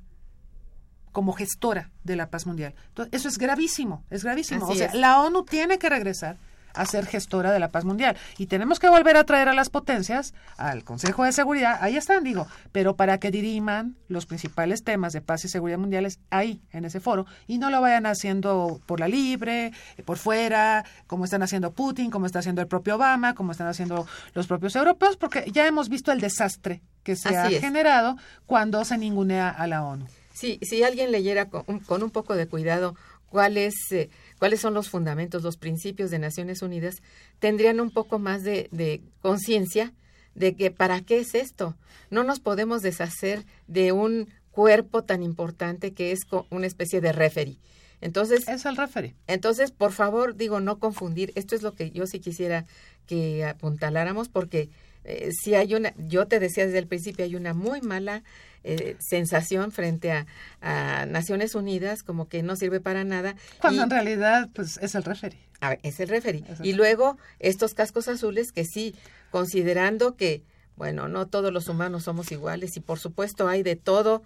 como 1.11 1.33
gestora 1.33 1.91
de 2.03 2.15
la 2.15 2.29
paz 2.29 2.45
mundial. 2.45 2.73
Entonces, 2.89 3.13
eso 3.13 3.27
es 3.27 3.37
gravísimo, 3.37 4.03
es 4.09 4.23
gravísimo. 4.23 4.65
Así 4.65 4.73
o 4.73 4.75
sea, 4.75 4.87
es. 4.87 4.93
la 4.93 5.21
ONU 5.21 5.43
tiene 5.43 5.77
que 5.77 5.89
regresar 5.89 6.37
a 6.73 6.85
ser 6.85 7.05
gestora 7.05 7.51
de 7.51 7.59
la 7.59 7.69
paz 7.69 7.85
mundial 7.85 8.17
y 8.37 8.47
tenemos 8.47 8.79
que 8.79 8.89
volver 8.89 9.17
a 9.17 9.25
traer 9.25 9.49
a 9.49 9.53
las 9.53 9.69
potencias 9.69 10.33
al 10.57 10.83
Consejo 10.83 11.23
de 11.23 11.31
Seguridad, 11.31 11.77
ahí 11.81 11.97
están, 11.97 12.23
digo, 12.23 12.47
pero 12.71 12.95
para 12.95 13.19
que 13.19 13.31
diriman 13.31 13.95
los 14.07 14.25
principales 14.25 14.83
temas 14.83 15.13
de 15.13 15.21
paz 15.21 15.45
y 15.45 15.49
seguridad 15.49 15.77
mundiales 15.77 16.19
ahí, 16.29 16.61
en 16.71 16.85
ese 16.85 16.99
foro, 16.99 17.25
y 17.47 17.57
no 17.57 17.69
lo 17.69 17.81
vayan 17.81 18.05
haciendo 18.05 18.79
por 18.85 18.99
la 18.99 19.07
libre, 19.07 19.71
eh, 19.97 20.03
por 20.03 20.17
fuera, 20.17 20.85
como 21.07 21.25
están 21.25 21.43
haciendo 21.43 21.71
Putin, 21.71 22.11
como 22.11 22.25
está 22.25 22.39
haciendo 22.39 22.61
el 22.61 22.67
propio 22.67 22.95
Obama, 22.95 23.33
como 23.33 23.51
están 23.51 23.67
haciendo 23.67 24.07
los 24.33 24.47
propios 24.47 24.75
europeos, 24.75 25.17
porque 25.17 25.49
ya 25.51 25.67
hemos 25.67 25.89
visto 25.89 26.11
el 26.11 26.19
desastre 26.19 26.81
que 27.03 27.15
se 27.15 27.29
Así 27.29 27.55
ha 27.55 27.57
es. 27.57 27.61
generado 27.61 28.17
cuando 28.45 28.83
se 28.85 28.97
ningunea 28.97 29.49
a 29.49 29.67
la 29.67 29.83
ONU. 29.83 30.05
Sí, 30.33 30.59
si 30.61 30.83
alguien 30.83 31.11
leyera 31.11 31.49
con 31.49 31.63
un, 31.67 31.79
con 31.79 32.03
un 32.03 32.11
poco 32.11 32.35
de 32.35 32.47
cuidado 32.47 32.95
cuáles 33.29 33.73
eh, 33.91 34.09
cuáles 34.39 34.59
son 34.59 34.73
los 34.73 34.89
fundamentos, 34.89 35.43
los 35.43 35.57
principios 35.57 36.11
de 36.11 36.19
Naciones 36.19 36.61
Unidas, 36.61 37.01
tendrían 37.39 37.79
un 37.79 37.91
poco 37.91 38.19
más 38.19 38.43
de, 38.43 38.67
de 38.71 39.01
conciencia 39.21 39.93
de 40.35 40.55
que 40.55 40.71
para 40.71 41.01
qué 41.01 41.19
es 41.19 41.35
esto. 41.35 41.75
No 42.09 42.23
nos 42.23 42.39
podemos 42.39 42.81
deshacer 42.81 43.45
de 43.67 43.91
un 43.91 44.29
cuerpo 44.51 45.03
tan 45.03 45.23
importante 45.23 45.93
que 45.93 46.11
es 46.11 46.21
una 46.49 46.67
especie 46.67 47.01
de 47.01 47.11
referee. 47.13 47.57
Entonces, 48.01 48.47
Es 48.47 48.65
el 48.65 48.75
referee. 48.75 49.15
entonces, 49.27 49.71
por 49.71 49.91
favor, 49.91 50.35
digo, 50.35 50.59
no 50.59 50.79
confundir. 50.79 51.31
Esto 51.35 51.55
es 51.55 51.61
lo 51.61 51.73
que 51.73 51.91
yo 51.91 52.07
sí 52.07 52.19
quisiera 52.19 52.65
que 53.05 53.45
apuntaláramos, 53.45 54.27
porque 54.27 54.69
eh, 55.03 55.29
si 55.31 55.53
hay 55.55 55.75
una, 55.75 55.93
yo 55.97 56.27
te 56.27 56.39
decía 56.39 56.65
desde 56.65 56.79
el 56.79 56.87
principio, 56.87 57.25
hay 57.25 57.35
una 57.35 57.53
muy 57.53 57.81
mala 57.81 58.23
eh, 58.63 58.95
sensación 58.99 59.71
frente 59.71 60.11
a, 60.11 60.25
a 60.61 61.05
Naciones 61.05 61.55
Unidas, 61.55 62.03
como 62.03 62.27
que 62.27 62.43
no 62.43 62.55
sirve 62.55 62.79
para 62.79 63.03
nada. 63.03 63.35
Cuando 63.59 63.81
y- 63.81 63.83
en 63.83 63.89
realidad, 63.89 64.49
pues, 64.53 64.77
es 64.81 64.95
el 64.95 65.03
referee. 65.03 65.39
a 65.59 65.69
ver, 65.69 65.79
es 65.83 65.99
el 65.99 66.09
referee. 66.09 66.43
Es 66.47 66.59
el 66.59 66.65
Y 66.65 66.73
luego 66.73 67.17
estos 67.39 67.73
cascos 67.73 68.07
azules 68.07 68.51
que 68.51 68.65
sí, 68.65 68.95
considerando 69.31 70.15
que, 70.15 70.43
bueno, 70.75 71.07
no 71.07 71.27
todos 71.27 71.51
los 71.51 71.67
humanos 71.67 72.03
somos 72.03 72.31
iguales 72.31 72.77
y 72.77 72.79
por 72.81 72.99
supuesto 72.99 73.47
hay 73.47 73.63
de 73.63 73.75
todo 73.75 74.23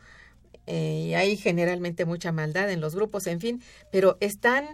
eh, 0.67 1.05
y 1.09 1.13
hay 1.13 1.37
generalmente 1.37 2.05
mucha 2.05 2.31
maldad 2.31 2.69
en 2.71 2.81
los 2.81 2.95
grupos, 2.95 3.27
en 3.27 3.39
fin, 3.39 3.61
pero 3.91 4.17
están 4.19 4.65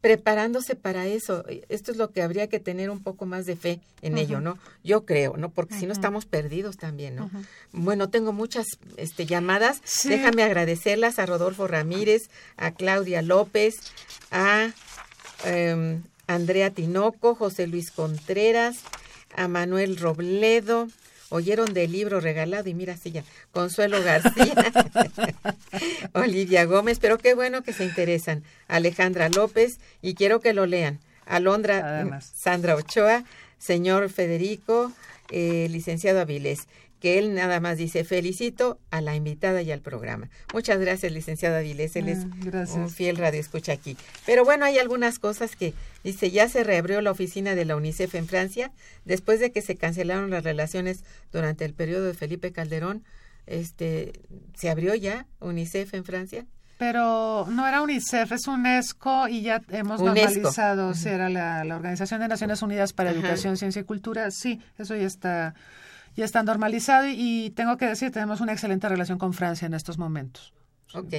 preparándose 0.00 0.76
para 0.76 1.06
eso. 1.06 1.44
Esto 1.68 1.92
es 1.92 1.98
lo 1.98 2.10
que 2.10 2.22
habría 2.22 2.48
que 2.48 2.58
tener 2.58 2.90
un 2.90 3.02
poco 3.02 3.26
más 3.26 3.44
de 3.44 3.56
fe 3.56 3.80
en 4.00 4.16
ello, 4.16 4.40
¿no? 4.40 4.58
Yo 4.82 5.04
creo, 5.04 5.36
¿no? 5.36 5.50
Porque 5.50 5.74
si 5.74 5.86
no 5.86 5.92
estamos 5.92 6.24
perdidos 6.24 6.78
también, 6.78 7.16
¿no? 7.16 7.30
Bueno, 7.72 8.08
tengo 8.08 8.32
muchas 8.32 8.66
este, 8.96 9.26
llamadas. 9.26 9.80
Sí. 9.84 10.08
Déjame 10.08 10.42
agradecerlas 10.42 11.18
a 11.18 11.26
Rodolfo 11.26 11.66
Ramírez, 11.66 12.30
a 12.56 12.70
Claudia 12.70 13.20
López, 13.20 13.74
a 14.30 14.70
em, 15.44 16.02
Andrea 16.26 16.70
Tinoco, 16.70 17.34
José 17.34 17.66
Luis 17.66 17.90
Contreras, 17.90 18.78
a 19.36 19.48
Manuel 19.48 19.98
Robledo. 19.98 20.88
Oyeron 21.30 21.72
del 21.72 21.92
libro 21.92 22.20
regalado 22.20 22.68
y 22.68 22.74
mira, 22.74 22.96
sí, 22.96 23.12
ya, 23.12 23.24
Consuelo 23.52 24.02
García, 24.02 24.72
Olivia 26.12 26.64
Gómez, 26.64 26.98
pero 27.00 27.18
qué 27.18 27.34
bueno 27.34 27.62
que 27.62 27.72
se 27.72 27.84
interesan. 27.84 28.42
Alejandra 28.68 29.28
López, 29.28 29.78
y 30.02 30.14
quiero 30.14 30.40
que 30.40 30.52
lo 30.52 30.66
lean. 30.66 30.98
Alondra 31.26 31.98
Además. 31.98 32.32
Sandra 32.36 32.74
Ochoa, 32.74 33.24
señor 33.58 34.10
Federico, 34.10 34.92
eh, 35.30 35.68
licenciado 35.70 36.20
Avilés, 36.20 36.66
que 37.00 37.18
él 37.18 37.34
nada 37.34 37.58
más 37.60 37.78
dice, 37.78 38.04
felicito 38.04 38.78
a 38.90 39.00
la 39.00 39.16
invitada 39.16 39.62
y 39.62 39.72
al 39.72 39.80
programa. 39.80 40.28
Muchas 40.52 40.78
gracias, 40.78 41.10
licenciado 41.12 41.56
Avilés, 41.56 41.96
él 41.96 42.08
es 42.08 42.18
Ah, 42.24 42.36
gracias. 42.44 42.76
un 42.76 42.90
fiel 42.90 43.16
radio 43.16 43.40
escucha 43.40 43.72
aquí. 43.72 43.96
Pero 44.26 44.44
bueno, 44.44 44.64
hay 44.66 44.78
algunas 44.78 45.18
cosas 45.18 45.56
que 45.56 45.74
dice, 46.04 46.30
ya 46.30 46.48
se 46.48 46.62
reabrió 46.62 47.00
la 47.00 47.10
oficina 47.10 47.54
de 47.54 47.64
la 47.64 47.74
UNICEF 47.76 48.14
en 48.14 48.26
Francia, 48.28 48.70
después 49.04 49.40
de 49.40 49.50
que 49.50 49.62
se 49.62 49.76
cancelaron 49.76 50.30
las 50.30 50.44
relaciones 50.44 51.02
durante 51.32 51.64
el 51.64 51.74
periodo 51.74 52.04
de 52.04 52.14
Felipe 52.14 52.52
Calderón, 52.52 53.02
este, 53.46 54.12
¿se 54.54 54.70
abrió 54.70 54.94
ya 54.94 55.26
UNICEF 55.40 55.94
en 55.94 56.04
Francia? 56.04 56.46
Pero 56.78 57.46
no 57.50 57.66
era 57.68 57.82
UNICEF, 57.82 58.32
es 58.32 58.46
UNESCO 58.46 59.28
y 59.28 59.42
ya 59.42 59.60
hemos 59.70 60.00
UNESCO. 60.00 60.16
normalizado, 60.24 60.92
era 61.04 61.28
la, 61.28 61.62
la 61.64 61.76
Organización 61.76 62.20
de 62.22 62.28
Naciones 62.28 62.62
Unidas 62.62 62.92
para 62.94 63.10
Ajá. 63.10 63.18
Educación, 63.18 63.56
Ciencia 63.58 63.80
y 63.80 63.84
Cultura. 63.84 64.30
Sí, 64.30 64.60
eso 64.78 64.96
ya 64.96 65.06
está, 65.06 65.54
ya 66.16 66.24
está 66.24 66.42
normalizado 66.42 67.06
y, 67.08 67.50
tengo 67.56 67.76
que 67.76 67.86
decir, 67.86 68.10
tenemos 68.10 68.40
una 68.40 68.52
excelente 68.52 68.88
relación 68.88 69.18
con 69.18 69.32
Francia 69.32 69.66
en 69.66 69.74
estos 69.74 69.98
momentos. 69.98 70.52
Ok. 70.94 71.14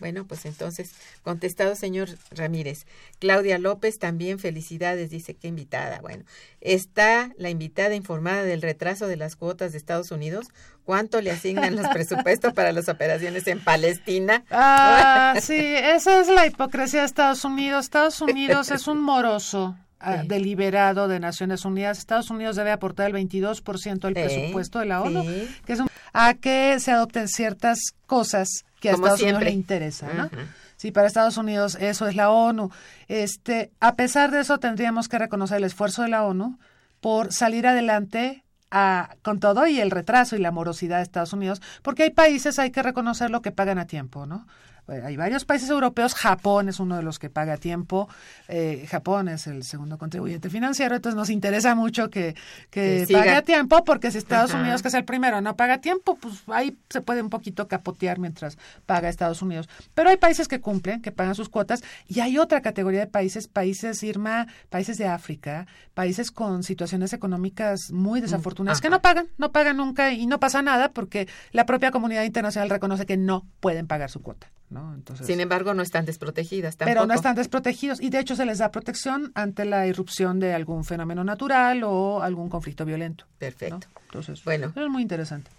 Bueno, 0.00 0.26
pues 0.26 0.44
entonces, 0.46 0.92
contestado, 1.22 1.74
señor 1.74 2.08
Ramírez. 2.30 2.86
Claudia 3.18 3.58
López, 3.58 3.98
también 3.98 4.38
felicidades, 4.38 5.10
dice 5.10 5.34
que 5.34 5.48
invitada. 5.48 6.00
Bueno, 6.00 6.24
¿está 6.60 7.32
la 7.38 7.50
invitada 7.50 7.94
informada 7.94 8.42
del 8.42 8.62
retraso 8.62 9.06
de 9.06 9.16
las 9.16 9.36
cuotas 9.36 9.72
de 9.72 9.78
Estados 9.78 10.10
Unidos? 10.10 10.48
¿Cuánto 10.84 11.20
le 11.20 11.30
asignan 11.30 11.76
los 11.76 11.86
presupuestos 11.92 12.52
para 12.52 12.72
las 12.72 12.88
operaciones 12.88 13.46
en 13.46 13.62
Palestina? 13.62 14.44
Ah, 14.50 15.34
sí, 15.40 15.56
esa 15.56 16.20
es 16.20 16.28
la 16.28 16.46
hipocresía 16.46 17.00
de 17.00 17.06
Estados 17.06 17.44
Unidos. 17.44 17.86
Estados 17.86 18.20
Unidos 18.20 18.70
es 18.70 18.86
un 18.88 19.00
moroso. 19.00 19.76
Ah, 20.06 20.22
deliberado 20.26 21.08
de 21.08 21.20
Naciones 21.20 21.64
Unidas. 21.64 21.98
Estados 21.98 22.30
Unidos 22.30 22.56
debe 22.56 22.70
aportar 22.72 23.06
el 23.08 23.12
22% 23.14 24.06
del 24.08 24.14
Sí, 24.16 24.22
presupuesto 24.36 24.78
de 24.78 24.86
la 24.86 25.02
ONU, 25.02 25.24
que 25.64 25.72
es 25.72 25.80
un- 25.80 25.88
a 26.12 26.34
que 26.34 26.78
se 26.80 26.92
adopten 26.92 27.28
ciertas 27.28 27.78
cosas 28.06 28.48
que 28.80 28.90
a 28.90 28.92
Como 28.92 29.06
Estados 29.06 29.20
siempre. 29.20 29.36
Unidos 29.36 29.52
le 29.54 29.58
interesan, 29.58 30.16
¿no? 30.16 30.22
Ajá. 30.24 30.46
Sí, 30.76 30.90
para 30.92 31.06
Estados 31.06 31.36
Unidos 31.38 31.76
eso 31.80 32.06
es 32.06 32.16
la 32.16 32.30
ONU. 32.30 32.70
Este, 33.08 33.70
a 33.80 33.94
pesar 33.96 34.30
de 34.30 34.40
eso, 34.40 34.58
tendríamos 34.58 35.08
que 35.08 35.18
reconocer 35.18 35.58
el 35.58 35.64
esfuerzo 35.64 36.02
de 36.02 36.08
la 36.08 36.22
ONU 36.24 36.58
por 37.00 37.32
salir 37.32 37.66
adelante 37.66 38.44
a- 38.70 39.16
con 39.22 39.38
todo 39.40 39.66
y 39.66 39.80
el 39.80 39.90
retraso 39.90 40.36
y 40.36 40.40
la 40.40 40.50
morosidad 40.50 40.96
de 40.98 41.04
Estados 41.04 41.32
Unidos, 41.32 41.62
porque 41.82 42.02
hay 42.02 42.10
países, 42.10 42.58
hay 42.58 42.70
que 42.72 42.82
reconocerlo, 42.82 43.40
que 43.40 43.52
pagan 43.52 43.78
a 43.78 43.86
tiempo, 43.86 44.26
¿no? 44.26 44.46
Eh, 44.88 45.02
Hay 45.04 45.16
varios 45.16 45.44
países 45.44 45.68
europeos, 45.70 46.14
Japón 46.14 46.68
es 46.68 46.78
uno 46.80 46.96
de 46.96 47.02
los 47.02 47.18
que 47.18 47.28
paga 47.30 47.54
a 47.54 47.56
tiempo, 47.56 48.08
eh, 48.48 48.86
Japón 48.88 49.28
es 49.28 49.46
el 49.46 49.64
segundo 49.64 49.98
contribuyente 49.98 50.48
financiero, 50.50 50.94
entonces 50.96 51.16
nos 51.16 51.30
interesa 51.30 51.74
mucho 51.74 52.08
que, 52.10 52.34
que 52.70 52.98
Que 53.00 53.06
siga. 53.06 53.18
pague 53.20 53.30
a 53.32 53.42
tiempo, 53.42 53.84
porque 53.84 54.10
si 54.10 54.18
Estados 54.18 54.50
Ajá. 54.52 54.60
Unidos, 54.60 54.82
que 54.82 54.88
es 54.88 54.94
el 54.94 55.04
primero, 55.04 55.40
no 55.40 55.56
paga 55.56 55.74
a 55.74 55.80
tiempo, 55.80 56.16
pues 56.16 56.42
ahí 56.48 56.76
se 56.88 57.00
puede 57.00 57.20
un 57.22 57.30
poquito 57.30 57.66
capotear 57.68 58.18
mientras 58.18 58.58
paga 58.86 59.08
Estados 59.08 59.42
Unidos. 59.42 59.68
Pero 59.94 60.10
hay 60.10 60.16
países 60.16 60.46
que 60.48 60.60
cumplen, 60.60 61.02
que 61.02 61.12
pagan 61.12 61.34
sus 61.34 61.48
cuotas, 61.48 61.82
y 62.06 62.20
hay 62.20 62.38
otra 62.38 62.60
categoría 62.62 63.00
de 63.00 63.06
países, 63.06 63.48
países, 63.48 64.02
Irma, 64.02 64.46
países 64.70 64.98
de 64.98 65.06
África, 65.06 65.66
países 65.94 66.30
con 66.30 66.62
situaciones 66.62 67.12
económicas 67.12 67.90
muy 67.90 68.20
desafortunadas, 68.20 68.80
que 68.80 68.88
Mm, 68.88 68.92
no 68.92 69.02
pagan, 69.02 69.28
no 69.38 69.50
pagan 69.52 69.76
nunca 69.78 70.12
y 70.12 70.26
no 70.26 70.38
pasa 70.38 70.62
nada 70.62 70.90
porque 70.92 71.26
la 71.52 71.66
propia 71.66 71.90
comunidad 71.90 72.22
internacional 72.24 72.70
reconoce 72.70 73.04
que 73.06 73.16
no 73.16 73.44
pueden 73.60 73.86
pagar 73.86 74.10
su 74.10 74.22
cuota, 74.22 74.46
¿no? 74.70 74.94
Entonces, 74.94 75.26
Sin 75.26 75.40
embargo, 75.40 75.74
no 75.74 75.82
están 75.82 76.04
desprotegidas 76.06 76.76
tampoco. 76.76 76.94
pero 76.94 77.06
no 77.06 77.14
están 77.14 77.36
desprotegidos 77.36 78.00
y 78.00 78.10
de 78.10 78.18
hecho 78.20 78.34
se 78.36 78.44
les 78.46 78.58
da 78.58 78.70
protección 78.70 79.30
ante 79.34 79.64
la 79.64 79.86
irrupción 79.86 80.40
de 80.40 80.52
algún 80.54 80.84
fenómeno 80.84 81.22
natural 81.24 81.82
o 81.84 82.22
algún 82.22 82.48
conflicto 82.48 82.84
violento. 82.84 83.24
¿no? 83.28 83.38
Perfecto. 83.38 83.86
Entonces, 84.06 84.42
Bueno. 84.44 84.72
es 84.74 84.88
muy 84.88 85.02
interesante. 85.02 85.50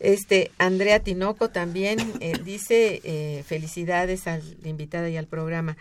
Este, 0.00 0.50
Andrea 0.58 1.00
Tinoco 1.00 1.50
también 1.50 1.98
eh, 2.20 2.32
dice 2.44 3.00
eh, 3.04 3.44
felicidades 3.46 4.26
a 4.26 4.38
la 4.38 4.68
invitada 4.68 5.08
y 5.08 5.16
al 5.16 5.26
programa. 5.26 5.76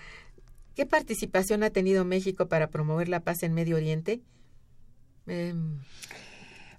¿Qué 0.75 0.85
participación 0.85 1.63
ha 1.63 1.69
tenido 1.71 2.03
México 2.05 2.47
para 2.47 2.67
promover 2.67 3.07
la 3.09 3.21
paz 3.21 3.43
en 3.43 3.53
Medio 3.53 3.75
Oriente? 3.75 4.21
Em, 5.27 5.79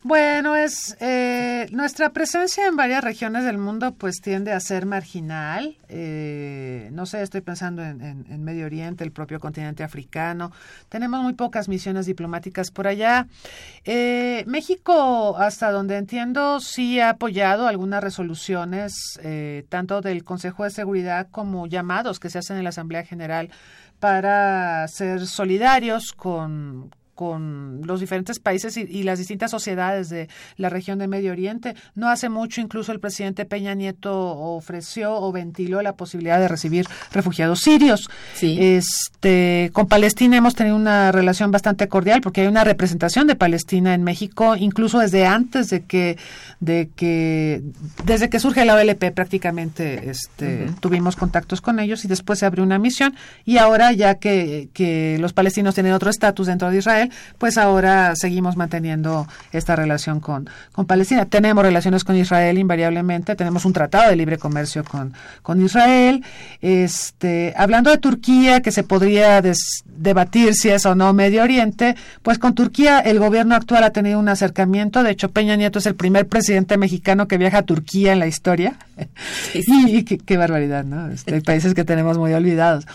Bueno, 0.07 0.55
es 0.55 0.99
eh, 1.01 1.67
nuestra 1.71 2.11
presencia 2.11 2.67
en 2.67 2.77
varias 2.77 3.03
regiones 3.03 3.43
del 3.45 3.57
mundo 3.57 3.95
pues 3.95 4.21
tiende 4.21 4.53
a 4.53 4.61
ser 4.61 4.85
marginal. 4.85 5.79
Eh, 5.89 6.91
no 6.93 7.07
sé, 7.07 7.23
estoy 7.23 7.41
pensando 7.41 7.83
en, 7.83 8.03
en- 8.03 8.45
Medio 8.45 8.67
Oriente, 8.67 9.03
el 9.03 9.13
propio 9.13 9.41
continente 9.41 9.83
africano. 9.83 10.53
Tenemos 10.91 11.23
muy 11.23 11.33
pocas 11.33 11.71
misiones 11.71 12.05
diplomáticas 12.05 12.71
por 12.71 12.87
allá. 12.87 13.29
Eh, 13.87 14.45
México, 14.47 15.39
hasta 15.39 15.71
donde 15.71 15.97
entiendo, 15.97 16.61
sí 16.61 17.01
ha 17.01 17.09
apoyado 17.09 17.67
algunas 17.67 18.05
resoluciones, 18.05 19.19
eh, 19.23 19.65
tanto 19.71 20.03
del 20.03 20.23
Consejo 20.23 20.65
de 20.65 20.71
Seguridad 20.71 21.29
como 21.31 21.67
llamados 21.67 22.21
que 22.21 22.29
se 22.29 22.41
hacen 22.41 22.59
en 22.59 22.65
la 22.65 22.69
Asamblea 22.71 23.05
General 23.07 23.49
para 24.01 24.87
ser 24.89 25.27
solidarios 25.27 26.13
con 26.13 26.91
con 27.15 27.87
los 27.87 28.01
diferentes 28.01 28.39
países 28.39 28.77
y, 28.77 28.83
y 28.83 29.03
las 29.03 29.19
distintas 29.19 29.51
sociedades 29.51 30.09
de 30.09 30.29
la 30.57 30.69
región 30.69 30.99
de 30.99 31.09
Medio 31.09 31.33
Oriente. 31.33 31.75
No 31.95 32.09
hace 32.09 32.29
mucho 32.29 32.61
incluso 32.61 32.93
el 32.93 33.01
presidente 33.01 33.45
Peña 33.45 33.75
Nieto 33.75 34.15
ofreció 34.15 35.15
o 35.15 35.33
ventiló 35.33 35.83
la 35.83 35.95
posibilidad 35.95 36.39
de 36.39 36.49
recibir 36.49 36.87
refugiados 37.13 37.61
sirios. 37.61 38.09
Sí. 38.35 38.59
Este, 38.61 39.71
con 39.73 39.87
Palestina 39.87 40.37
hemos 40.37 40.55
tenido 40.55 40.77
una 40.77 41.13
relación 41.13 41.51
bastante 41.51 41.89
cordial 41.89 42.21
porque 42.21 42.43
hay 42.43 42.47
una 42.47 42.65
representación 42.65 43.27
de 43.27 43.37
Palestina 43.37 43.95
en 43.95 44.03
México 44.03 44.57
incluso 44.57 44.99
desde 44.99 45.27
antes 45.27 45.71
de 45.71 45.83
que 45.83 46.17
de 46.61 46.89
que 46.95 47.63
desde 48.05 48.29
que 48.29 48.41
surge 48.41 48.65
la 48.65 48.75
OLP 48.75 49.13
prácticamente 49.15 50.11
este 50.11 50.69
tuvimos 50.81 51.17
contactos 51.17 51.61
con 51.61 51.79
ellos 51.79 52.05
y 52.05 52.09
después 52.09 52.39
se 52.39 52.47
abrió 52.47 52.65
una 52.65 52.79
misión 52.79 53.15
y 53.45 53.59
ahora 53.59 53.93
ya 53.93 54.17
que, 54.17 54.69
que 54.73 55.19
los 55.21 55.33
palestinos 55.33 55.75
tienen 55.75 55.93
otro 55.93 56.11
estatus 56.11 56.47
dentro 56.47 56.71
de 56.71 56.79
Israel, 56.79 57.04
pues 57.39 57.59
ahora 57.59 58.15
seguimos 58.17 58.57
manteniendo 58.57 59.27
esta 59.53 59.77
relación 59.77 60.21
con, 60.21 60.49
con 60.73 60.87
Palestina. 60.87 61.27
Tenemos 61.27 61.65
relaciones 61.65 62.05
con 62.05 62.17
Israel 62.17 62.59
invariablemente, 62.59 63.35
tenemos 63.37 63.65
un 63.65 63.73
tratado 63.73 64.11
de 64.11 64.17
libre 64.17 64.39
comercio 64.39 64.85
con, 64.85 65.13
con 65.43 65.63
Israel. 65.65 66.23
Este, 66.61 67.55
hablando 67.57 67.91
de 67.91 67.99
Turquía, 67.99 68.61
que 68.61 68.73
se 68.73 68.83
podría 68.83 69.41
des- 69.43 69.85
debatir 69.87 70.55
si 70.55 70.71
es 70.71 70.87
o 70.87 70.95
no 70.95 71.13
Medio 71.13 71.43
Oriente, 71.43 71.95
pues 72.23 72.39
con 72.39 72.55
Turquía 72.55 72.99
el 73.01 73.19
gobierno 73.19 73.55
actual 73.55 73.85
ha 73.85 73.91
tenido 73.91 74.19
un 74.19 74.29
acercamiento. 74.29 75.03
De 75.03 75.11
hecho, 75.11 75.31
Peña 75.31 75.57
Nieto 75.57 75.79
es 75.79 75.87
el 75.87 75.95
primer 75.95 76.27
presidente 76.27 76.77
mexicano 76.79 77.29
que 77.29 77.39
viaja 77.39 77.59
a 77.59 77.63
Turquía 77.63 78.13
en 78.13 78.19
la 78.19 78.27
historia. 78.27 78.77
y, 79.55 79.97
y 79.99 80.05
qué, 80.05 80.19
qué 80.19 80.37
barbaridad, 80.37 80.85
¿no? 80.85 81.09
Este, 81.11 81.35
hay 81.35 81.41
países 81.41 81.75
que 81.75 81.85
tenemos 81.85 82.19
muy 82.19 82.33
olvidados. 82.33 82.87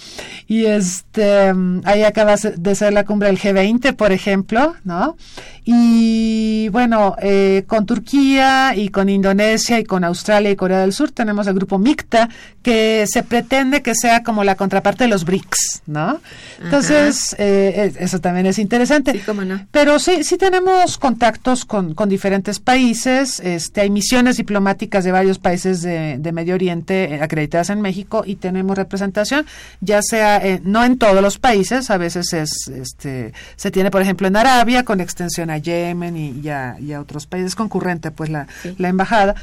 Y 0.47 0.65
este, 0.65 1.53
mm, 1.53 1.81
ahí 1.85 2.03
acaba 2.03 2.35
de 2.35 2.75
ser 2.75 2.93
la 2.93 3.05
cumbre 3.05 3.27
del 3.27 3.39
G20, 3.39 3.95
por 3.99 4.13
ejemplo, 4.13 4.75
¿no? 4.85 5.17
Y 5.65 6.69
bueno, 6.69 7.17
eh, 7.21 7.65
con 7.67 7.85
Turquía 7.85 8.73
y 8.75 8.87
con 8.87 9.09
Indonesia 9.09 9.77
y 9.77 9.83
con 9.83 10.05
Australia 10.05 10.49
y 10.49 10.55
Corea 10.55 10.79
del 10.79 10.93
Sur 10.93 11.11
tenemos 11.11 11.47
el 11.47 11.53
grupo 11.53 11.77
MICTA, 11.77 12.29
que 12.63 13.05
se 13.07 13.23
pretende 13.23 13.81
que 13.81 13.93
sea 13.95 14.23
como 14.23 14.45
la 14.45 14.55
contraparte 14.55 15.03
de 15.03 15.09
los 15.09 15.25
BRICS, 15.25 15.81
¿no? 15.85 16.21
Entonces, 16.63 17.35
eh, 17.39 17.93
eso 17.99 18.19
también 18.19 18.45
es 18.45 18.57
interesante. 18.57 19.11
Sí, 19.11 19.19
cómo 19.19 19.43
no. 19.43 19.67
Pero 19.71 19.99
sí, 19.99 20.23
sí 20.23 20.37
tenemos 20.37 20.97
contactos 20.97 21.65
con, 21.65 21.93
con 21.93 22.07
diferentes 22.07 22.59
países. 22.59 23.41
Este, 23.41 23.81
hay 23.81 23.89
misiones 23.89 24.37
diplomáticas 24.37 25.03
de 25.03 25.11
varios 25.11 25.39
países 25.39 25.81
de, 25.81 26.17
de 26.19 26.31
Medio 26.31 26.55
Oriente 26.55 27.15
eh, 27.15 27.21
acreditadas 27.21 27.69
en 27.69 27.81
México 27.81 28.23
y 28.25 28.37
tenemos 28.37 28.77
representación, 28.77 29.45
ya 29.81 30.01
sea 30.01 30.37
eh, 30.37 30.61
no 30.63 30.85
en 30.85 30.97
todos 30.97 31.21
los 31.21 31.37
países, 31.37 31.89
a 31.89 31.97
veces 31.97 32.31
es, 32.31 32.69
este, 32.69 33.33
se 33.55 33.71
tiene, 33.71 33.88
por 33.89 34.01
ejemplo, 34.01 34.27
en 34.27 34.35
Arabia 34.35 34.83
con 34.83 34.99
extensión 35.01 35.49
a 35.49 35.57
Yemen 35.57 36.15
y, 36.17 36.31
y 36.41 36.49
a, 36.49 36.75
y 36.79 36.93
a 36.93 37.01
otros 37.01 37.25
países 37.27 37.55
concurrente, 37.55 38.11
pues 38.11 38.29
la, 38.29 38.47
Sí. 38.61 38.75
la 38.77 38.89
embajada. 38.89 39.35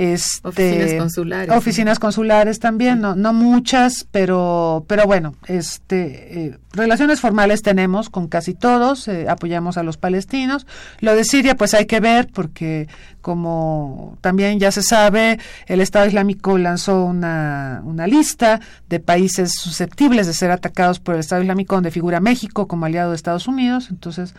Este, 0.00 0.48
Oficinas 0.48 0.94
consulares. 0.94 1.54
Oficinas 1.54 1.98
consulares 1.98 2.58
también, 2.58 3.02
no, 3.02 3.14
no 3.14 3.34
muchas, 3.34 4.06
pero, 4.10 4.86
pero 4.88 5.04
bueno, 5.04 5.34
este, 5.46 6.46
eh, 6.46 6.58
relaciones 6.72 7.20
formales 7.20 7.60
tenemos 7.60 8.08
con 8.08 8.26
casi 8.26 8.54
todos, 8.54 9.08
eh, 9.08 9.26
apoyamos 9.28 9.76
a 9.76 9.82
los 9.82 9.98
palestinos. 9.98 10.66
Lo 11.00 11.14
de 11.14 11.24
Siria, 11.24 11.54
pues 11.54 11.74
hay 11.74 11.84
que 11.84 12.00
ver, 12.00 12.28
porque 12.32 12.88
como 13.20 14.16
también 14.22 14.58
ya 14.58 14.72
se 14.72 14.82
sabe, 14.82 15.38
el 15.66 15.82
Estado 15.82 16.06
Islámico 16.06 16.56
lanzó 16.56 17.04
una, 17.04 17.82
una 17.84 18.06
lista 18.06 18.58
de 18.88 19.00
países 19.00 19.52
susceptibles 19.52 20.26
de 20.26 20.32
ser 20.32 20.50
atacados 20.50 20.98
por 20.98 21.14
el 21.14 21.20
Estado 21.20 21.42
Islámico, 21.42 21.74
donde 21.74 21.90
figura 21.90 22.20
México 22.20 22.66
como 22.66 22.86
aliado 22.86 23.10
de 23.10 23.16
Estados 23.16 23.46
Unidos. 23.46 23.88
Entonces, 23.90 24.34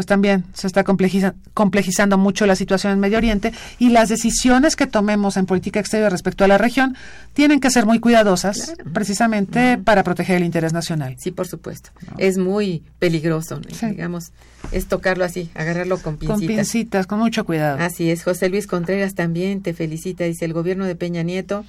pues 0.00 0.06
también 0.06 0.44
se 0.54 0.66
está 0.66 0.82
complejiza- 0.82 1.34
complejizando 1.52 2.16
mucho 2.16 2.46
la 2.46 2.56
situación 2.56 2.94
en 2.94 3.00
Medio 3.00 3.18
Oriente 3.18 3.52
y 3.78 3.90
las 3.90 4.08
decisiones 4.08 4.74
que 4.74 4.86
tomemos 4.86 5.36
en 5.36 5.44
política 5.44 5.78
exterior 5.78 6.10
respecto 6.10 6.42
a 6.42 6.48
la 6.48 6.56
región 6.56 6.96
tienen 7.34 7.60
que 7.60 7.68
ser 7.70 7.84
muy 7.84 7.98
cuidadosas, 8.00 8.72
Claro. 8.74 8.90
precisamente 8.94 9.76
para 9.76 10.02
proteger 10.02 10.38
el 10.38 10.44
interés 10.44 10.72
nacional. 10.72 11.16
Sí, 11.18 11.32
por 11.32 11.46
supuesto. 11.48 11.90
Es 12.16 12.38
muy 12.38 12.82
peligroso, 12.98 13.60
digamos, 13.60 14.32
es 14.72 14.86
tocarlo 14.86 15.22
así, 15.26 15.50
agarrarlo 15.54 15.98
con 15.98 16.16
Con 16.16 16.38
pincitas. 16.38 16.56
pincitas, 16.56 17.06
con 17.06 17.18
mucho 17.18 17.44
cuidado. 17.44 17.76
Así 17.78 18.10
es, 18.10 18.24
José 18.24 18.48
Luis 18.48 18.66
Contreras 18.66 19.14
también 19.14 19.60
te 19.60 19.74
felicita, 19.74 20.24
dice 20.24 20.46
el 20.46 20.54
gobierno 20.54 20.86
de 20.86 20.94
Peña 20.96 21.22
Nieto 21.22 21.66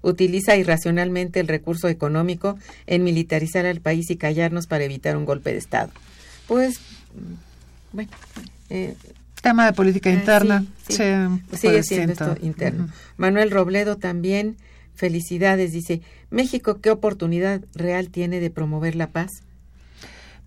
utiliza 0.00 0.56
irracionalmente 0.56 1.40
el 1.40 1.48
recurso 1.48 1.88
económico 1.88 2.56
en 2.86 3.04
militarizar 3.04 3.66
al 3.66 3.82
país 3.82 4.08
y 4.10 4.16
callarnos 4.16 4.66
para 4.66 4.84
evitar 4.84 5.14
un 5.18 5.26
golpe 5.26 5.52
de 5.52 5.58
Estado. 5.58 5.90
Pues, 6.46 6.78
bueno, 7.96 8.10
eh, 8.70 8.94
Tema 9.42 9.66
de 9.66 9.72
política 9.72 10.10
ah, 10.10 10.12
interna. 10.12 10.64
sí, 10.88 10.94
sí, 10.96 11.56
sigue 11.56 11.82
siendo 11.82 12.12
esto 12.12 12.36
interno. 12.42 12.88
Manuel 13.16 13.50
Robledo 13.50 13.96
también, 13.96 14.56
felicidades, 14.94 15.72
dice, 15.72 16.02
México, 16.30 16.80
¿qué 16.80 16.90
oportunidad 16.90 17.62
real 17.74 18.10
tiene 18.10 18.40
de 18.40 18.50
promover 18.50 18.96
la 18.96 19.08
paz? 19.08 19.30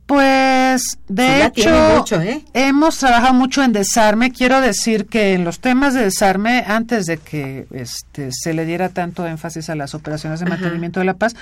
Pues 0.05 0.48
Pues 0.73 0.99
de 1.07 1.45
hecho, 1.45 2.21
¿eh? 2.21 2.43
hemos 2.53 2.97
trabajado 2.97 3.33
mucho 3.33 3.63
en 3.63 3.73
desarme. 3.73 4.31
Quiero 4.31 4.61
decir 4.61 5.07
que 5.07 5.33
en 5.33 5.43
los 5.43 5.59
temas 5.59 5.95
de 5.95 6.03
desarme, 6.03 6.63
antes 6.67 7.05
de 7.07 7.17
que 7.17 7.65
este, 7.71 8.29
se 8.31 8.53
le 8.53 8.65
diera 8.65 8.89
tanto 8.89 9.25
énfasis 9.25 9.69
a 9.69 9.75
las 9.75 9.95
operaciones 9.95 10.39
de 10.39 10.45
mantenimiento 10.45 10.99
de 10.99 11.07
la 11.07 11.15
paz, 11.15 11.35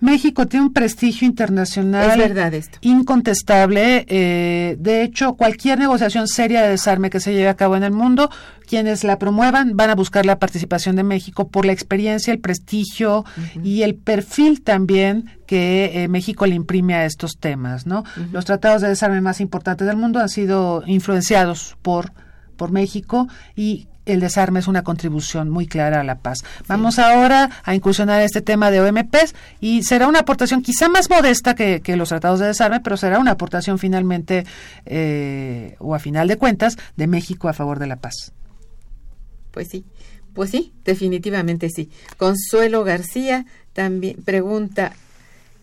México 0.00 0.46
tiene 0.46 0.66
un 0.66 0.72
prestigio 0.72 1.26
internacional 1.26 2.20
incontestable. 2.82 4.04
Eh, 4.08 4.76
de 4.78 5.02
hecho, 5.02 5.34
cualquier 5.34 5.78
negociación 5.78 6.28
seria 6.28 6.62
de 6.62 6.68
desarme 6.68 7.08
que 7.08 7.20
se 7.20 7.32
lleve 7.32 7.48
a 7.48 7.54
cabo 7.54 7.76
en 7.76 7.84
el 7.84 7.92
mundo, 7.92 8.30
quienes 8.66 9.04
la 9.04 9.18
promuevan 9.18 9.76
van 9.76 9.90
a 9.90 9.94
buscar 9.94 10.26
la 10.26 10.38
participación 10.38 10.96
de 10.96 11.04
México 11.04 11.48
por 11.48 11.64
la 11.64 11.72
experiencia, 11.72 12.32
el 12.32 12.40
prestigio 12.40 13.24
y 13.62 13.82
el 13.82 13.94
perfil 13.94 14.62
también 14.62 15.30
que 15.46 16.04
eh, 16.04 16.08
México 16.08 16.46
le 16.46 16.54
imprime 16.54 16.94
a 16.94 17.04
estos 17.04 17.38
temas, 17.38 17.86
¿no? 17.86 18.04
Los 18.32 18.44
tratados 18.44 18.82
de 18.82 18.88
desarme 18.88 19.20
más 19.20 19.40
importantes 19.40 19.86
del 19.86 19.96
mundo 19.96 20.20
han 20.20 20.28
sido 20.28 20.82
influenciados 20.86 21.76
por 21.82 22.12
por 22.54 22.70
México 22.70 23.28
y 23.54 23.88
el 24.06 24.20
desarme 24.20 24.60
es 24.60 24.68
una 24.68 24.82
contribución 24.82 25.48
muy 25.48 25.66
clara 25.66 26.00
a 26.00 26.04
la 26.04 26.18
paz. 26.18 26.44
Vamos 26.66 26.98
ahora 26.98 27.50
a 27.64 27.74
incursionar 27.74 28.20
este 28.20 28.42
tema 28.42 28.70
de 28.70 28.80
OMPs 28.80 29.34
y 29.60 29.82
será 29.82 30.08
una 30.08 30.20
aportación 30.20 30.62
quizá 30.62 30.88
más 30.88 31.08
modesta 31.08 31.54
que, 31.54 31.80
los 31.96 32.10
tratados 32.10 32.40
de 32.40 32.46
desarme, 32.46 32.80
pero 32.80 32.96
será 32.96 33.18
una 33.18 33.32
aportación 33.32 33.78
finalmente 33.78 34.44
eh, 34.84 35.76
o 35.78 35.94
a 35.94 35.98
final 35.98 36.28
de 36.28 36.36
cuentas 36.36 36.76
de 36.96 37.06
México 37.06 37.48
a 37.48 37.54
favor 37.54 37.78
de 37.78 37.86
la 37.86 37.96
paz. 37.96 38.32
Pues 39.50 39.68
sí, 39.68 39.86
pues 40.34 40.50
sí, 40.50 40.74
definitivamente 40.84 41.70
sí. 41.70 41.88
Consuelo 42.18 42.84
García 42.84 43.46
también 43.72 44.16
pregunta, 44.22 44.92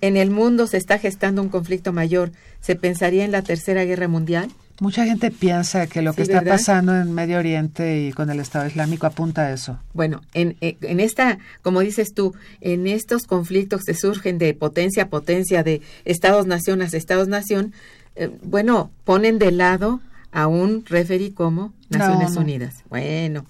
¿en 0.01 0.17
el 0.17 0.31
mundo 0.31 0.67
se 0.67 0.77
está 0.77 0.99
gestando 0.99 1.41
un 1.41 1.49
conflicto 1.49 1.93
mayor? 1.93 2.31
¿Se 2.59 2.75
pensaría 2.75 3.23
en 3.23 3.31
la 3.31 3.41
Tercera 3.41 3.85
Guerra 3.85 4.07
Mundial? 4.07 4.49
Mucha 4.79 5.05
gente 5.05 5.29
piensa 5.29 5.85
que 5.85 6.01
lo 6.01 6.13
que 6.13 6.23
está 6.23 6.41
pasando 6.41 6.95
en 6.95 7.13
Medio 7.13 7.37
Oriente 7.37 8.01
y 8.01 8.13
con 8.13 8.31
el 8.31 8.39
Estado 8.39 8.65
Islámico 8.65 9.05
apunta 9.05 9.43
a 9.43 9.53
eso. 9.53 9.77
Bueno, 9.93 10.21
en, 10.33 10.57
en 10.59 10.99
esta, 10.99 11.37
como 11.61 11.81
dices 11.81 12.15
tú, 12.15 12.33
en 12.61 12.87
estos 12.87 13.27
conflictos 13.27 13.83
que 13.83 13.93
surgen 13.93 14.39
de 14.39 14.55
potencia 14.55 15.03
a 15.03 15.09
potencia, 15.09 15.61
de 15.61 15.81
Estados-nación 16.03 16.81
a 16.81 16.85
Estados-nación, 16.85 17.73
eh, 18.15 18.31
bueno, 18.41 18.89
ponen 19.03 19.37
de 19.37 19.51
lado 19.51 20.01
a 20.31 20.47
un 20.47 20.83
referee 20.85 21.31
como 21.31 21.73
Naciones 21.89 22.35
Unidas. 22.35 22.83
Bueno, 22.89 23.45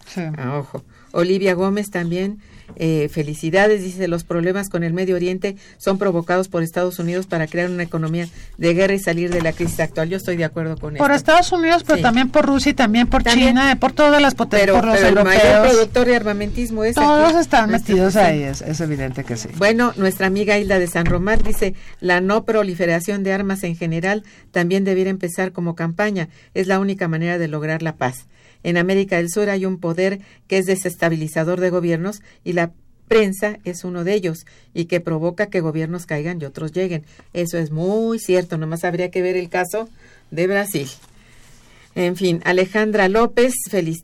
ojo. 0.54 0.84
Olivia 1.12 1.54
Gómez 1.54 1.90
también 1.92 2.40
eh, 2.76 3.10
felicidades, 3.10 3.84
dice, 3.84 4.08
los 4.08 4.24
problemas 4.24 4.70
con 4.70 4.84
el 4.84 4.94
Medio 4.94 5.16
Oriente 5.16 5.56
son 5.78 5.98
provocados 5.98 6.48
por 6.48 6.64
Estados 6.64 7.00
Unidos 7.00 7.28
para 7.28 7.48
crear 7.48 7.70
una 7.70 7.84
economía 7.84 8.28
de 8.58 8.74
guerra 8.74 8.94
y 8.94 9.00
salir 9.00 9.32
de 9.32 9.42
la 9.42 9.54
crisis 9.54 9.80
actual. 9.80 10.10
Yo 10.10 10.18
estoy 10.18 10.38
de 10.38 10.46
acuerdo 10.46 10.78
con 10.78 10.96
eso. 10.96 11.04
Por 11.04 11.12
Estados 11.12 11.52
Unidos, 11.52 11.84
pero 11.86 12.02
también 12.02 12.30
por 12.30 12.46
Rusia 12.46 12.72
y 12.72 12.74
también 12.74 13.08
por 13.08 13.24
China, 13.24 13.78
por 13.80 13.92
todas 13.92 14.22
las 14.22 14.36
potencias, 14.36 14.76
por 14.76 14.86
los 14.86 14.98
pero 14.98 15.20
el 15.20 15.26
mayor 15.26 15.70
productor 15.70 16.08
de 16.08 16.16
armamentismo 16.16 16.84
es 16.84 16.96
Todos 16.96 17.36
están 17.36 17.70
metidos 17.70 18.16
ahí, 18.16 18.44
es, 18.44 18.62
es, 18.62 18.80
evidente 18.82 19.24
que 19.24 19.38
sí. 19.38 19.50
Bueno, 19.58 19.94
nuestra 19.98 20.28
amiga 20.28 20.58
Hilda 20.58 20.80
de 20.80 20.88
San 20.88 21.06
Román 21.06 21.42
dice, 21.44 21.76
la 22.00 22.22
no 22.22 22.46
proliferación 22.46 23.24
de 23.24 23.34
armas 23.34 23.64
en 23.64 23.76
general 23.76 24.24
también 24.52 24.84
debiera 24.84 25.10
empezar 25.10 25.52
como 25.52 25.76
campaña. 25.76 26.30
Es 26.54 26.68
la 26.68 26.80
única 26.80 27.08
manera 27.08 27.38
de 27.38 27.48
lograr 27.48 27.82
la 27.82 27.96
paz. 27.96 28.26
En 28.64 28.78
América 28.78 29.18
del 29.18 29.30
Sur 29.30 29.50
hay 29.50 29.66
un 29.66 29.80
poder 29.80 30.20
que 30.48 30.58
es 30.58 30.66
desestabilizador 30.66 31.60
de 31.60 31.70
gobiernos 31.70 32.22
y 32.44 32.54
la 32.54 32.61
prensa 33.08 33.58
es 33.66 33.84
uno 33.84 34.04
de 34.04 34.14
ellos 34.14 34.46
y 34.74 34.86
que 34.86 35.02
provoca 35.02 35.48
que 35.48 35.60
gobiernos 35.60 36.06
caigan 36.06 36.42
y 36.42 36.46
otros 36.46 36.72
lleguen. 36.72 37.04
Eso 37.34 37.58
es 37.58 37.72
muy 37.72 38.20
cierto, 38.20 38.58
nomás 38.58 38.86
habría 38.86 39.12
que 39.12 39.22
ver 39.22 39.36
el 39.36 39.50
caso 39.50 39.90
de 40.32 40.48
Brasil. 40.48 40.88
En 41.94 42.16
fin, 42.16 42.42
Alejandra 42.46 43.10
López 43.10 43.54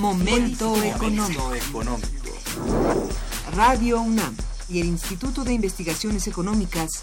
Momento 0.00 0.82
económico. 0.82 1.52
Radio 3.54 4.00
UNAM 4.00 4.34
y 4.68 4.80
el 4.80 4.86
Instituto 4.86 5.44
de 5.44 5.52
Investigaciones 5.52 6.26
Económicas 6.26 7.02